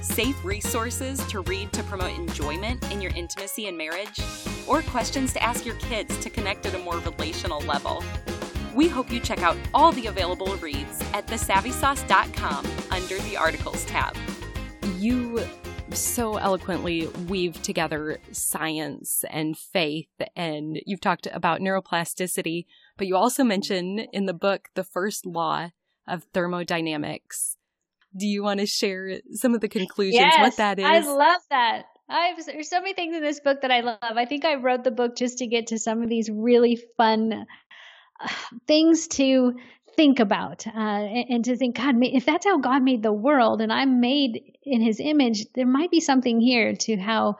safe 0.02 0.44
resources 0.44 1.24
to 1.28 1.42
read 1.42 1.72
to 1.74 1.84
promote 1.84 2.18
enjoyment 2.18 2.82
in 2.90 3.00
your 3.00 3.12
intimacy 3.14 3.68
and 3.68 3.78
marriage, 3.78 4.20
or 4.66 4.82
questions 4.82 5.32
to 5.34 5.42
ask 5.42 5.64
your 5.64 5.76
kids 5.76 6.18
to 6.18 6.28
connect 6.28 6.66
at 6.66 6.74
a 6.74 6.78
more 6.80 6.98
relational 6.98 7.60
level. 7.60 8.02
We 8.78 8.86
hope 8.86 9.10
you 9.10 9.18
check 9.18 9.42
out 9.42 9.56
all 9.74 9.90
the 9.90 10.06
available 10.06 10.54
reads 10.58 11.00
at 11.12 11.26
thesavvysauce.com 11.26 12.64
under 12.92 13.18
the 13.18 13.36
Articles 13.36 13.84
tab. 13.86 14.16
You 14.98 15.44
so 15.90 16.36
eloquently 16.36 17.08
weave 17.28 17.60
together 17.60 18.20
science 18.30 19.24
and 19.30 19.58
faith, 19.58 20.06
and 20.36 20.78
you've 20.86 21.00
talked 21.00 21.26
about 21.32 21.60
neuroplasticity, 21.60 22.66
but 22.96 23.08
you 23.08 23.16
also 23.16 23.42
mention 23.42 23.98
in 24.12 24.26
the 24.26 24.32
book 24.32 24.68
the 24.76 24.84
first 24.84 25.26
law 25.26 25.70
of 26.06 26.22
thermodynamics. 26.32 27.56
Do 28.16 28.28
you 28.28 28.44
want 28.44 28.60
to 28.60 28.66
share 28.66 29.18
some 29.32 29.56
of 29.56 29.60
the 29.60 29.68
conclusions, 29.68 30.20
yes, 30.20 30.38
what 30.38 30.56
that 30.58 30.78
is? 30.78 30.84
I 30.84 31.00
love 31.00 31.40
that. 31.50 31.86
I've, 32.09 32.46
there's 32.46 32.70
so 32.70 32.80
many 32.80 32.94
things 32.94 33.16
in 33.16 33.22
this 33.24 33.40
book 33.40 33.62
that 33.62 33.72
I 33.72 33.80
love. 33.80 33.98
I 34.03 34.24
think 34.24 34.44
I 34.44 34.55
wrote 34.55 34.84
the 34.84 34.92
book 34.92 35.16
just 35.16 35.38
to 35.38 35.48
get 35.48 35.66
to 35.68 35.80
some 35.80 36.00
of 36.00 36.09
these 36.09 36.30
really 36.30 36.80
fun 36.96 37.44
things 38.66 39.08
to 39.08 39.54
think 39.96 40.20
about 40.20 40.66
uh, 40.66 40.70
and, 40.70 41.26
and, 41.28 41.44
to 41.46 41.56
think, 41.56 41.76
God, 41.76 41.96
if 42.02 42.24
that's 42.24 42.46
how 42.46 42.58
God 42.58 42.82
made 42.82 43.02
the 43.02 43.12
world 43.12 43.60
and 43.60 43.72
I'm 43.72 44.00
made 44.00 44.56
in 44.62 44.80
his 44.80 45.00
image, 45.00 45.46
there 45.54 45.66
might 45.66 45.90
be 45.90 46.00
something 46.00 46.40
here 46.40 46.74
to 46.76 46.96
how 46.96 47.36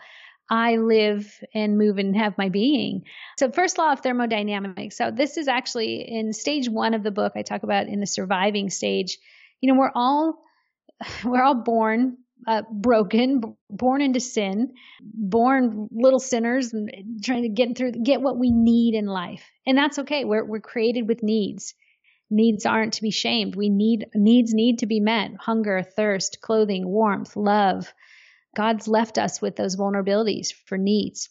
I 0.51 0.77
live 0.77 1.39
and 1.55 1.79
move 1.79 1.99
and 1.99 2.17
have 2.17 2.39
my 2.39 2.49
being. 2.49 3.05
So, 3.39 3.51
first 3.51 3.79
law 3.79 3.93
of 3.93 4.01
thermodynamics. 4.01 4.97
So, 4.97 5.11
this 5.11 5.37
is 5.37 5.47
actually 5.47 6.01
in 6.01 6.33
stage 6.33 6.69
one 6.69 6.95
of 6.95 7.03
the 7.03 7.11
book. 7.11 7.33
I 7.37 7.43
talk 7.43 7.63
about 7.63 7.87
in 7.87 8.01
the 8.01 8.07
surviving 8.07 8.71
stage. 8.71 9.19
You 9.61 9.73
know, 9.73 9.79
we're 9.79 9.93
all 9.95 10.43
we're 11.25 11.43
all 11.43 11.55
born 11.55 12.19
uh, 12.47 12.63
broken, 12.71 13.41
b- 13.41 13.49
born 13.71 14.01
into 14.01 14.21
sin, 14.21 14.73
born 15.03 15.89
little 15.91 16.21
sinners, 16.21 16.73
and 16.73 17.23
trying 17.23 17.43
to 17.43 17.49
get 17.49 17.77
through, 17.77 17.93
get 17.93 18.23
what 18.23 18.39
we 18.39 18.51
need 18.51 18.95
in 18.95 19.07
life, 19.07 19.45
and 19.67 19.77
that's 19.77 19.99
okay. 20.01 20.25
We're 20.25 20.45
we're 20.45 20.61
created 20.61 21.09
with 21.09 21.23
needs. 21.23 21.75
Needs 22.31 22.67
aren't 22.67 22.95
to 22.95 23.03
be 23.03 23.11
shamed. 23.11 23.57
We 23.57 23.69
need 23.71 24.07
needs 24.15 24.55
need 24.55 24.81
to 24.81 24.87
be 24.87 25.01
met: 25.01 25.33
hunger, 25.41 25.83
thirst, 25.83 26.41
clothing, 26.43 26.87
warmth, 26.89 27.37
love. 27.37 27.93
God's 28.57 28.89
left 28.89 29.19
us 29.19 29.41
with 29.43 29.57
those 29.57 29.77
vulnerabilities 29.77 30.53
for 30.67 30.79
needs. 30.79 31.31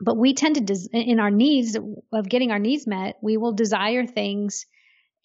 but 0.00 0.16
we 0.16 0.34
tend 0.34 0.56
to 0.56 0.60
des- 0.62 0.88
in 0.92 1.20
our 1.20 1.30
needs 1.30 1.76
of 2.12 2.28
getting 2.28 2.50
our 2.50 2.58
needs 2.58 2.86
met 2.86 3.16
we 3.22 3.36
will 3.36 3.52
desire 3.52 4.06
things 4.06 4.66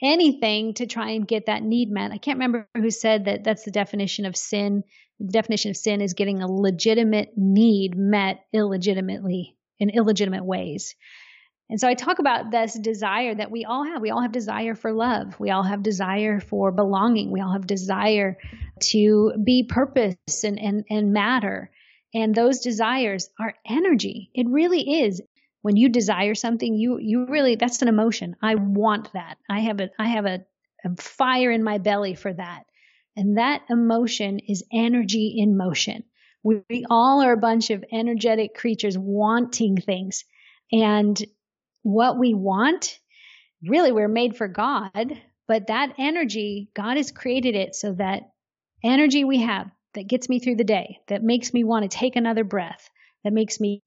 anything 0.01 0.73
to 0.73 0.85
try 0.85 1.11
and 1.11 1.27
get 1.27 1.47
that 1.47 1.63
need 1.63 1.89
met 1.89 2.11
i 2.11 2.17
can't 2.17 2.37
remember 2.37 2.67
who 2.75 2.89
said 2.89 3.25
that 3.25 3.43
that's 3.43 3.63
the 3.63 3.71
definition 3.71 4.25
of 4.25 4.35
sin 4.35 4.83
the 5.19 5.31
definition 5.31 5.71
of 5.71 5.77
sin 5.77 6.01
is 6.01 6.13
getting 6.13 6.41
a 6.41 6.51
legitimate 6.51 7.31
need 7.35 7.95
met 7.97 8.45
illegitimately 8.53 9.55
in 9.79 9.89
illegitimate 9.89 10.45
ways 10.45 10.95
and 11.69 11.81
so 11.81 11.87
I 11.87 11.95
talk 11.95 12.19
about 12.19 12.49
this 12.49 12.79
desire 12.79 13.35
that 13.35 13.51
we 13.51 13.65
all 13.65 13.83
have. 13.83 14.01
We 14.01 14.09
all 14.09 14.21
have 14.21 14.31
desire 14.31 14.73
for 14.73 14.93
love. 14.93 15.37
We 15.39 15.49
all 15.49 15.63
have 15.63 15.83
desire 15.83 16.39
for 16.39 16.71
belonging. 16.71 17.29
We 17.31 17.41
all 17.41 17.51
have 17.51 17.67
desire 17.67 18.37
to 18.83 19.33
be 19.43 19.63
purpose 19.63 20.15
and, 20.43 20.59
and, 20.59 20.85
and 20.89 21.11
matter. 21.11 21.69
And 22.13 22.33
those 22.33 22.61
desires 22.61 23.29
are 23.39 23.53
energy. 23.65 24.31
It 24.33 24.47
really 24.47 25.01
is. 25.01 25.21
When 25.68 25.76
you 25.76 25.89
desire 25.89 26.34
something, 26.34 26.76
you, 26.76 26.97
you 26.97 27.26
really, 27.26 27.55
that's 27.55 27.82
an 27.82 27.89
emotion. 27.89 28.38
I 28.41 28.55
want 28.55 29.11
that. 29.11 29.38
I 29.49 29.59
have 29.59 29.82
a, 29.82 29.89
I 29.99 30.07
have 30.07 30.26
a, 30.26 30.45
a 30.86 30.95
fire 30.95 31.51
in 31.51 31.61
my 31.61 31.78
belly 31.78 32.15
for 32.15 32.32
that. 32.32 32.63
And 33.18 33.38
that 33.38 33.63
emotion 33.70 34.39
is 34.39 34.63
energy 34.72 35.36
in 35.38 35.57
motion. 35.57 36.05
We, 36.41 36.61
we 36.70 36.86
all 36.89 37.22
are 37.22 37.34
a 37.34 37.38
bunch 37.38 37.70
of 37.70 37.84
energetic 37.91 38.55
creatures 38.55 38.97
wanting 38.97 39.76
things. 39.76 40.24
And 40.72 41.22
what 41.84 42.18
we 42.18 42.34
want, 42.34 42.97
really, 43.61 43.91
we're 43.91 44.07
made 44.07 44.38
for 44.38 44.47
God. 44.47 45.22
But 45.49 45.68
that 45.68 45.95
energy, 45.97 46.70
God 46.74 46.95
has 46.95 47.11
created 47.11 47.55
it 47.55 47.76
so 47.76 47.91
that 47.95 48.32
energy 48.86 49.26
we 49.26 49.41
have 49.41 49.70
that 49.95 50.07
gets 50.07 50.30
me 50.30 50.39
through 50.39 50.55
the 50.55 50.63
day, 50.63 50.99
that 51.09 51.24
makes 51.24 51.53
me 51.53 51.65
want 51.65 51.84
to 51.84 51.97
take 51.97 52.15
another 52.15 52.45
breath, 52.45 52.89
that 53.24 53.34
makes 53.34 53.59
me 53.59 53.82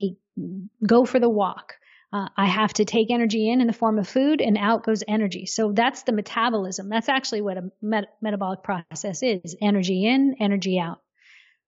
go 0.87 1.05
for 1.05 1.19
the 1.19 1.29
walk. 1.29 1.75
Uh, 2.13 2.29
I 2.37 2.47
have 2.47 2.73
to 2.75 2.85
take 2.85 3.11
energy 3.11 3.49
in 3.49 3.61
in 3.61 3.69
the 3.69 3.73
form 3.73 3.99
of 3.99 4.09
food, 4.09 4.41
and 4.41 4.59
out 4.59 4.85
goes 4.85 5.05
energy. 5.07 5.47
So 5.47 5.73
that's 5.73 6.03
the 6.03 6.13
metabolism. 6.13 6.89
That's 6.89 7.09
actually 7.09 7.43
what 7.43 7.57
a 7.57 7.71
met- 7.81 8.17
metabolic 8.21 8.65
process 8.65 9.23
is: 9.23 9.57
energy 9.63 10.05
in, 10.07 10.35
energy 10.41 10.79
out. 10.79 11.01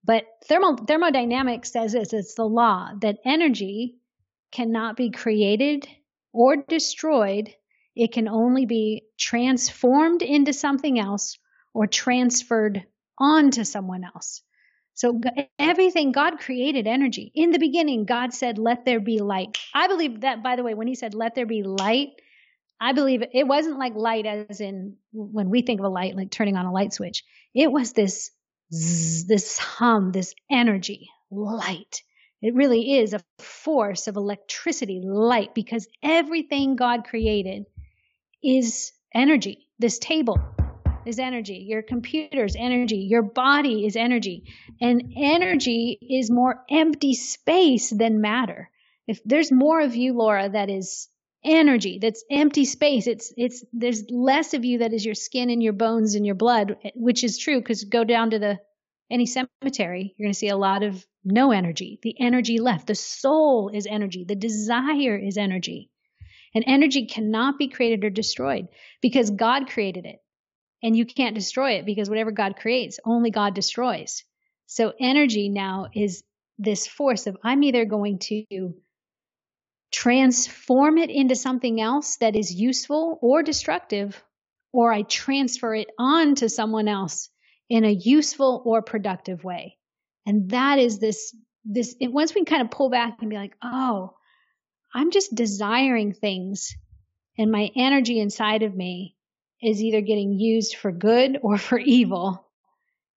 But 0.05 0.25
thermo- 0.49 0.77
thermodynamics 0.77 1.71
says 1.71 1.93
this: 1.93 2.13
it's 2.13 2.35
the 2.35 2.45
law 2.45 2.91
that 3.03 3.19
energy 3.25 3.99
cannot 4.51 4.97
be 4.97 5.11
created 5.11 5.87
or 6.33 6.57
destroyed. 6.57 7.55
It 7.95 8.13
can 8.13 8.27
only 8.27 8.67
be 8.67 9.05
transformed 9.19 10.23
into 10.23 10.53
something 10.53 10.99
else 10.99 11.39
or 11.73 11.87
transferred 11.87 12.85
onto 13.19 13.63
someone 13.65 14.03
else. 14.03 14.43
So 14.95 15.20
everything 15.59 16.12
God 16.12 16.38
created 16.38 16.86
energy. 16.86 17.32
In 17.34 17.51
the 17.51 17.59
beginning, 17.59 18.05
God 18.05 18.34
said, 18.34 18.59
let 18.59 18.84
there 18.84 19.01
be 19.01 19.18
light. 19.18 19.59
I 19.74 19.88
believe 19.88 20.20
that, 20.20 20.43
by 20.43 20.57
the 20.57 20.62
way, 20.62 20.74
when 20.74 20.86
he 20.86 20.95
said, 20.95 21.14
let 21.14 21.34
there 21.34 21.47
be 21.47 21.62
light, 21.62 22.11
I 22.80 22.93
believe 22.93 23.22
it 23.32 23.47
wasn't 23.47 23.78
like 23.78 23.95
light 23.95 24.26
as 24.26 24.61
in 24.61 24.97
when 25.12 25.51
we 25.51 25.62
think 25.62 25.80
of 25.80 25.86
a 25.86 25.88
light, 25.88 26.16
like 26.16 26.30
turning 26.30 26.57
on 26.57 26.66
a 26.66 26.72
light 26.72 26.93
switch. 26.93 27.24
It 27.55 27.70
was 27.70 27.93
this, 27.93 28.30
zzz, 28.72 29.26
this 29.26 29.59
hum, 29.59 30.12
this 30.12 30.34
energy, 30.51 31.09
light. 31.30 32.03
It 32.43 32.55
really 32.55 32.99
is 32.99 33.14
a 33.14 33.20
force 33.38 34.09
of 34.09 34.16
electricity, 34.16 35.01
light, 35.05 35.55
because 35.55 35.86
everything 36.03 36.74
God 36.74 37.05
created 37.05 37.66
is 38.43 38.93
energy. 39.14 39.68
This 39.78 39.99
table, 40.01 40.40
is 41.07 41.19
energy. 41.19 41.65
Your 41.69 41.83
computer's 41.83 42.57
energy. 42.57 42.99
Your 42.99 43.23
body 43.23 43.87
is 43.87 43.97
energy. 43.97 44.45
And 44.81 45.13
energy 45.17 45.99
is 46.01 46.31
more 46.31 46.65
empty 46.71 47.15
space 47.15 47.91
than 47.91 48.21
matter. 48.21 48.71
If 49.07 49.21
there's 49.25 49.53
more 49.53 49.81
of 49.81 49.97
you, 49.97 50.15
Laura, 50.15 50.49
that 50.49 50.71
is 50.71 51.09
energy, 51.45 51.99
that's 52.01 52.25
empty 52.31 52.65
space, 52.65 53.07
it's, 53.07 53.33
it's, 53.37 53.65
there's 53.73 54.05
less 54.11 54.55
of 54.55 54.65
you 54.65 54.79
that 54.79 54.93
is 54.93 55.05
your 55.05 55.15
skin 55.15 55.51
and 55.51 55.63
your 55.63 55.73
bones 55.73 56.15
and 56.15 56.25
your 56.25 56.37
blood, 56.37 56.77
which 56.95 57.25
is 57.25 57.37
true 57.37 57.59
because 57.59 57.85
go 57.85 58.05
down 58.05 58.31
to 58.31 58.39
the, 58.39 58.61
any 59.11 59.27
cemetery, 59.27 60.15
you're 60.17 60.27
going 60.27 60.33
to 60.33 60.39
see 60.39 60.49
a 60.49 60.57
lot 60.57 60.83
of 60.83 61.05
no 61.25 61.51
energy. 61.53 61.99
The 62.03 62.15
energy 62.21 62.59
left. 62.59 62.87
The 62.87 62.95
soul 62.95 63.71
is 63.73 63.87
energy. 63.87 64.25
The 64.25 64.37
desire 64.37 65.17
is 65.17 65.37
energy. 65.37 65.91
And 66.55 66.65
energy 66.67 67.07
cannot 67.07 67.59
be 67.59 67.69
created 67.69 68.05
or 68.05 68.11
destroyed 68.11 68.69
because 69.01 69.31
God 69.31 69.69
created 69.69 70.07
it 70.07 70.22
and 70.83 70.97
you 70.97 71.07
can't 71.07 71.35
destroy 71.35 71.72
it 71.72 71.87
because 71.87 72.09
whatever 72.09 72.30
God 72.30 72.57
creates, 72.57 72.99
only 73.05 73.30
God 73.30 73.55
destroys. 73.55 74.24
So 74.66 74.93
energy 74.99 75.49
now 75.49 75.89
is 75.95 76.24
this 76.59 76.87
force 76.87 77.26
of 77.26 77.37
I'm 77.43 77.62
either 77.62 77.85
going 77.85 78.18
to 78.20 78.74
transform 79.93 80.99
it 80.99 81.11
into 81.11 81.37
something 81.37 81.80
else 81.80 82.16
that 82.16 82.35
is 82.35 82.53
useful 82.53 83.18
or 83.20 83.43
destructive, 83.43 84.22
or 84.72 84.93
I 84.93 85.03
transfer 85.03 85.74
it 85.74 85.89
on 85.99 86.35
to 86.37 86.49
someone 86.49 86.89
else 86.89 87.28
in 87.68 87.85
a 87.85 87.91
useful 87.91 88.62
or 88.64 88.83
productive 88.83 89.45
way. 89.45 89.76
And 90.26 90.51
that 90.51 90.78
is 90.78 90.99
this, 90.99 91.35
this, 91.64 91.95
it, 92.01 92.12
once 92.12 92.35
we 92.35 92.45
kind 92.45 92.62
of 92.62 92.70
pull 92.70 92.91
back 92.91 93.18
and 93.20 93.30
be 93.30 93.37
like, 93.37 93.57
oh, 93.62 94.14
I'm 94.95 95.11
just 95.11 95.35
desiring 95.35 96.12
things 96.12 96.74
and 97.39 97.51
my 97.51 97.70
energy 97.76 98.20
inside 98.20 98.62
of 98.62 98.74
me 98.74 99.16
is 99.63 99.83
either 99.83 100.01
getting 100.01 100.33
used 100.39 100.77
for 100.77 100.91
good 100.91 101.39
or 101.43 101.57
for 101.57 101.79
evil. 101.79 102.47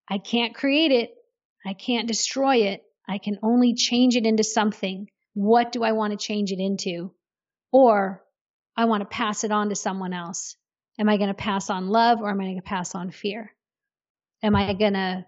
I 0.10 0.20
can't 0.20 0.56
create 0.56 0.92
it. 0.92 1.16
I 1.66 1.74
can't 1.74 2.08
destroy 2.08 2.58
it. 2.68 2.84
I 3.08 3.18
can 3.18 3.40
only 3.42 3.74
change 3.74 4.16
it 4.16 4.26
into 4.26 4.44
something. 4.44 5.10
What 5.34 5.72
do 5.72 5.84
I 5.84 5.94
want 5.94 6.12
to 6.12 6.18
change 6.18 6.52
it 6.52 6.60
into? 6.60 7.12
Or 7.72 8.24
I 8.78 8.86
want 8.86 9.02
to 9.02 9.06
pass 9.06 9.44
it 9.44 9.52
on 9.52 9.70
to 9.70 9.76
someone 9.76 10.14
else. 10.14 10.56
Am 11.00 11.10
I 11.10 11.18
going 11.18 11.30
to 11.30 11.34
pass 11.34 11.70
on 11.70 11.90
love 11.90 12.22
or 12.22 12.30
am 12.30 12.40
I 12.40 12.46
going 12.46 12.56
to 12.58 12.62
pass 12.62 12.96
on 12.96 13.12
fear? 13.12 13.52
Am 14.44 14.56
I 14.56 14.74
going 14.74 14.94
to 14.94 15.26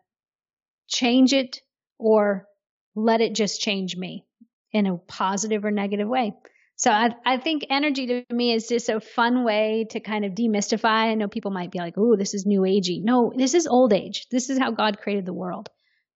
change 0.87 1.33
it 1.33 1.61
or 1.97 2.47
let 2.95 3.21
it 3.21 3.35
just 3.35 3.61
change 3.61 3.95
me 3.95 4.25
in 4.71 4.85
a 4.85 4.97
positive 4.97 5.65
or 5.65 5.71
negative 5.71 6.07
way? 6.07 6.33
So 6.77 6.91
I, 6.91 7.09
I 7.25 7.37
think 7.37 7.65
energy 7.71 8.05
to 8.05 8.23
me 8.33 8.53
is 8.53 8.67
just 8.67 8.87
a 8.87 8.99
fun 8.99 9.43
way 9.43 9.87
to 9.89 9.99
kind 9.99 10.25
of 10.25 10.33
demystify. 10.33 10.85
I 10.85 11.15
know 11.15 11.27
people 11.27 11.49
might 11.49 11.71
be 11.71 11.79
like, 11.79 11.95
"Oh, 11.97 12.15
this 12.15 12.35
is 12.35 12.45
new 12.45 12.61
agey." 12.61 13.03
No, 13.03 13.33
this 13.35 13.55
is 13.55 13.65
old 13.65 13.93
age. 13.93 14.27
This 14.29 14.51
is 14.51 14.59
how 14.59 14.71
God 14.71 14.99
created 14.99 15.25
the 15.25 15.33
world. 15.33 15.69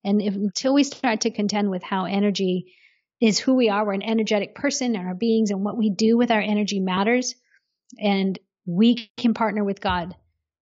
And 0.03 0.21
if, 0.21 0.35
until 0.35 0.75
we 0.75 0.83
start 0.83 1.21
to 1.21 1.31
contend 1.31 1.71
with 1.71 1.81
how 1.81 2.05
energy 2.05 2.73
is 3.19 3.39
who 3.39 3.55
we 3.55 3.69
are, 3.69 3.85
we're 3.85 3.93
an 3.93 4.03
energetic 4.03 4.53
person, 4.53 4.95
and 4.95 5.07
our 5.07 5.15
beings 5.15 5.49
and 5.49 5.63
what 5.63 5.77
we 5.77 5.89
do 5.89 6.15
with 6.15 6.29
our 6.29 6.41
energy 6.41 6.79
matters, 6.79 7.33
and 7.99 8.37
we 8.67 9.09
can 9.17 9.33
partner 9.33 9.63
with 9.63 9.81
God 9.81 10.15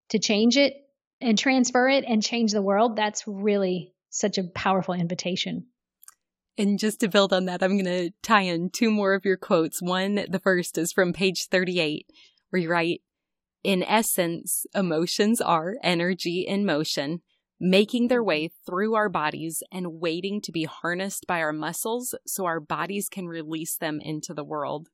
to 0.10 0.20
change 0.20 0.56
it 0.56 0.76
and 1.20 1.38
transfer 1.38 1.90
it 1.90 2.06
and 2.08 2.24
change 2.24 2.54
the 2.54 2.62
world. 2.62 2.96
That's 2.96 3.28
really 3.28 3.94
such 4.10 4.38
a 4.38 4.44
powerful 4.44 4.94
invitation. 4.94 5.68
And 6.60 6.78
just 6.78 7.00
to 7.00 7.08
build 7.08 7.32
on 7.32 7.46
that, 7.46 7.64
I'm 7.64 7.82
going 7.82 7.86
to 7.86 8.12
tie 8.22 8.42
in 8.42 8.70
two 8.70 8.92
more 8.92 9.14
of 9.14 9.24
your 9.24 9.38
quotes. 9.38 9.82
One, 9.82 10.26
the 10.30 10.42
first 10.44 10.78
is 10.78 10.92
from 10.92 11.14
page 11.14 11.46
38, 11.46 12.06
where 12.50 12.62
you 12.62 12.70
write, 12.70 13.02
in 13.64 13.82
essence, 13.82 14.66
emotions 14.76 15.40
are 15.40 15.76
energy 15.82 16.42
in 16.42 16.66
motion, 16.66 17.22
making 17.62 18.10
their 18.10 18.22
way 18.22 18.52
through 18.66 18.96
our 18.96 19.08
bodies 19.08 19.64
and 19.72 20.02
waiting 20.02 20.42
to 20.42 20.52
be 20.52 20.66
harnessed 20.66 21.26
by 21.28 21.40
our 21.40 21.54
muscles 21.54 22.14
so 22.28 22.44
our 22.44 22.60
bodies 22.60 23.08
can 23.08 23.28
release 23.28 23.78
them 23.78 24.02
into 24.02 24.34
the 24.34 24.44
world. 24.44 24.90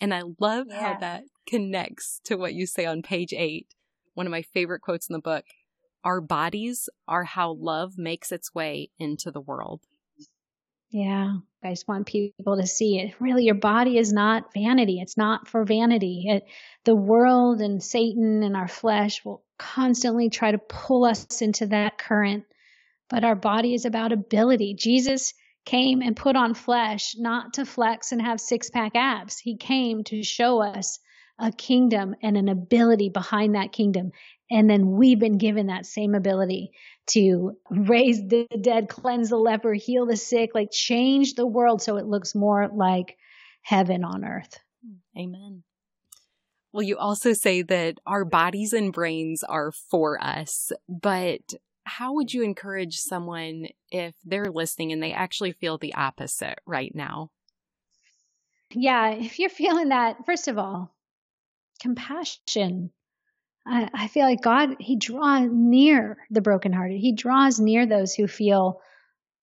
And 0.00 0.14
I 0.14 0.22
love 0.40 0.68
yeah. 0.70 0.94
how 0.94 1.00
that 1.00 1.24
connects 1.46 2.22
to 2.24 2.36
what 2.36 2.54
you 2.54 2.66
say 2.66 2.86
on 2.86 3.02
page 3.02 3.34
eight. 3.34 3.66
One 4.14 4.26
of 4.26 4.30
my 4.30 4.42
favorite 4.42 4.80
quotes 4.80 5.10
in 5.10 5.12
the 5.12 5.20
book. 5.20 5.44
Our 6.04 6.22
bodies 6.22 6.88
are 7.06 7.24
how 7.24 7.52
love 7.52 7.98
makes 7.98 8.32
its 8.32 8.54
way 8.54 8.88
into 8.98 9.30
the 9.30 9.42
world. 9.42 9.82
Yeah. 10.92 11.36
I 11.64 11.70
just 11.70 11.88
want 11.88 12.06
people 12.06 12.56
to 12.56 12.66
see 12.66 12.98
it. 12.98 13.14
Really, 13.20 13.44
your 13.44 13.54
body 13.54 13.96
is 13.96 14.12
not 14.12 14.52
vanity. 14.52 15.00
It's 15.00 15.16
not 15.16 15.48
for 15.48 15.64
vanity. 15.64 16.24
It, 16.26 16.44
the 16.84 16.94
world 16.94 17.60
and 17.60 17.82
Satan 17.82 18.42
and 18.42 18.56
our 18.56 18.68
flesh 18.68 19.24
will 19.24 19.44
constantly 19.58 20.28
try 20.28 20.50
to 20.50 20.58
pull 20.58 21.04
us 21.04 21.40
into 21.40 21.66
that 21.66 21.98
current. 21.98 22.44
But 23.08 23.24
our 23.24 23.36
body 23.36 23.74
is 23.74 23.84
about 23.84 24.12
ability. 24.12 24.74
Jesus 24.74 25.34
came 25.64 26.02
and 26.02 26.16
put 26.16 26.34
on 26.34 26.54
flesh, 26.54 27.14
not 27.16 27.54
to 27.54 27.64
flex 27.64 28.10
and 28.10 28.20
have 28.20 28.40
six 28.40 28.68
pack 28.68 28.92
abs. 28.96 29.38
He 29.38 29.56
came 29.56 30.02
to 30.04 30.24
show 30.24 30.60
us 30.60 30.98
a 31.38 31.52
kingdom 31.52 32.14
and 32.22 32.36
an 32.36 32.48
ability 32.48 33.08
behind 33.08 33.54
that 33.54 33.72
kingdom. 33.72 34.10
And 34.50 34.68
then 34.68 34.92
we've 34.92 35.18
been 35.18 35.38
given 35.38 35.68
that 35.68 35.86
same 35.86 36.14
ability 36.14 36.72
to 37.08 37.56
raise 37.70 38.26
the 38.26 38.46
dead, 38.60 38.88
cleanse 38.88 39.30
the 39.30 39.36
leper, 39.36 39.74
heal 39.74 40.06
the 40.06 40.16
sick, 40.16 40.50
like 40.54 40.70
change 40.70 41.34
the 41.34 41.46
world 41.46 41.82
so 41.82 41.96
it 41.96 42.06
looks 42.06 42.34
more 42.34 42.68
like 42.68 43.16
heaven 43.62 44.04
on 44.04 44.24
earth. 44.24 44.58
Amen. 45.16 45.62
Well, 46.72 46.82
you 46.82 46.96
also 46.96 47.32
say 47.34 47.62
that 47.62 47.98
our 48.06 48.24
bodies 48.24 48.72
and 48.72 48.92
brains 48.92 49.44
are 49.44 49.72
for 49.72 50.22
us, 50.22 50.72
but 50.88 51.54
how 51.84 52.14
would 52.14 52.32
you 52.32 52.42
encourage 52.42 52.96
someone 52.96 53.66
if 53.90 54.14
they're 54.24 54.50
listening 54.50 54.92
and 54.92 55.02
they 55.02 55.12
actually 55.12 55.52
feel 55.52 55.76
the 55.76 55.94
opposite 55.94 56.60
right 56.66 56.94
now? 56.94 57.30
yeah, 58.74 59.10
if 59.10 59.38
you're 59.38 59.50
feeling 59.50 59.88
that, 59.88 60.24
first 60.24 60.48
of 60.48 60.58
all, 60.58 60.94
compassion. 61.80 62.90
I, 63.66 63.88
I 63.92 64.08
feel 64.08 64.24
like 64.24 64.42
God, 64.42 64.76
He 64.80 64.96
draws 64.96 65.48
near 65.50 66.18
the 66.30 66.40
brokenhearted. 66.40 66.98
He 66.98 67.14
draws 67.14 67.60
near 67.60 67.86
those 67.86 68.14
who 68.14 68.26
feel 68.26 68.80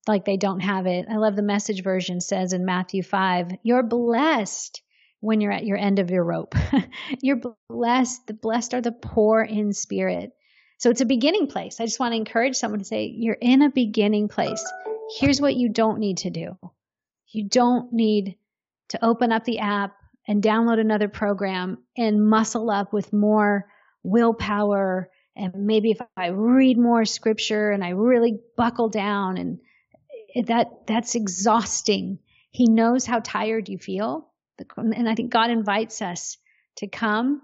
like 0.07 0.25
they 0.25 0.37
don't 0.37 0.59
have 0.61 0.87
it. 0.87 1.05
I 1.09 1.17
love 1.17 1.35
the 1.35 1.41
message 1.41 1.83
version 1.83 2.19
says 2.21 2.53
in 2.53 2.65
Matthew 2.65 3.03
5, 3.03 3.51
you're 3.63 3.83
blessed 3.83 4.81
when 5.21 5.41
you're 5.41 5.51
at 5.51 5.65
your 5.65 5.77
end 5.77 5.99
of 5.99 6.09
your 6.09 6.23
rope. 6.23 6.55
you're 7.21 7.41
blessed. 7.69 8.27
The 8.27 8.33
blessed 8.33 8.73
are 8.73 8.81
the 8.81 8.91
poor 8.91 9.41
in 9.41 9.73
spirit. 9.73 10.31
So 10.79 10.89
it's 10.89 11.01
a 11.01 11.05
beginning 11.05 11.47
place. 11.47 11.79
I 11.79 11.85
just 11.85 11.99
want 11.99 12.13
to 12.13 12.17
encourage 12.17 12.55
someone 12.55 12.79
to 12.79 12.85
say, 12.85 13.13
you're 13.13 13.37
in 13.39 13.61
a 13.61 13.69
beginning 13.69 14.29
place. 14.29 14.63
Here's 15.17 15.41
what 15.41 15.55
you 15.55 15.69
don't 15.69 15.99
need 15.99 16.19
to 16.19 16.29
do. 16.29 16.57
You 17.27 17.47
don't 17.47 17.91
need 17.91 18.37
to 18.89 19.05
open 19.05 19.31
up 19.31 19.43
the 19.43 19.59
app 19.59 19.95
and 20.27 20.41
download 20.41 20.79
another 20.79 21.09
program 21.09 21.79
and 21.97 22.27
muscle 22.27 22.69
up 22.69 22.93
with 22.93 23.11
more 23.11 23.67
willpower. 24.03 25.09
And 25.35 25.53
maybe 25.55 25.91
if 25.91 25.99
I 26.17 26.27
read 26.27 26.77
more 26.77 27.05
scripture 27.05 27.71
and 27.71 27.83
I 27.83 27.89
really 27.89 28.39
buckle 28.57 28.89
down 28.89 29.37
and 29.37 29.59
eh, 30.35 30.43
that 30.47 30.87
that's 30.87 31.15
exhausting. 31.15 32.19
He 32.51 32.67
knows 32.67 33.05
how 33.05 33.19
tired 33.19 33.69
you 33.69 33.77
feel. 33.77 34.27
And 34.75 35.07
I 35.07 35.15
think 35.15 35.31
God 35.31 35.49
invites 35.49 36.01
us 36.01 36.37
to 36.77 36.87
come 36.87 37.41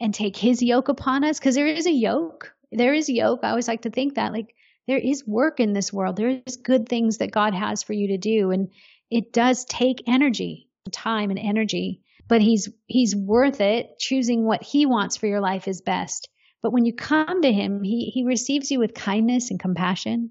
and 0.00 0.14
take 0.14 0.36
his 0.36 0.62
yoke 0.62 0.88
upon 0.88 1.24
us 1.24 1.38
because 1.38 1.54
there 1.54 1.66
is 1.66 1.86
a 1.86 1.92
yoke. 1.92 2.54
There 2.72 2.94
is 2.94 3.08
yoke. 3.08 3.40
I 3.42 3.50
always 3.50 3.68
like 3.68 3.82
to 3.82 3.90
think 3.90 4.14
that 4.14 4.32
like 4.32 4.54
there 4.86 4.98
is 4.98 5.26
work 5.26 5.60
in 5.60 5.72
this 5.72 5.92
world. 5.92 6.16
There 6.16 6.40
is 6.46 6.56
good 6.56 6.88
things 6.88 7.18
that 7.18 7.30
God 7.30 7.54
has 7.54 7.82
for 7.82 7.92
you 7.92 8.08
to 8.08 8.18
do. 8.18 8.50
And 8.50 8.70
it 9.10 9.32
does 9.32 9.64
take 9.64 10.02
energy, 10.06 10.68
time 10.90 11.30
and 11.30 11.38
energy, 11.38 12.02
but 12.28 12.40
he's, 12.40 12.68
he's 12.86 13.14
worth 13.14 13.60
it. 13.60 13.98
Choosing 13.98 14.44
what 14.44 14.62
he 14.62 14.86
wants 14.86 15.16
for 15.16 15.26
your 15.26 15.40
life 15.40 15.68
is 15.68 15.80
best. 15.80 16.28
But 16.62 16.72
when 16.72 16.86
you 16.86 16.94
come 16.94 17.42
to 17.42 17.52
him, 17.52 17.82
he, 17.82 18.06
he 18.06 18.24
receives 18.24 18.70
you 18.70 18.78
with 18.78 18.94
kindness 18.94 19.50
and 19.50 19.60
compassion. 19.60 20.30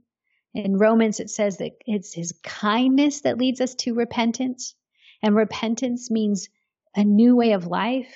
In 0.56 0.78
Romans, 0.78 1.20
it 1.20 1.30
says 1.30 1.58
that 1.58 1.74
it's 1.86 2.14
his 2.14 2.34
kindness 2.44 3.22
that 3.22 3.38
leads 3.38 3.62
us 3.62 3.76
to 3.76 3.94
repentance. 3.94 4.76
And 5.22 5.36
repentance 5.36 6.12
means 6.12 6.50
a 6.96 7.04
new 7.04 7.36
way 7.36 7.54
of 7.54 7.68
life, 7.68 8.14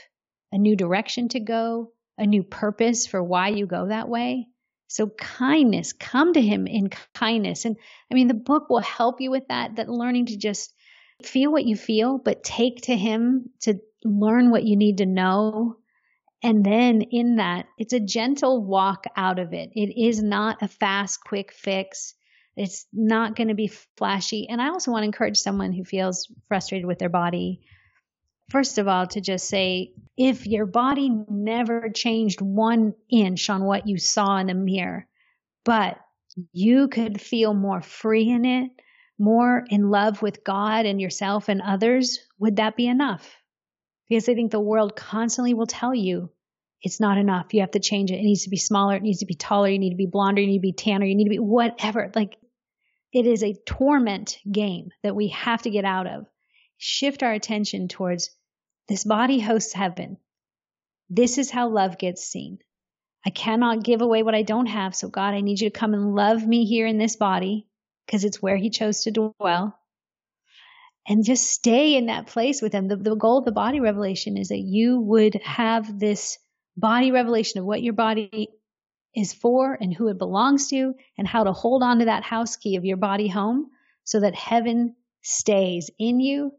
a 0.52 0.58
new 0.58 0.76
direction 0.76 1.30
to 1.30 1.40
go, 1.40 1.92
a 2.18 2.26
new 2.26 2.44
purpose 2.44 3.08
for 3.08 3.24
why 3.24 3.50
you 3.50 3.66
go 3.66 3.88
that 3.88 4.10
way. 4.10 4.48
So 4.88 5.08
kindness, 5.08 5.94
come 5.94 6.34
to 6.34 6.42
him 6.42 6.66
in 6.66 6.90
kindness. 7.14 7.66
And 7.66 7.76
I 8.12 8.16
mean, 8.16 8.28
the 8.28 8.34
book 8.34 8.70
will 8.70 8.80
help 8.80 9.20
you 9.20 9.32
with 9.32 9.48
that, 9.50 9.76
that 9.76 9.90
learning 9.90 10.28
to 10.28 10.38
just 10.38 10.74
feel 11.24 11.52
what 11.52 11.66
you 11.66 11.76
feel, 11.76 12.18
but 12.18 12.44
take 12.44 12.82
to 12.84 12.96
him 12.96 13.50
to 13.62 13.80
learn 14.04 14.52
what 14.52 14.64
you 14.64 14.76
need 14.76 14.98
to 14.98 15.06
know. 15.06 15.78
And 16.44 16.64
then 16.64 17.02
in 17.02 17.38
that, 17.38 17.66
it's 17.78 17.94
a 17.94 18.00
gentle 18.00 18.64
walk 18.64 19.06
out 19.16 19.40
of 19.40 19.54
it. 19.54 19.72
It 19.74 20.00
is 20.00 20.22
not 20.22 20.62
a 20.62 20.68
fast, 20.68 21.20
quick 21.24 21.52
fix. 21.52 22.14
It's 22.56 22.86
not 22.94 23.36
going 23.36 23.50
to 23.50 23.56
be 23.56 23.72
flashy. 23.98 24.48
And 24.50 24.62
I 24.62 24.70
also 24.70 24.92
want 24.92 25.04
to 25.04 25.08
encourage 25.08 25.38
someone 25.38 25.74
who 25.74 25.84
feels 25.84 26.32
frustrated 26.48 26.86
with 26.86 27.00
their 27.00 27.10
body 27.10 27.62
first 28.50 28.78
of 28.78 28.88
all, 28.88 29.08
to 29.08 29.22
just 29.22 29.48
say, 29.48 29.94
if 30.18 30.48
your 30.48 30.66
body 30.66 31.10
never 31.30 31.90
changed 31.90 32.42
one 32.42 32.94
inch 33.10 33.50
on 33.50 33.64
what 33.64 33.88
you 33.88 33.98
saw 33.98 34.38
in 34.38 34.48
the 34.48 34.54
mirror, 34.54 35.08
but 35.66 35.98
you 36.54 36.88
could 36.88 37.20
feel 37.20 37.54
more 37.54 37.82
free 37.82 38.30
in 38.30 38.46
it, 38.46 38.72
more 39.20 39.64
in 39.70 39.90
love 39.90 40.22
with 40.22 40.44
God 40.44 40.86
and 40.86 41.02
yourself 41.02 41.50
and 41.50 41.62
others, 41.62 42.20
would 42.40 42.58
that 42.58 42.76
be 42.76 42.88
enough? 42.88 43.36
Because 44.08 44.30
I 44.30 44.36
think 44.36 44.52
the 44.52 44.60
world 44.60 44.96
constantly 44.96 45.54
will 45.54 45.66
tell 45.66 45.94
you 45.94 46.30
it's 46.82 47.00
not 47.00 47.18
enough. 47.18 47.54
You 47.54 47.62
have 47.62 47.72
to 47.72 47.80
change 47.80 48.12
it. 48.12 48.20
It 48.20 48.24
needs 48.24 48.44
to 48.44 48.50
be 48.50 48.58
smaller. 48.58 48.96
It 48.96 49.02
needs 49.02 49.20
to 49.20 49.26
be 49.26 49.34
taller. 49.34 49.70
You 49.70 49.80
need 49.80 49.90
to 49.90 49.96
be 49.96 50.06
blonder. 50.06 50.42
You 50.42 50.48
need 50.48 50.60
to 50.60 50.62
be 50.62 50.74
tanner. 50.74 51.06
You 51.06 51.16
need 51.16 51.26
to 51.26 51.32
be 51.32 51.40
whatever. 51.40 52.12
Like 52.16 52.38
it 53.12 53.26
is 53.26 53.44
a 53.44 53.56
torment 53.66 54.38
game 54.50 54.90
that 55.04 55.16
we 55.16 55.30
have 55.30 55.64
to 55.64 55.72
get 55.72 55.86
out 55.86 56.08
of. 56.08 56.28
Shift 56.78 57.24
our 57.24 57.34
attention 57.34 57.88
towards 57.88 58.30
this 58.88 59.04
body 59.04 59.40
hosts 59.40 59.74
heaven. 59.74 60.18
This 61.10 61.38
is 61.38 61.50
how 61.50 61.70
love 61.70 61.98
gets 61.98 62.24
seen. 62.24 62.60
I 63.26 63.32
cannot 63.32 63.84
give 63.84 64.02
away 64.02 64.24
what 64.24 64.36
I 64.36 64.44
don't 64.44 64.68
have. 64.68 64.96
So, 64.96 65.10
God, 65.10 65.34
I 65.34 65.42
need 65.42 65.60
you 65.60 65.70
to 65.70 65.78
come 65.78 65.94
and 65.94 66.14
love 66.14 66.46
me 66.46 66.66
here 66.66 66.86
in 66.86 66.98
this 66.98 67.16
body 67.16 67.68
because 68.08 68.24
it's 68.24 68.42
where 68.42 68.58
He 68.58 68.72
chose 68.72 69.04
to 69.04 69.12
dwell. 69.12 69.78
And 71.08 71.24
just 71.24 71.46
stay 71.50 71.96
in 71.96 72.08
that 72.08 72.28
place 72.28 72.62
with 72.62 72.74
Him. 72.74 72.88
The, 72.88 72.96
the 72.96 73.16
goal 73.16 73.38
of 73.38 73.46
the 73.46 73.52
body 73.52 73.80
revelation 73.80 74.36
is 74.38 74.48
that 74.48 74.58
you 74.58 75.00
would 75.00 75.36
have 75.44 76.00
this 76.00 76.40
body 76.76 77.12
revelation 77.12 77.60
of 77.60 77.66
what 77.66 77.84
your 77.84 77.94
body 77.94 78.50
is 79.16 79.34
for 79.34 79.78
and 79.80 79.94
who 79.94 80.08
it 80.08 80.18
belongs 80.18 80.70
to 80.70 80.96
and 81.18 81.28
how 81.28 81.44
to 81.44 81.54
hold 81.54 81.84
on 81.84 82.00
to 82.00 82.06
that 82.06 82.24
house 82.24 82.56
key 82.56 82.76
of 82.76 82.86
your 82.86 82.98
body 82.98 83.28
home 83.28 83.68
so 84.04 84.20
that 84.20 84.36
heaven 84.36 84.96
stays 85.22 85.92
in 86.00 86.20
you 86.20 86.52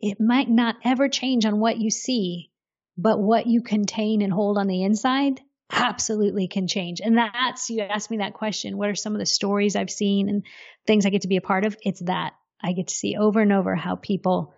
it 0.00 0.20
might 0.20 0.48
not 0.48 0.76
ever 0.84 1.08
change 1.08 1.44
on 1.46 1.58
what 1.58 1.78
you 1.78 1.90
see, 1.90 2.50
but 2.98 3.18
what 3.18 3.46
you 3.46 3.62
contain 3.62 4.22
and 4.22 4.32
hold 4.32 4.58
on 4.58 4.66
the 4.66 4.82
inside 4.82 5.40
absolutely 5.70 6.48
can 6.48 6.68
change. 6.68 7.00
And 7.00 7.18
that's, 7.18 7.70
you 7.70 7.80
asked 7.80 8.10
me 8.10 8.18
that 8.18 8.34
question. 8.34 8.76
What 8.76 8.88
are 8.88 8.94
some 8.94 9.14
of 9.14 9.18
the 9.18 9.26
stories 9.26 9.76
I've 9.76 9.90
seen 9.90 10.28
and 10.28 10.44
things 10.86 11.06
I 11.06 11.10
get 11.10 11.22
to 11.22 11.28
be 11.28 11.36
a 11.36 11.42
part 11.42 11.64
of? 11.64 11.76
It's 11.82 12.00
that 12.00 12.34
I 12.62 12.72
get 12.72 12.88
to 12.88 12.94
see 12.94 13.16
over 13.16 13.40
and 13.40 13.52
over 13.52 13.74
how 13.74 13.96
people 13.96 14.54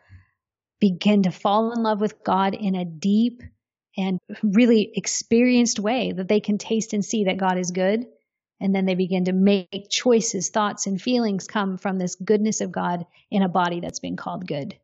begin 0.80 1.24
to 1.24 1.30
fall 1.30 1.72
in 1.72 1.82
love 1.82 2.00
with 2.00 2.22
God 2.22 2.54
in 2.54 2.74
a 2.74 2.84
deep 2.84 3.42
and 3.96 4.20
really 4.42 4.92
experienced 4.94 5.80
way 5.80 6.12
that 6.12 6.28
they 6.28 6.40
can 6.40 6.58
taste 6.58 6.92
and 6.92 7.04
see 7.04 7.24
that 7.24 7.38
God 7.38 7.58
is 7.58 7.72
good. 7.72 8.06
And 8.60 8.74
then 8.74 8.86
they 8.86 8.94
begin 8.94 9.24
to 9.26 9.32
make 9.32 9.88
choices, 9.90 10.50
thoughts, 10.50 10.86
and 10.86 11.00
feelings 11.00 11.46
come 11.46 11.78
from 11.78 11.98
this 11.98 12.16
goodness 12.16 12.60
of 12.60 12.72
God 12.72 13.06
in 13.30 13.42
a 13.42 13.48
body 13.48 13.80
that's 13.80 14.00
been 14.00 14.16
called 14.16 14.46
good. 14.46 14.76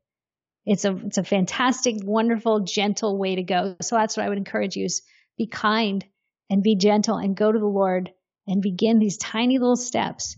It's 0.65 0.85
a 0.85 0.97
it's 0.97 1.19
a 1.19 1.25
fantastic, 1.25 1.97
wonderful, 2.03 2.61
gentle 2.61 3.19
way 3.19 3.37
to 3.37 3.43
go. 3.43 3.77
So 3.83 3.97
that's 3.97 4.17
what 4.17 4.25
I 4.25 4.29
would 4.29 4.39
encourage 4.39 4.77
you 4.77 4.87
is 4.87 5.03
be 5.37 5.47
kind 5.47 6.05
and 6.51 6.63
be 6.63 6.77
gentle 6.77 7.17
and 7.17 7.37
go 7.37 7.51
to 7.51 7.59
the 7.59 7.65
Lord 7.67 8.11
and 8.47 8.61
begin 8.61 8.99
these 8.99 9.17
tiny 9.17 9.59
little 9.59 9.77
steps 9.77 10.37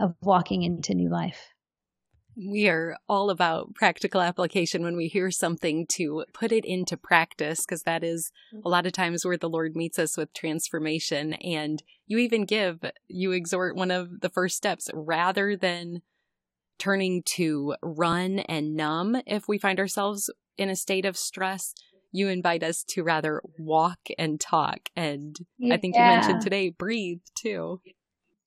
of 0.00 0.14
walking 0.20 0.62
into 0.62 0.94
new 0.94 1.08
life. 1.08 1.48
We 2.36 2.68
are 2.68 2.96
all 3.08 3.30
about 3.30 3.74
practical 3.76 4.20
application 4.20 4.82
when 4.82 4.96
we 4.96 5.06
hear 5.06 5.30
something 5.30 5.86
to 5.90 6.24
put 6.32 6.50
it 6.50 6.64
into 6.64 6.96
practice, 6.96 7.60
because 7.64 7.84
that 7.84 8.02
is 8.02 8.32
a 8.64 8.68
lot 8.68 8.86
of 8.86 8.92
times 8.92 9.24
where 9.24 9.36
the 9.36 9.48
Lord 9.48 9.76
meets 9.76 10.00
us 10.00 10.16
with 10.16 10.32
transformation. 10.34 11.34
And 11.34 11.80
you 12.08 12.18
even 12.18 12.44
give, 12.44 12.80
you 13.06 13.30
exhort 13.30 13.76
one 13.76 13.92
of 13.92 14.20
the 14.20 14.28
first 14.28 14.56
steps 14.56 14.90
rather 14.92 15.56
than 15.56 16.02
turning 16.76 17.22
to 17.22 17.76
run 17.82 18.40
and 18.40 18.74
numb 18.74 19.16
if 19.26 19.46
we 19.46 19.56
find 19.56 19.78
ourselves 19.78 20.28
in 20.58 20.68
a 20.68 20.74
state 20.74 21.04
of 21.04 21.16
stress. 21.16 21.72
You 22.14 22.28
invite 22.28 22.62
us 22.62 22.84
to 22.90 23.02
rather 23.02 23.42
walk 23.58 23.98
and 24.16 24.40
talk. 24.40 24.88
And. 24.94 25.36
I 25.70 25.78
think 25.78 25.96
you 25.96 26.00
mentioned 26.00 26.42
today, 26.42 26.70
breathe 26.70 27.22
too. 27.36 27.80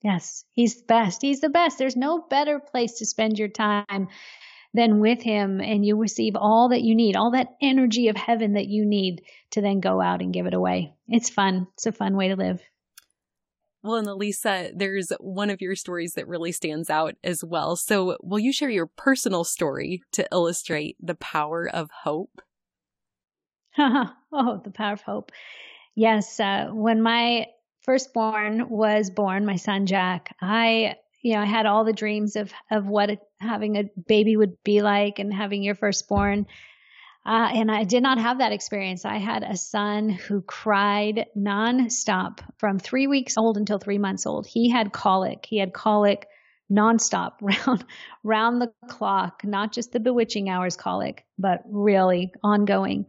Yes, 0.01 0.45
he's 0.53 0.77
the 0.77 0.85
best. 0.85 1.21
He's 1.21 1.41
the 1.41 1.49
best. 1.49 1.77
There's 1.77 1.97
no 1.97 2.25
better 2.29 2.59
place 2.59 2.99
to 2.99 3.05
spend 3.05 3.37
your 3.37 3.49
time 3.49 4.07
than 4.73 5.01
with 5.01 5.21
him, 5.21 5.59
and 5.59 5.85
you 5.85 5.97
receive 5.97 6.37
all 6.37 6.69
that 6.69 6.83
you 6.83 6.95
need, 6.95 7.17
all 7.17 7.31
that 7.31 7.55
energy 7.61 8.07
of 8.07 8.15
heaven 8.15 8.53
that 8.53 8.67
you 8.67 8.85
need 8.85 9.23
to 9.51 9.61
then 9.61 9.81
go 9.81 9.99
out 9.99 10.21
and 10.21 10.33
give 10.33 10.45
it 10.45 10.53
away. 10.53 10.93
It's 11.09 11.29
fun. 11.29 11.67
It's 11.73 11.87
a 11.87 11.91
fun 11.91 12.15
way 12.15 12.29
to 12.29 12.35
live. 12.35 12.61
Well, 13.83 13.95
and 13.95 14.07
Alisa, 14.07 14.71
there's 14.73 15.11
one 15.19 15.49
of 15.49 15.61
your 15.61 15.75
stories 15.75 16.13
that 16.13 16.27
really 16.27 16.51
stands 16.51 16.89
out 16.89 17.15
as 17.23 17.43
well. 17.43 17.75
So, 17.75 18.17
will 18.21 18.39
you 18.39 18.53
share 18.53 18.69
your 18.69 18.87
personal 18.87 19.43
story 19.43 20.01
to 20.13 20.27
illustrate 20.31 20.95
the 21.01 21.15
power 21.15 21.67
of 21.67 21.89
hope? 22.03 22.41
oh, 24.31 24.61
the 24.63 24.71
power 24.71 24.93
of 24.93 25.01
hope. 25.01 25.31
Yes. 25.95 26.39
Uh, 26.39 26.69
when 26.71 27.01
my 27.01 27.47
firstborn 27.81 28.69
was 28.69 29.09
born, 29.09 29.45
my 29.45 29.55
son 29.55 29.85
Jack, 29.85 30.35
I, 30.41 30.95
you 31.21 31.33
know, 31.33 31.41
I 31.41 31.45
had 31.45 31.65
all 31.65 31.85
the 31.85 31.93
dreams 31.93 32.35
of 32.35 32.51
of 32.69 32.85
what 32.85 33.19
having 33.39 33.77
a 33.77 33.89
baby 34.07 34.35
would 34.37 34.61
be 34.63 34.81
like 34.81 35.19
and 35.19 35.33
having 35.33 35.63
your 35.63 35.75
firstborn. 35.75 36.45
Uh, 37.25 37.49
and 37.53 37.69
I 37.69 37.83
did 37.83 38.03
not 38.03 38.19
have 38.19 38.37
that 38.37 38.53
experience. 38.53 39.03
I 39.03 39.17
had 39.17 39.43
a 39.43 39.57
son 39.57 40.09
who 40.09 40.41
cried 40.41 41.25
nonstop 41.37 42.39
from 42.57 42.79
three 42.79 43.05
weeks 43.07 43.37
old 43.37 43.57
until 43.57 43.79
three 43.79 43.97
months 43.97 44.25
old. 44.25 44.47
He 44.47 44.69
had 44.69 44.93
colic. 44.93 45.45
He 45.45 45.57
had 45.57 45.73
colic 45.73 46.27
nonstop, 46.71 47.33
round 47.41 47.85
round 48.23 48.61
the 48.61 48.71
clock, 48.87 49.41
not 49.43 49.73
just 49.73 49.91
the 49.91 49.99
bewitching 49.99 50.49
hours 50.49 50.77
colic, 50.77 51.25
but 51.37 51.63
really 51.65 52.31
ongoing. 52.43 53.07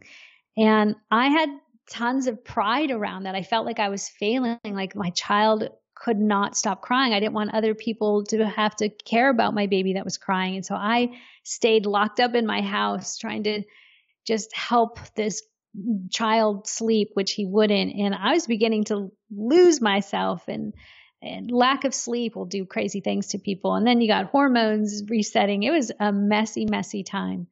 And 0.59 0.95
I 1.09 1.29
had 1.29 1.49
tons 1.89 2.27
of 2.27 2.43
pride 2.43 2.91
around 2.91 3.23
that. 3.23 3.35
I 3.35 3.43
felt 3.43 3.65
like 3.65 3.79
I 3.79 3.89
was 3.89 4.09
failing, 4.09 4.59
like 4.65 4.95
my 4.95 5.09
child 5.11 5.69
could 5.95 6.19
not 6.19 6.55
stop 6.55 6.81
crying. 6.81 7.13
I 7.13 7.19
didn't 7.19 7.33
want 7.33 7.53
other 7.53 7.75
people 7.75 8.23
to 8.25 8.47
have 8.47 8.75
to 8.77 8.89
care 8.89 9.29
about 9.29 9.53
my 9.53 9.67
baby 9.67 9.93
that 9.93 10.05
was 10.05 10.17
crying. 10.17 10.55
And 10.55 10.65
so 10.65 10.75
I 10.75 11.17
stayed 11.43 11.85
locked 11.85 12.19
up 12.19 12.35
in 12.35 12.45
my 12.45 12.61
house 12.61 13.17
trying 13.17 13.43
to 13.43 13.63
just 14.25 14.55
help 14.55 14.99
this 15.15 15.41
child 16.09 16.67
sleep, 16.67 17.11
which 17.13 17.33
he 17.33 17.45
wouldn't. 17.45 17.95
And 17.95 18.15
I 18.15 18.33
was 18.33 18.47
beginning 18.47 18.85
to 18.85 19.11
lose 19.31 19.81
myself 19.81 20.47
and 20.47 20.73
and 21.21 21.51
lack 21.51 21.83
of 21.83 21.93
sleep 21.93 22.33
will 22.33 22.45
do 22.45 22.65
crazy 22.65 23.01
things 23.01 23.27
to 23.27 23.39
people. 23.39 23.75
And 23.75 23.85
then 23.85 23.99
you 23.99 24.07
got 24.07 24.27
hormones 24.27 25.03
resetting. 25.09 25.63
It 25.63 25.71
was 25.71 25.91
a 25.99 26.13
messy, 26.13 26.65
messy 26.65 27.03
time. 27.03 27.47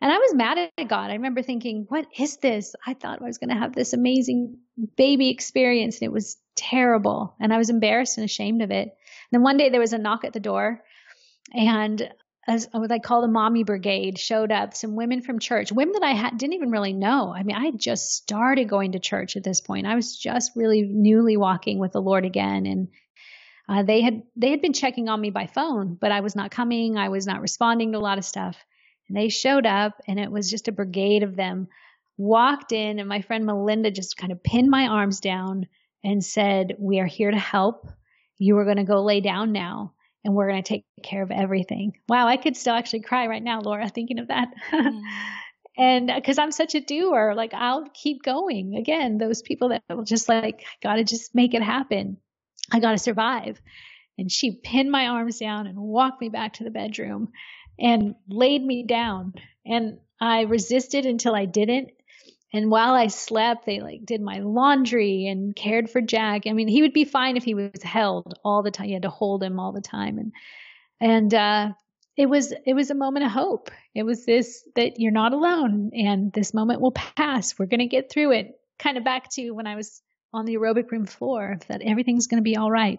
And 0.00 0.10
I 0.10 0.18
was 0.18 0.34
mad 0.34 0.70
at 0.78 0.88
God. 0.88 1.10
I 1.10 1.14
remember 1.14 1.42
thinking, 1.42 1.84
what 1.88 2.06
is 2.18 2.38
this? 2.38 2.74
I 2.86 2.94
thought 2.94 3.20
I 3.20 3.26
was 3.26 3.38
going 3.38 3.50
to 3.50 3.60
have 3.60 3.74
this 3.74 3.92
amazing 3.92 4.58
baby 4.96 5.28
experience 5.28 5.96
and 5.96 6.04
it 6.04 6.12
was 6.12 6.38
terrible. 6.56 7.34
And 7.38 7.52
I 7.52 7.58
was 7.58 7.68
embarrassed 7.68 8.16
and 8.16 8.24
ashamed 8.24 8.62
of 8.62 8.70
it. 8.70 8.88
And 8.88 9.30
then 9.30 9.42
one 9.42 9.58
day 9.58 9.68
there 9.68 9.80
was 9.80 9.92
a 9.92 9.98
knock 9.98 10.24
at 10.24 10.32
the 10.32 10.40
door 10.40 10.82
and 11.52 12.08
as 12.46 12.68
what 12.72 12.90
I 12.90 12.98
call 12.98 13.22
the 13.22 13.28
mommy 13.28 13.64
brigade 13.64 14.18
showed 14.18 14.50
up, 14.50 14.74
some 14.74 14.96
women 14.96 15.22
from 15.22 15.38
church, 15.38 15.70
women 15.70 15.92
that 15.92 16.02
I 16.02 16.12
had, 16.12 16.38
didn't 16.38 16.54
even 16.54 16.70
really 16.70 16.92
know. 16.92 17.32
I 17.34 17.42
mean, 17.42 17.54
I 17.54 17.66
had 17.66 17.78
just 17.78 18.12
started 18.12 18.68
going 18.68 18.92
to 18.92 18.98
church 18.98 19.36
at 19.36 19.44
this 19.44 19.60
point. 19.60 19.86
I 19.86 19.94
was 19.94 20.16
just 20.16 20.52
really 20.56 20.82
newly 20.82 21.36
walking 21.36 21.78
with 21.78 21.92
the 21.92 22.00
Lord 22.00 22.24
again. 22.24 22.66
And 22.66 22.88
uh, 23.68 23.82
they 23.82 24.00
had 24.00 24.22
they 24.36 24.50
had 24.50 24.62
been 24.62 24.72
checking 24.72 25.08
on 25.08 25.20
me 25.20 25.30
by 25.30 25.46
phone, 25.46 25.96
but 26.00 26.12
I 26.12 26.20
was 26.20 26.34
not 26.34 26.50
coming. 26.50 26.96
I 26.96 27.10
was 27.10 27.26
not 27.26 27.42
responding 27.42 27.92
to 27.92 27.98
a 27.98 28.00
lot 28.00 28.18
of 28.18 28.24
stuff. 28.24 28.56
And 29.10 29.16
they 29.16 29.28
showed 29.28 29.66
up, 29.66 30.00
and 30.06 30.20
it 30.20 30.30
was 30.30 30.48
just 30.48 30.68
a 30.68 30.72
brigade 30.72 31.24
of 31.24 31.34
them 31.34 31.66
walked 32.16 32.70
in, 32.70 33.00
and 33.00 33.08
my 33.08 33.22
friend 33.22 33.44
Melinda 33.44 33.90
just 33.90 34.16
kind 34.16 34.30
of 34.30 34.40
pinned 34.40 34.70
my 34.70 34.86
arms 34.86 35.18
down 35.18 35.66
and 36.04 36.24
said, 36.24 36.76
"We 36.78 37.00
are 37.00 37.06
here 37.06 37.32
to 37.32 37.36
help. 37.36 37.88
You 38.38 38.56
are 38.58 38.64
going 38.64 38.76
to 38.76 38.84
go 38.84 39.02
lay 39.02 39.20
down 39.20 39.52
now." 39.52 39.94
and 40.24 40.34
we're 40.34 40.48
going 40.48 40.62
to 40.62 40.68
take 40.68 40.84
care 41.02 41.22
of 41.22 41.30
everything. 41.30 41.92
Wow, 42.08 42.26
I 42.26 42.36
could 42.36 42.56
still 42.56 42.74
actually 42.74 43.00
cry 43.00 43.26
right 43.26 43.42
now, 43.42 43.62
Laura, 43.62 43.88
thinking 43.88 44.18
of 44.18 44.28
that. 44.28 44.48
Mm. 44.70 45.00
and 45.78 46.12
because 46.14 46.38
I'm 46.38 46.52
such 46.52 46.74
a 46.74 46.80
doer, 46.80 47.32
like 47.34 47.54
I'll 47.54 47.88
keep 47.94 48.22
going. 48.22 48.76
Again, 48.76 49.16
those 49.16 49.40
people 49.40 49.70
that 49.70 49.82
will 49.88 50.04
just 50.04 50.28
like, 50.28 50.64
got 50.82 50.96
to 50.96 51.04
just 51.04 51.34
make 51.34 51.54
it 51.54 51.62
happen. 51.62 52.18
I 52.70 52.80
got 52.80 52.92
to 52.92 52.98
survive. 52.98 53.60
And 54.18 54.30
she 54.30 54.52
pinned 54.52 54.90
my 54.90 55.06
arms 55.06 55.38
down 55.38 55.66
and 55.66 55.78
walked 55.78 56.20
me 56.20 56.28
back 56.28 56.54
to 56.54 56.64
the 56.64 56.70
bedroom 56.70 57.32
and 57.80 58.14
laid 58.28 58.62
me 58.62 58.84
down. 58.84 59.34
And 59.64 59.98
I 60.20 60.42
resisted 60.42 61.06
until 61.06 61.34
I 61.34 61.46
didn't. 61.46 61.90
And 62.52 62.70
while 62.70 62.94
I 62.94 63.06
slept, 63.06 63.64
they 63.64 63.80
like 63.80 64.04
did 64.04 64.20
my 64.20 64.40
laundry 64.40 65.26
and 65.26 65.54
cared 65.54 65.88
for 65.88 66.00
Jack. 66.00 66.42
I 66.46 66.52
mean, 66.52 66.68
he 66.68 66.82
would 66.82 66.92
be 66.92 67.04
fine 67.04 67.36
if 67.36 67.44
he 67.44 67.54
was 67.54 67.82
held 67.82 68.34
all 68.44 68.62
the 68.62 68.72
time. 68.72 68.88
You 68.88 68.94
had 68.94 69.02
to 69.02 69.10
hold 69.10 69.42
him 69.42 69.60
all 69.60 69.72
the 69.72 69.80
time. 69.80 70.18
And, 70.18 70.32
and, 71.00 71.32
uh, 71.32 71.68
it 72.16 72.26
was, 72.26 72.52
it 72.66 72.74
was 72.74 72.90
a 72.90 72.94
moment 72.94 73.24
of 73.24 73.30
hope. 73.30 73.70
It 73.94 74.02
was 74.02 74.26
this, 74.26 74.62
that 74.74 74.98
you're 74.98 75.12
not 75.12 75.32
alone 75.32 75.92
and 75.94 76.32
this 76.32 76.52
moment 76.52 76.80
will 76.80 76.92
pass. 76.92 77.58
We're 77.58 77.66
going 77.66 77.80
to 77.80 77.86
get 77.86 78.10
through 78.10 78.32
it. 78.32 78.60
Kind 78.78 78.98
of 78.98 79.04
back 79.04 79.30
to 79.32 79.52
when 79.52 79.66
I 79.66 79.76
was 79.76 80.02
on 80.32 80.44
the 80.44 80.56
aerobic 80.56 80.90
room 80.90 81.06
floor 81.06 81.58
that 81.68 81.82
everything's 81.82 82.26
going 82.26 82.42
to 82.42 82.44
be 82.44 82.56
all 82.56 82.70
right. 82.70 82.98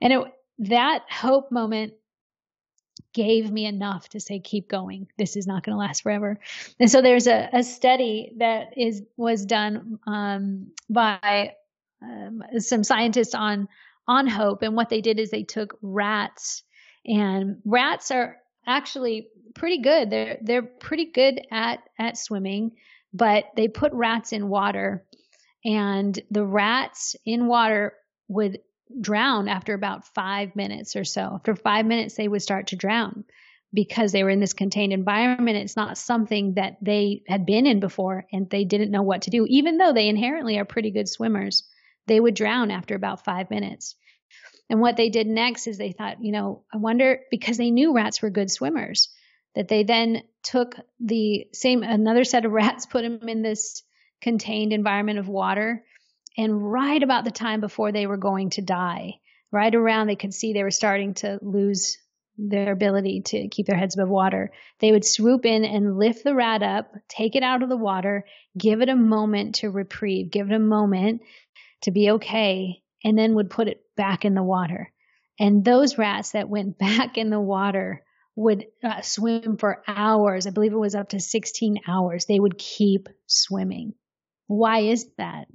And 0.00 0.12
it, 0.12 0.20
that 0.70 1.02
hope 1.10 1.52
moment 1.52 1.92
gave 3.12 3.50
me 3.50 3.66
enough 3.66 4.08
to 4.10 4.20
say, 4.20 4.40
keep 4.40 4.68
going. 4.68 5.06
This 5.18 5.36
is 5.36 5.46
not 5.46 5.64
going 5.64 5.74
to 5.74 5.78
last 5.78 6.02
forever. 6.02 6.38
And 6.80 6.90
so 6.90 7.02
there's 7.02 7.26
a, 7.26 7.48
a 7.52 7.62
study 7.62 8.32
that 8.38 8.76
is 8.76 9.02
was 9.16 9.44
done 9.44 9.98
um, 10.06 10.68
by 10.88 11.52
um, 12.02 12.42
some 12.58 12.84
scientists 12.84 13.34
on 13.34 13.68
on 14.08 14.26
hope, 14.26 14.62
and 14.62 14.74
what 14.74 14.88
they 14.88 15.00
did 15.00 15.20
is 15.20 15.30
they 15.30 15.44
took 15.44 15.78
rats, 15.80 16.64
and 17.06 17.58
rats 17.64 18.10
are 18.10 18.36
actually 18.66 19.28
pretty 19.54 19.80
good. 19.80 20.10
They're 20.10 20.38
they're 20.42 20.62
pretty 20.62 21.06
good 21.06 21.40
at 21.50 21.80
at 21.98 22.16
swimming, 22.16 22.72
but 23.12 23.44
they 23.56 23.68
put 23.68 23.92
rats 23.92 24.32
in 24.32 24.48
water, 24.48 25.04
and 25.64 26.18
the 26.30 26.44
rats 26.44 27.14
in 27.24 27.46
water 27.46 27.94
would 28.28 28.58
drown 29.00 29.48
after 29.48 29.74
about 29.74 30.14
five 30.14 30.54
minutes 30.56 30.96
or 30.96 31.04
so. 31.04 31.32
After 31.34 31.54
five 31.54 31.86
minutes, 31.86 32.14
they 32.14 32.28
would 32.28 32.42
start 32.42 32.68
to 32.68 32.76
drown 32.76 33.24
because 33.74 34.12
they 34.12 34.22
were 34.22 34.30
in 34.30 34.40
this 34.40 34.52
contained 34.52 34.92
environment. 34.92 35.56
It's 35.56 35.76
not 35.76 35.98
something 35.98 36.54
that 36.54 36.76
they 36.82 37.22
had 37.26 37.46
been 37.46 37.66
in 37.66 37.80
before 37.80 38.26
and 38.32 38.48
they 38.50 38.64
didn't 38.64 38.90
know 38.90 39.02
what 39.02 39.22
to 39.22 39.30
do. 39.30 39.46
Even 39.48 39.78
though 39.78 39.92
they 39.92 40.08
inherently 40.08 40.58
are 40.58 40.64
pretty 40.64 40.90
good 40.90 41.08
swimmers, 41.08 41.64
they 42.06 42.20
would 42.20 42.34
drown 42.34 42.70
after 42.70 42.94
about 42.94 43.24
five 43.24 43.50
minutes. 43.50 43.96
And 44.68 44.80
what 44.80 44.96
they 44.96 45.08
did 45.08 45.26
next 45.26 45.66
is 45.66 45.78
they 45.78 45.92
thought, 45.92 46.22
you 46.22 46.32
know, 46.32 46.64
I 46.72 46.78
wonder 46.78 47.20
because 47.30 47.56
they 47.56 47.70
knew 47.70 47.94
rats 47.94 48.22
were 48.22 48.30
good 48.30 48.50
swimmers, 48.50 49.08
that 49.54 49.68
they 49.68 49.84
then 49.84 50.22
took 50.42 50.76
the 51.00 51.46
same 51.52 51.82
another 51.82 52.24
set 52.24 52.44
of 52.44 52.52
rats, 52.62 52.86
put 52.86 53.02
them 53.02 53.28
in 53.28 53.42
this 53.42 53.82
contained 54.20 54.72
environment 54.72 55.18
of 55.18 55.28
water, 55.28 55.84
and 56.36 56.72
right 56.72 57.02
about 57.02 57.24
the 57.24 57.30
time 57.30 57.60
before 57.60 57.92
they 57.92 58.06
were 58.06 58.16
going 58.16 58.50
to 58.50 58.62
die, 58.62 59.14
right 59.50 59.74
around 59.74 60.06
they 60.06 60.16
could 60.16 60.34
see 60.34 60.52
they 60.52 60.62
were 60.62 60.70
starting 60.70 61.14
to 61.14 61.38
lose 61.42 61.98
their 62.38 62.72
ability 62.72 63.22
to 63.26 63.48
keep 63.48 63.66
their 63.66 63.76
heads 63.76 63.94
above 63.94 64.08
water, 64.08 64.50
they 64.80 64.90
would 64.90 65.04
swoop 65.04 65.44
in 65.44 65.64
and 65.64 65.98
lift 65.98 66.24
the 66.24 66.34
rat 66.34 66.62
up, 66.62 66.92
take 67.08 67.36
it 67.36 67.42
out 67.42 67.62
of 67.62 67.68
the 67.68 67.76
water, 67.76 68.24
give 68.58 68.80
it 68.80 68.88
a 68.88 68.96
moment 68.96 69.56
to 69.56 69.70
reprieve, 69.70 70.30
give 70.30 70.50
it 70.50 70.54
a 70.54 70.58
moment 70.58 71.22
to 71.82 71.90
be 71.90 72.12
okay, 72.12 72.82
and 73.04 73.18
then 73.18 73.34
would 73.34 73.50
put 73.50 73.68
it 73.68 73.82
back 73.96 74.24
in 74.24 74.34
the 74.34 74.42
water. 74.42 74.90
And 75.38 75.64
those 75.64 75.98
rats 75.98 76.32
that 76.32 76.48
went 76.48 76.78
back 76.78 77.18
in 77.18 77.30
the 77.30 77.40
water 77.40 78.02
would 78.34 78.66
uh, 78.82 79.02
swim 79.02 79.58
for 79.58 79.82
hours. 79.86 80.46
I 80.46 80.50
believe 80.50 80.72
it 80.72 80.76
was 80.76 80.94
up 80.94 81.10
to 81.10 81.20
16 81.20 81.80
hours. 81.86 82.24
They 82.24 82.40
would 82.40 82.56
keep 82.56 83.08
swimming. 83.26 83.92
Why 84.46 84.80
is 84.80 85.06
that? 85.18 85.48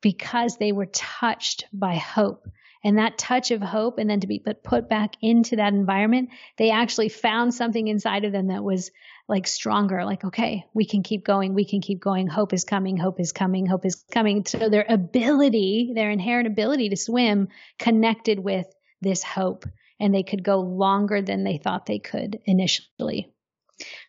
Because 0.00 0.56
they 0.56 0.72
were 0.72 0.86
touched 0.86 1.64
by 1.72 1.96
hope. 1.96 2.46
And 2.82 2.96
that 2.96 3.18
touch 3.18 3.50
of 3.50 3.60
hope, 3.60 3.98
and 3.98 4.08
then 4.08 4.20
to 4.20 4.26
be 4.26 4.42
put 4.64 4.88
back 4.88 5.14
into 5.20 5.56
that 5.56 5.74
environment, 5.74 6.30
they 6.56 6.70
actually 6.70 7.10
found 7.10 7.52
something 7.52 7.88
inside 7.88 8.24
of 8.24 8.32
them 8.32 8.46
that 8.46 8.64
was 8.64 8.90
like 9.28 9.46
stronger, 9.46 10.04
like, 10.04 10.24
okay, 10.24 10.64
we 10.72 10.86
can 10.86 11.02
keep 11.02 11.24
going, 11.24 11.52
we 11.52 11.66
can 11.66 11.82
keep 11.82 12.00
going. 12.00 12.26
Hope 12.26 12.54
is 12.54 12.64
coming, 12.64 12.96
hope 12.96 13.20
is 13.20 13.32
coming, 13.32 13.66
hope 13.66 13.84
is 13.84 14.02
coming. 14.10 14.46
So 14.46 14.70
their 14.70 14.86
ability, 14.88 15.92
their 15.94 16.10
inherent 16.10 16.46
ability 16.46 16.88
to 16.88 16.96
swim 16.96 17.48
connected 17.78 18.38
with 18.38 18.66
this 19.02 19.22
hope, 19.22 19.66
and 20.00 20.14
they 20.14 20.22
could 20.22 20.42
go 20.42 20.60
longer 20.60 21.20
than 21.20 21.44
they 21.44 21.58
thought 21.58 21.84
they 21.84 21.98
could 21.98 22.40
initially. 22.46 23.30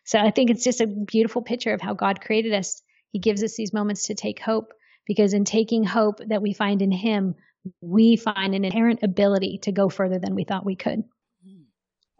So 0.04 0.18
I 0.18 0.30
think 0.30 0.48
it's 0.48 0.64
just 0.64 0.80
a 0.80 0.86
beautiful 0.86 1.42
picture 1.42 1.74
of 1.74 1.82
how 1.82 1.92
God 1.92 2.22
created 2.22 2.54
us. 2.54 2.82
He 3.10 3.18
gives 3.18 3.44
us 3.44 3.54
these 3.54 3.74
moments 3.74 4.06
to 4.06 4.14
take 4.14 4.40
hope 4.40 4.72
because 5.12 5.34
in 5.34 5.44
taking 5.44 5.84
hope 5.84 6.20
that 6.26 6.40
we 6.40 6.54
find 6.54 6.80
in 6.80 6.90
Him, 6.90 7.34
we 7.82 8.16
find 8.16 8.54
an 8.54 8.64
inherent 8.64 9.00
ability 9.02 9.58
to 9.64 9.70
go 9.70 9.90
further 9.90 10.18
than 10.18 10.34
we 10.34 10.44
thought 10.44 10.64
we 10.64 10.74
could. 10.74 11.02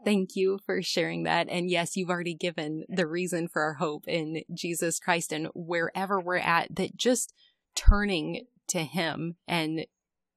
Thank 0.05 0.37
you 0.37 0.59
for 0.67 0.83
sharing 0.83 1.23
that. 1.23 1.49
And 1.49 1.71
yes, 1.71 1.97
you've 1.97 2.11
already 2.11 2.35
given 2.35 2.85
the 2.89 3.07
reason 3.07 3.49
for 3.49 3.63
our 3.63 3.75
hope 3.75 4.07
in 4.07 4.43
Jesus 4.53 4.99
Christ 4.99 5.33
and 5.33 5.49
wherever 5.55 6.21
we're 6.21 6.37
at, 6.37 6.75
that 6.77 6.97
just 6.97 7.33
turning 7.75 8.47
to 8.69 8.81
Him 8.81 9.37
and 9.49 9.87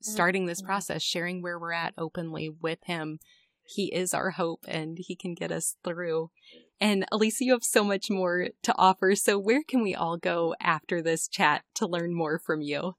starting 0.02 0.46
this 0.46 0.62
mm-hmm. 0.62 0.68
process, 0.68 1.02
sharing 1.02 1.42
where 1.42 1.60
we're 1.60 1.74
at 1.74 1.94
openly 1.98 2.50
with 2.50 2.80
Him. 2.84 3.20
He 3.64 3.94
is 3.94 4.14
our 4.14 4.32
hope 4.32 4.64
and 4.68 4.98
He 4.98 5.16
can 5.16 5.34
get 5.34 5.52
us 5.52 5.76
through. 5.84 6.30
And 6.80 7.06
Alisa, 7.12 7.42
you 7.42 7.54
have 7.54 7.64
so 7.64 7.84
much 7.84 8.10
more 8.10 8.50
to 8.64 8.76
offer. 8.78 9.16
So, 9.16 9.40
where 9.40 9.64
can 9.64 9.82
we 9.82 9.96
all 9.96 10.18
go 10.18 10.56
after 10.60 11.02
this 11.02 11.28
chat 11.28 11.64
to 11.76 11.88
learn 11.88 12.14
more 12.14 12.38
from 12.40 12.62
you? 12.62 12.96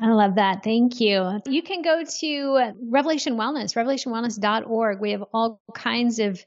I 0.00 0.08
love 0.12 0.36
that. 0.36 0.62
Thank 0.62 1.00
you. 1.00 1.40
You 1.46 1.62
can 1.62 1.82
go 1.82 2.02
to 2.20 2.72
Revelation 2.88 3.36
Wellness, 3.36 3.74
revelationwellness.org. 3.74 5.00
We 5.00 5.10
have 5.10 5.24
all 5.34 5.60
kinds 5.74 6.18
of 6.18 6.42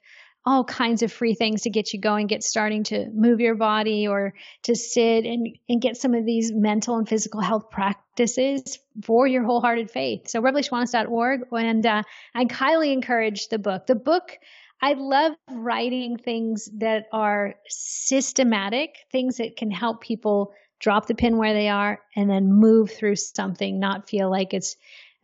all 0.46 0.66
kinds 0.66 1.04
of 1.04 1.12
free 1.12 1.36
things 1.36 1.62
to 1.62 1.70
get 1.70 1.94
you 1.94 2.02
going, 2.02 2.28
get 2.28 2.44
starting 2.44 2.84
to 2.84 3.10
move 3.14 3.40
your 3.40 3.56
body 3.56 4.08
or 4.08 4.34
to 4.64 4.76
sit 4.76 5.26
and, 5.26 5.58
and 5.70 5.82
get 5.82 5.96
some 5.96 6.14
of 6.14 6.26
these 6.26 6.52
mental 6.52 6.98
and 6.98 7.08
physical 7.08 7.40
health 7.40 7.70
practices 7.70 8.80
for 9.04 9.26
your 9.26 9.44
wholehearted 9.44 9.90
faith. 9.90 10.28
So 10.28 10.42
revelationwellness.org. 10.42 11.42
And 11.54 11.86
uh, 11.86 12.04
I 12.36 12.46
highly 12.52 12.92
encourage 12.92 13.48
the 13.48 13.60
book. 13.60 13.88
The 13.88 13.96
book 13.96 14.38
I 14.82 14.94
love 14.94 15.34
writing 15.50 16.18
things 16.18 16.70
that 16.80 17.06
are 17.14 17.56
systematic, 17.68 18.98
things 19.12 19.38
that 19.38 19.56
can 19.56 19.72
help 19.72 20.02
people 20.02 20.54
drop 20.80 21.08
the 21.08 21.16
pin 21.16 21.38
where 21.38 21.54
they 21.54 21.70
are 21.70 22.00
and 22.16 22.30
then 22.30 22.52
move 22.52 22.92
through 22.92 23.16
something, 23.16 23.80
not 23.80 24.10
feel 24.10 24.30
like 24.30 24.54
it's 24.54 24.76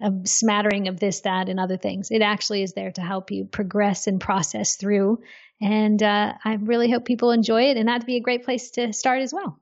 a 0.02 0.12
smattering 0.24 0.88
of 0.88 1.00
this, 1.00 1.22
that, 1.22 1.50
and 1.50 1.60
other 1.60 1.76
things. 1.76 2.10
It 2.10 2.22
actually 2.22 2.64
is 2.64 2.74
there 2.74 2.92
to 2.92 3.02
help 3.02 3.32
you 3.32 3.46
progress 3.46 4.08
and 4.08 4.22
process 4.22 4.78
through. 4.78 5.20
And 5.62 6.02
uh, 6.02 6.34
I 6.46 6.54
really 6.54 6.90
hope 6.90 7.04
people 7.04 7.32
enjoy 7.32 7.64
it, 7.64 7.76
and 7.76 7.90
that'd 7.90 8.08
be 8.08 8.16
a 8.16 8.22
great 8.22 8.46
place 8.46 8.72
to 8.72 8.94
start 8.94 9.22
as 9.22 9.34
well. 9.34 9.60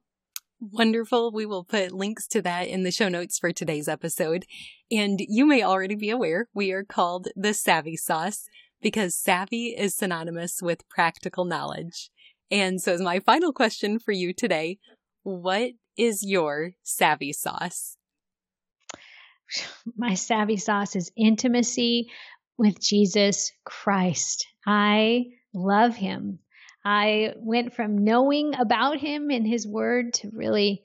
Wonderful. 0.60 1.32
We 1.32 1.46
will 1.46 1.64
put 1.64 1.92
links 1.92 2.28
to 2.28 2.42
that 2.44 2.68
in 2.68 2.84
the 2.84 2.92
show 2.92 3.10
notes 3.10 3.38
for 3.38 3.52
today's 3.52 3.88
episode. 3.88 4.46
And 4.92 5.20
you 5.20 5.46
may 5.46 5.62
already 5.62 5.96
be 5.96 6.10
aware 6.10 6.48
we 6.54 6.72
are 6.72 6.84
called 6.84 7.28
the 7.36 7.54
Savvy 7.54 7.96
Sauce 7.96 8.48
because 8.82 9.16
savvy 9.16 9.76
is 9.78 9.96
synonymous 9.96 10.62
with 10.62 10.88
practical 10.90 11.46
knowledge. 11.46 12.10
And 12.50 12.82
so, 12.82 12.94
as 12.94 13.02
my 13.02 13.20
final 13.20 13.52
question 13.52 14.00
for 14.00 14.12
you 14.12 14.34
today, 14.34 14.80
what 15.24 15.72
is 15.98 16.24
your 16.24 16.72
savvy 16.84 17.34
sauce? 17.34 17.98
My 19.98 20.14
savvy 20.14 20.58
sauce 20.58 20.96
is 20.96 21.12
intimacy 21.18 22.10
with 22.58 22.80
Jesus 22.80 23.52
Christ. 23.66 24.48
I 24.66 25.26
love 25.54 25.96
him. 25.96 26.40
I 26.86 27.34
went 27.38 27.74
from 27.74 28.04
knowing 28.04 28.54
about 28.58 28.98
him 28.98 29.30
and 29.30 29.46
his 29.46 29.68
word 29.68 30.14
to 30.16 30.30
really 30.34 30.84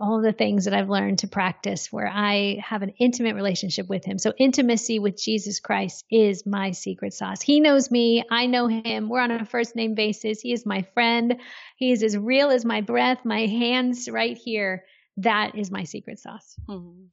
all 0.00 0.20
the 0.20 0.32
things 0.32 0.64
that 0.64 0.74
I've 0.74 0.90
learned 0.90 1.20
to 1.20 1.28
practice 1.28 1.92
where 1.92 2.08
I 2.08 2.58
have 2.64 2.82
an 2.82 2.94
intimate 2.98 3.34
relationship 3.34 3.88
with 3.88 4.04
him. 4.04 4.18
So 4.18 4.32
intimacy 4.38 4.98
with 4.98 5.16
Jesus 5.16 5.60
Christ 5.60 6.04
is 6.10 6.44
my 6.44 6.72
secret 6.72 7.14
sauce. 7.14 7.40
He 7.40 7.60
knows 7.60 7.90
me. 7.90 8.24
I 8.30 8.46
know 8.46 8.66
him. 8.66 9.08
We're 9.08 9.20
on 9.20 9.30
a 9.30 9.44
first 9.44 9.76
name 9.76 9.94
basis. 9.94 10.40
He 10.40 10.52
is 10.52 10.66
my 10.66 10.82
friend. 10.94 11.36
He 11.76 11.92
is 11.92 12.02
as 12.02 12.16
real 12.16 12.50
as 12.50 12.64
my 12.64 12.80
breath, 12.80 13.18
my 13.24 13.46
hands 13.46 14.08
right 14.10 14.36
here. 14.36 14.84
That 15.18 15.56
is 15.56 15.70
my 15.70 15.84
secret 15.84 16.18
sauce. 16.18 16.56
Mm-hmm. 16.68 17.04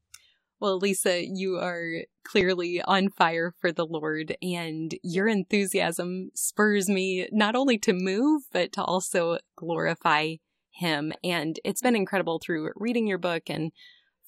Well, 0.59 0.77
Lisa, 0.77 1.25
you 1.25 1.57
are 1.57 2.03
clearly 2.23 2.84
on 2.84 3.09
fire 3.09 3.51
for 3.59 3.71
the 3.71 3.86
Lord, 3.86 4.36
and 4.43 4.93
your 5.01 5.27
enthusiasm 5.27 6.29
spurs 6.36 6.88
me 6.88 7.27
not 7.32 7.55
only 7.55 7.79
to 7.79 7.93
move, 7.93 8.43
but 8.51 8.71
to 8.73 8.84
also 8.84 9.39
glorify 9.55 10.36
Him. 10.72 11.13
And 11.24 11.59
it's 11.63 11.82
been 11.82 11.95
incredible 11.95 12.39
through 12.39 12.72
reading 12.76 13.07
your 13.07 13.17
book 13.17 13.43
and 13.47 13.72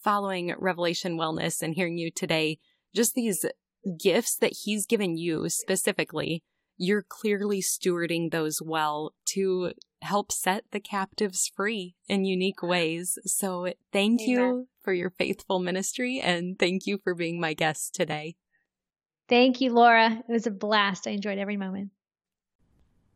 following 0.03 0.53
Revelation 0.57 1.17
Wellness 1.17 1.61
and 1.61 1.73
hearing 1.73 1.97
you 1.97 2.11
today, 2.11 2.59
just 2.93 3.15
these 3.15 3.45
gifts 3.99 4.35
that 4.37 4.57
He's 4.63 4.85
given 4.85 5.17
you 5.17 5.49
specifically. 5.49 6.43
You're 6.77 7.05
clearly 7.07 7.61
stewarding 7.61 8.31
those 8.31 8.61
well 8.61 9.13
to 9.27 9.73
help 10.01 10.31
set 10.31 10.65
the 10.71 10.79
captives 10.79 11.51
free 11.55 11.95
in 12.07 12.25
unique 12.25 12.61
ways. 12.61 13.17
So 13.25 13.71
thank 13.91 14.21
Amen. 14.21 14.29
you 14.29 14.67
for 14.83 14.93
your 14.93 15.11
faithful 15.11 15.59
ministry 15.59 16.19
and 16.19 16.59
thank 16.59 16.85
you 16.85 16.99
for 17.03 17.15
being 17.15 17.39
my 17.39 17.53
guest 17.53 17.95
today. 17.95 18.35
Thank 19.29 19.61
you, 19.61 19.73
Laura. 19.73 20.21
It 20.27 20.31
was 20.31 20.47
a 20.47 20.51
blast. 20.51 21.07
I 21.07 21.11
enjoyed 21.11 21.37
every 21.37 21.57
moment. 21.57 21.91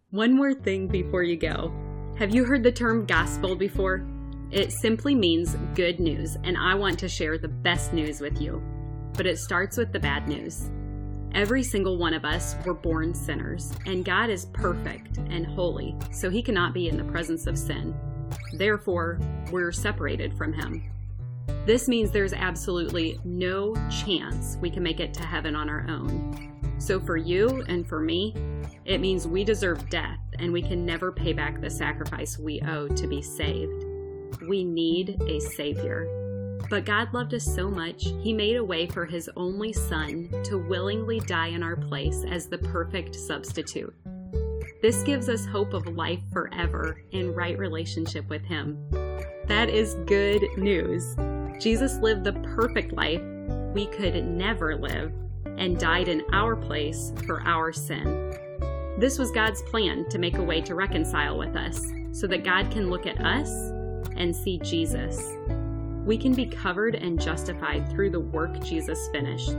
One 0.09 0.34
more 0.34 0.53
thing 0.53 0.88
before 0.88 1.23
you 1.23 1.36
go. 1.36 1.73
Have 2.20 2.34
you 2.34 2.45
heard 2.45 2.63
the 2.63 2.72
term 2.72 3.05
gospel 3.05 3.55
before? 3.55 4.03
It 4.49 4.72
simply 4.72 5.13
means 5.13 5.55
good 5.76 5.99
news, 5.99 6.36
and 6.43 6.57
I 6.57 6.74
want 6.74 6.97
to 6.97 7.07
share 7.07 7.38
the 7.38 7.47
best 7.47 7.93
news 7.93 8.22
with 8.22 8.41
you. 8.41 8.59
But 9.13 9.28
it 9.28 9.38
starts 9.38 9.78
with 9.78 9.91
the 9.91 9.99
bad 9.99 10.28
news. 10.28 10.72
Every 11.36 11.61
single 11.61 11.99
one 11.99 12.15
of 12.15 12.26
us 12.26 12.55
were 12.65 12.74
born 12.74 13.13
sinners, 13.13 13.72
and 13.86 14.03
God 14.03 14.32
is 14.32 14.45
perfect 14.45 15.20
and 15.30 15.45
holy, 15.45 15.95
so 16.11 16.32
he 16.32 16.41
cannot 16.41 16.74
be 16.74 16.89
in 16.89 16.97
the 16.97 17.03
presence 17.03 17.45
of 17.45 17.55
sin. 17.55 17.95
Therefore, 18.53 19.20
we're 19.51 19.72
separated 19.72 20.36
from 20.36 20.53
him. 20.53 20.89
This 21.68 21.88
means 21.88 22.09
there's 22.09 22.34
absolutely 22.34 23.20
no 23.26 23.76
chance 23.91 24.57
we 24.59 24.72
can 24.72 24.82
make 24.82 24.99
it 24.99 25.13
to 25.13 25.24
heaven 25.24 25.55
on 25.55 25.70
our 25.70 25.86
own. 25.88 26.51
So, 26.80 26.99
for 26.99 27.15
you 27.15 27.63
and 27.68 27.88
for 27.88 27.99
me, 27.99 28.34
it 28.86 29.01
means 29.01 29.28
we 29.28 29.43
deserve 29.43 29.88
death 29.91 30.18
and 30.39 30.51
we 30.51 30.61
can 30.61 30.85
never 30.85 31.11
pay 31.11 31.33
back 31.33 31.61
the 31.61 31.69
sacrifice 31.69 32.38
we 32.38 32.61
owe 32.61 32.88
to 32.88 33.07
be 33.07 33.21
saved. 33.21 33.85
We 34.47 34.63
need 34.63 35.21
a 35.27 35.39
Savior. 35.39 36.07
But 36.69 36.85
God 36.85 37.13
loved 37.13 37.33
us 37.33 37.45
so 37.45 37.69
much, 37.69 38.05
He 38.21 38.33
made 38.33 38.55
a 38.55 38.63
way 38.63 38.88
for 38.88 39.05
His 39.05 39.29
only 39.35 39.73
Son 39.73 40.29
to 40.43 40.57
willingly 40.57 41.19
die 41.21 41.47
in 41.47 41.63
our 41.63 41.75
place 41.75 42.23
as 42.29 42.47
the 42.47 42.57
perfect 42.57 43.15
substitute. 43.15 43.93
This 44.81 45.01
gives 45.03 45.29
us 45.29 45.45
hope 45.45 45.73
of 45.73 45.88
life 45.88 46.21
forever 46.31 47.01
in 47.11 47.33
right 47.33 47.57
relationship 47.57 48.27
with 48.29 48.43
Him. 48.43 48.77
That 49.47 49.69
is 49.69 49.95
good 50.05 50.43
news. 50.57 51.15
Jesus 51.59 51.97
lived 51.97 52.23
the 52.23 52.33
perfect 52.55 52.93
life 52.93 53.21
we 53.73 53.88
could 53.88 54.25
never 54.25 54.75
live 54.75 55.13
and 55.57 55.79
died 55.79 56.07
in 56.07 56.23
our 56.33 56.55
place 56.55 57.13
for 57.25 57.41
our 57.41 57.71
sin. 57.73 58.33
This 58.97 59.19
was 59.19 59.31
God's 59.31 59.61
plan 59.63 60.07
to 60.09 60.17
make 60.17 60.37
a 60.37 60.43
way 60.43 60.61
to 60.61 60.75
reconcile 60.75 61.37
with 61.37 61.55
us 61.55 61.81
so 62.11 62.27
that 62.27 62.43
God 62.43 62.71
can 62.71 62.89
look 62.89 63.05
at 63.05 63.19
us 63.19 63.49
and 64.15 64.35
see 64.35 64.59
Jesus 64.59 65.21
we 66.07 66.17
can 66.17 66.33
be 66.33 66.45
covered 66.45 66.95
and 66.95 67.21
justified 67.21 67.91
through 67.91 68.09
the 68.09 68.19
work 68.19 68.63
Jesus 68.63 69.09
finished 69.11 69.53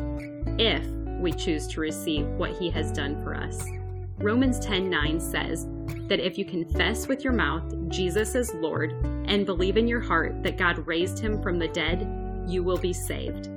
if 0.58 0.82
we 1.20 1.30
choose 1.30 1.66
to 1.68 1.80
receive 1.80 2.26
what 2.26 2.56
he 2.56 2.70
has 2.70 2.90
done 2.90 3.22
for 3.22 3.34
us. 3.34 3.68
Romans 4.16 4.58
10:9 4.58 5.20
says 5.20 5.68
that 6.08 6.20
if 6.20 6.38
you 6.38 6.46
confess 6.46 7.06
with 7.06 7.22
your 7.22 7.34
mouth 7.34 7.90
Jesus 7.90 8.34
is 8.34 8.54
Lord 8.54 8.92
and 9.26 9.44
believe 9.44 9.76
in 9.76 9.86
your 9.86 10.00
heart 10.00 10.42
that 10.42 10.56
God 10.56 10.86
raised 10.86 11.18
him 11.18 11.42
from 11.42 11.58
the 11.58 11.68
dead, 11.68 12.08
you 12.46 12.64
will 12.64 12.78
be 12.78 12.94
saved. 12.94 13.50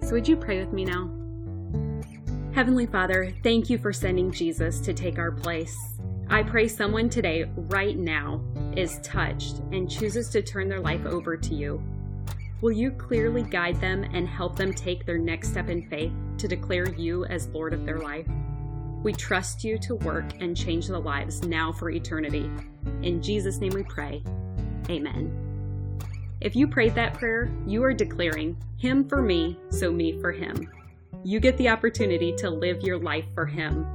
So 0.00 0.12
would 0.12 0.26
you 0.26 0.36
pray 0.36 0.58
with 0.58 0.72
me 0.72 0.86
now? 0.86 1.21
Heavenly 2.54 2.84
Father, 2.84 3.32
thank 3.42 3.70
you 3.70 3.78
for 3.78 3.94
sending 3.94 4.30
Jesus 4.30 4.78
to 4.80 4.92
take 4.92 5.18
our 5.18 5.32
place. 5.32 5.74
I 6.28 6.42
pray 6.42 6.68
someone 6.68 7.08
today, 7.08 7.46
right 7.56 7.96
now, 7.96 8.44
is 8.76 9.00
touched 9.02 9.60
and 9.72 9.90
chooses 9.90 10.28
to 10.28 10.42
turn 10.42 10.68
their 10.68 10.80
life 10.80 11.06
over 11.06 11.34
to 11.34 11.54
you. 11.54 11.82
Will 12.60 12.72
you 12.72 12.90
clearly 12.90 13.42
guide 13.42 13.80
them 13.80 14.04
and 14.04 14.28
help 14.28 14.56
them 14.56 14.74
take 14.74 15.06
their 15.06 15.16
next 15.16 15.48
step 15.48 15.70
in 15.70 15.88
faith 15.88 16.12
to 16.36 16.46
declare 16.46 16.90
you 16.90 17.24
as 17.24 17.48
Lord 17.48 17.72
of 17.72 17.86
their 17.86 18.00
life? 18.00 18.28
We 19.02 19.14
trust 19.14 19.64
you 19.64 19.78
to 19.78 19.94
work 19.94 20.26
and 20.38 20.54
change 20.54 20.88
the 20.88 20.98
lives 20.98 21.42
now 21.44 21.72
for 21.72 21.88
eternity. 21.88 22.50
In 23.00 23.22
Jesus' 23.22 23.60
name 23.60 23.72
we 23.72 23.82
pray. 23.82 24.22
Amen. 24.90 25.98
If 26.42 26.54
you 26.54 26.68
prayed 26.68 26.96
that 26.96 27.14
prayer, 27.14 27.50
you 27.66 27.82
are 27.82 27.94
declaring, 27.94 28.58
Him 28.76 29.08
for 29.08 29.22
me, 29.22 29.58
so 29.70 29.90
me 29.90 30.20
for 30.20 30.32
Him. 30.32 30.68
You 31.24 31.38
get 31.38 31.56
the 31.56 31.68
opportunity 31.68 32.34
to 32.38 32.50
live 32.50 32.82
your 32.82 32.98
life 32.98 33.26
for 33.32 33.46
Him. 33.46 33.86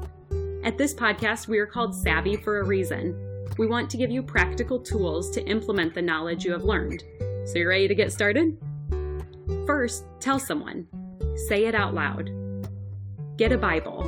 At 0.63 0.77
this 0.77 0.93
podcast, 0.93 1.49
we 1.49 1.59
are 1.59 1.65
called 1.65 1.93
Savvy 1.93 2.37
for 2.37 2.61
a 2.61 2.65
reason. 2.65 3.45
We 3.57 3.67
want 3.67 3.89
to 3.89 3.97
give 3.97 4.09
you 4.09 4.23
practical 4.23 4.79
tools 4.79 5.29
to 5.31 5.45
implement 5.45 5.93
the 5.93 6.01
knowledge 6.01 6.45
you 6.45 6.53
have 6.53 6.63
learned. 6.63 7.03
So, 7.45 7.59
you're 7.59 7.67
ready 7.67 7.89
to 7.89 7.95
get 7.95 8.13
started? 8.13 8.57
First, 9.65 10.05
tell 10.21 10.39
someone. 10.39 10.87
Say 11.49 11.65
it 11.65 11.75
out 11.75 11.93
loud. 11.93 12.29
Get 13.35 13.51
a 13.51 13.57
Bible. 13.57 14.03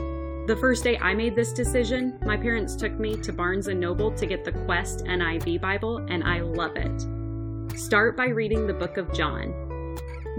The 0.47 0.55
first 0.55 0.85
day 0.85 0.97
I 0.97 1.13
made 1.13 1.35
this 1.35 1.51
decision, 1.51 2.17
my 2.25 2.37
parents 2.37 2.77
took 2.77 2.97
me 2.97 3.17
to 3.17 3.33
Barnes 3.33 3.67
& 3.67 3.73
Noble 3.73 4.11
to 4.13 4.25
get 4.25 4.45
the 4.45 4.53
Quest 4.53 5.03
NIV 5.05 5.59
Bible, 5.59 5.97
and 6.07 6.23
I 6.23 6.39
love 6.39 6.77
it. 6.77 7.77
Start 7.77 8.15
by 8.15 8.29
reading 8.29 8.65
the 8.65 8.73
book 8.73 8.95
of 8.95 9.13
John. 9.13 9.53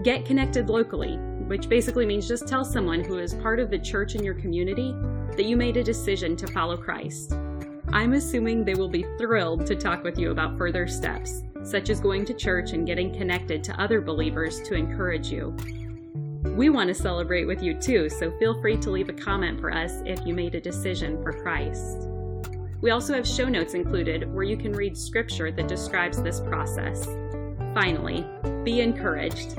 Get 0.02 0.24
connected 0.24 0.70
locally, 0.70 1.18
which 1.50 1.68
basically 1.68 2.06
means 2.06 2.28
just 2.28 2.46
tell 2.46 2.64
someone 2.64 3.02
who 3.02 3.18
is 3.18 3.34
part 3.34 3.58
of 3.58 3.70
the 3.70 3.78
church 3.78 4.14
in 4.14 4.22
your 4.22 4.34
community 4.34 4.94
that 5.36 5.46
you 5.46 5.56
made 5.56 5.76
a 5.76 5.82
decision 5.82 6.36
to 6.36 6.46
follow 6.46 6.76
Christ. 6.76 7.32
I'm 7.92 8.12
assuming 8.12 8.64
they 8.64 8.76
will 8.76 8.88
be 8.88 9.04
thrilled 9.18 9.66
to 9.66 9.74
talk 9.74 10.04
with 10.04 10.16
you 10.16 10.30
about 10.30 10.56
further 10.56 10.86
steps 10.86 11.42
such 11.64 11.90
as 11.90 11.98
going 11.98 12.24
to 12.26 12.34
church 12.34 12.70
and 12.70 12.86
getting 12.86 13.12
connected 13.12 13.64
to 13.64 13.82
other 13.82 14.00
believers 14.00 14.60
to 14.62 14.74
encourage 14.74 15.32
you. 15.32 15.56
We 16.44 16.70
want 16.70 16.86
to 16.86 16.94
celebrate 16.94 17.46
with 17.46 17.64
you 17.64 17.74
too, 17.74 18.08
so 18.08 18.30
feel 18.38 18.60
free 18.60 18.76
to 18.76 18.90
leave 18.92 19.08
a 19.08 19.12
comment 19.12 19.60
for 19.60 19.74
us 19.74 20.02
if 20.06 20.24
you 20.24 20.34
made 20.34 20.54
a 20.54 20.60
decision 20.60 21.20
for 21.20 21.32
Christ. 21.32 22.08
We 22.80 22.92
also 22.92 23.12
have 23.12 23.26
show 23.26 23.48
notes 23.48 23.74
included 23.74 24.32
where 24.32 24.44
you 24.44 24.56
can 24.56 24.72
read 24.72 24.96
scripture 24.96 25.50
that 25.50 25.66
describes 25.66 26.22
this 26.22 26.38
process. 26.38 27.06
Finally, 27.74 28.24
be 28.62 28.82
encouraged. 28.82 29.58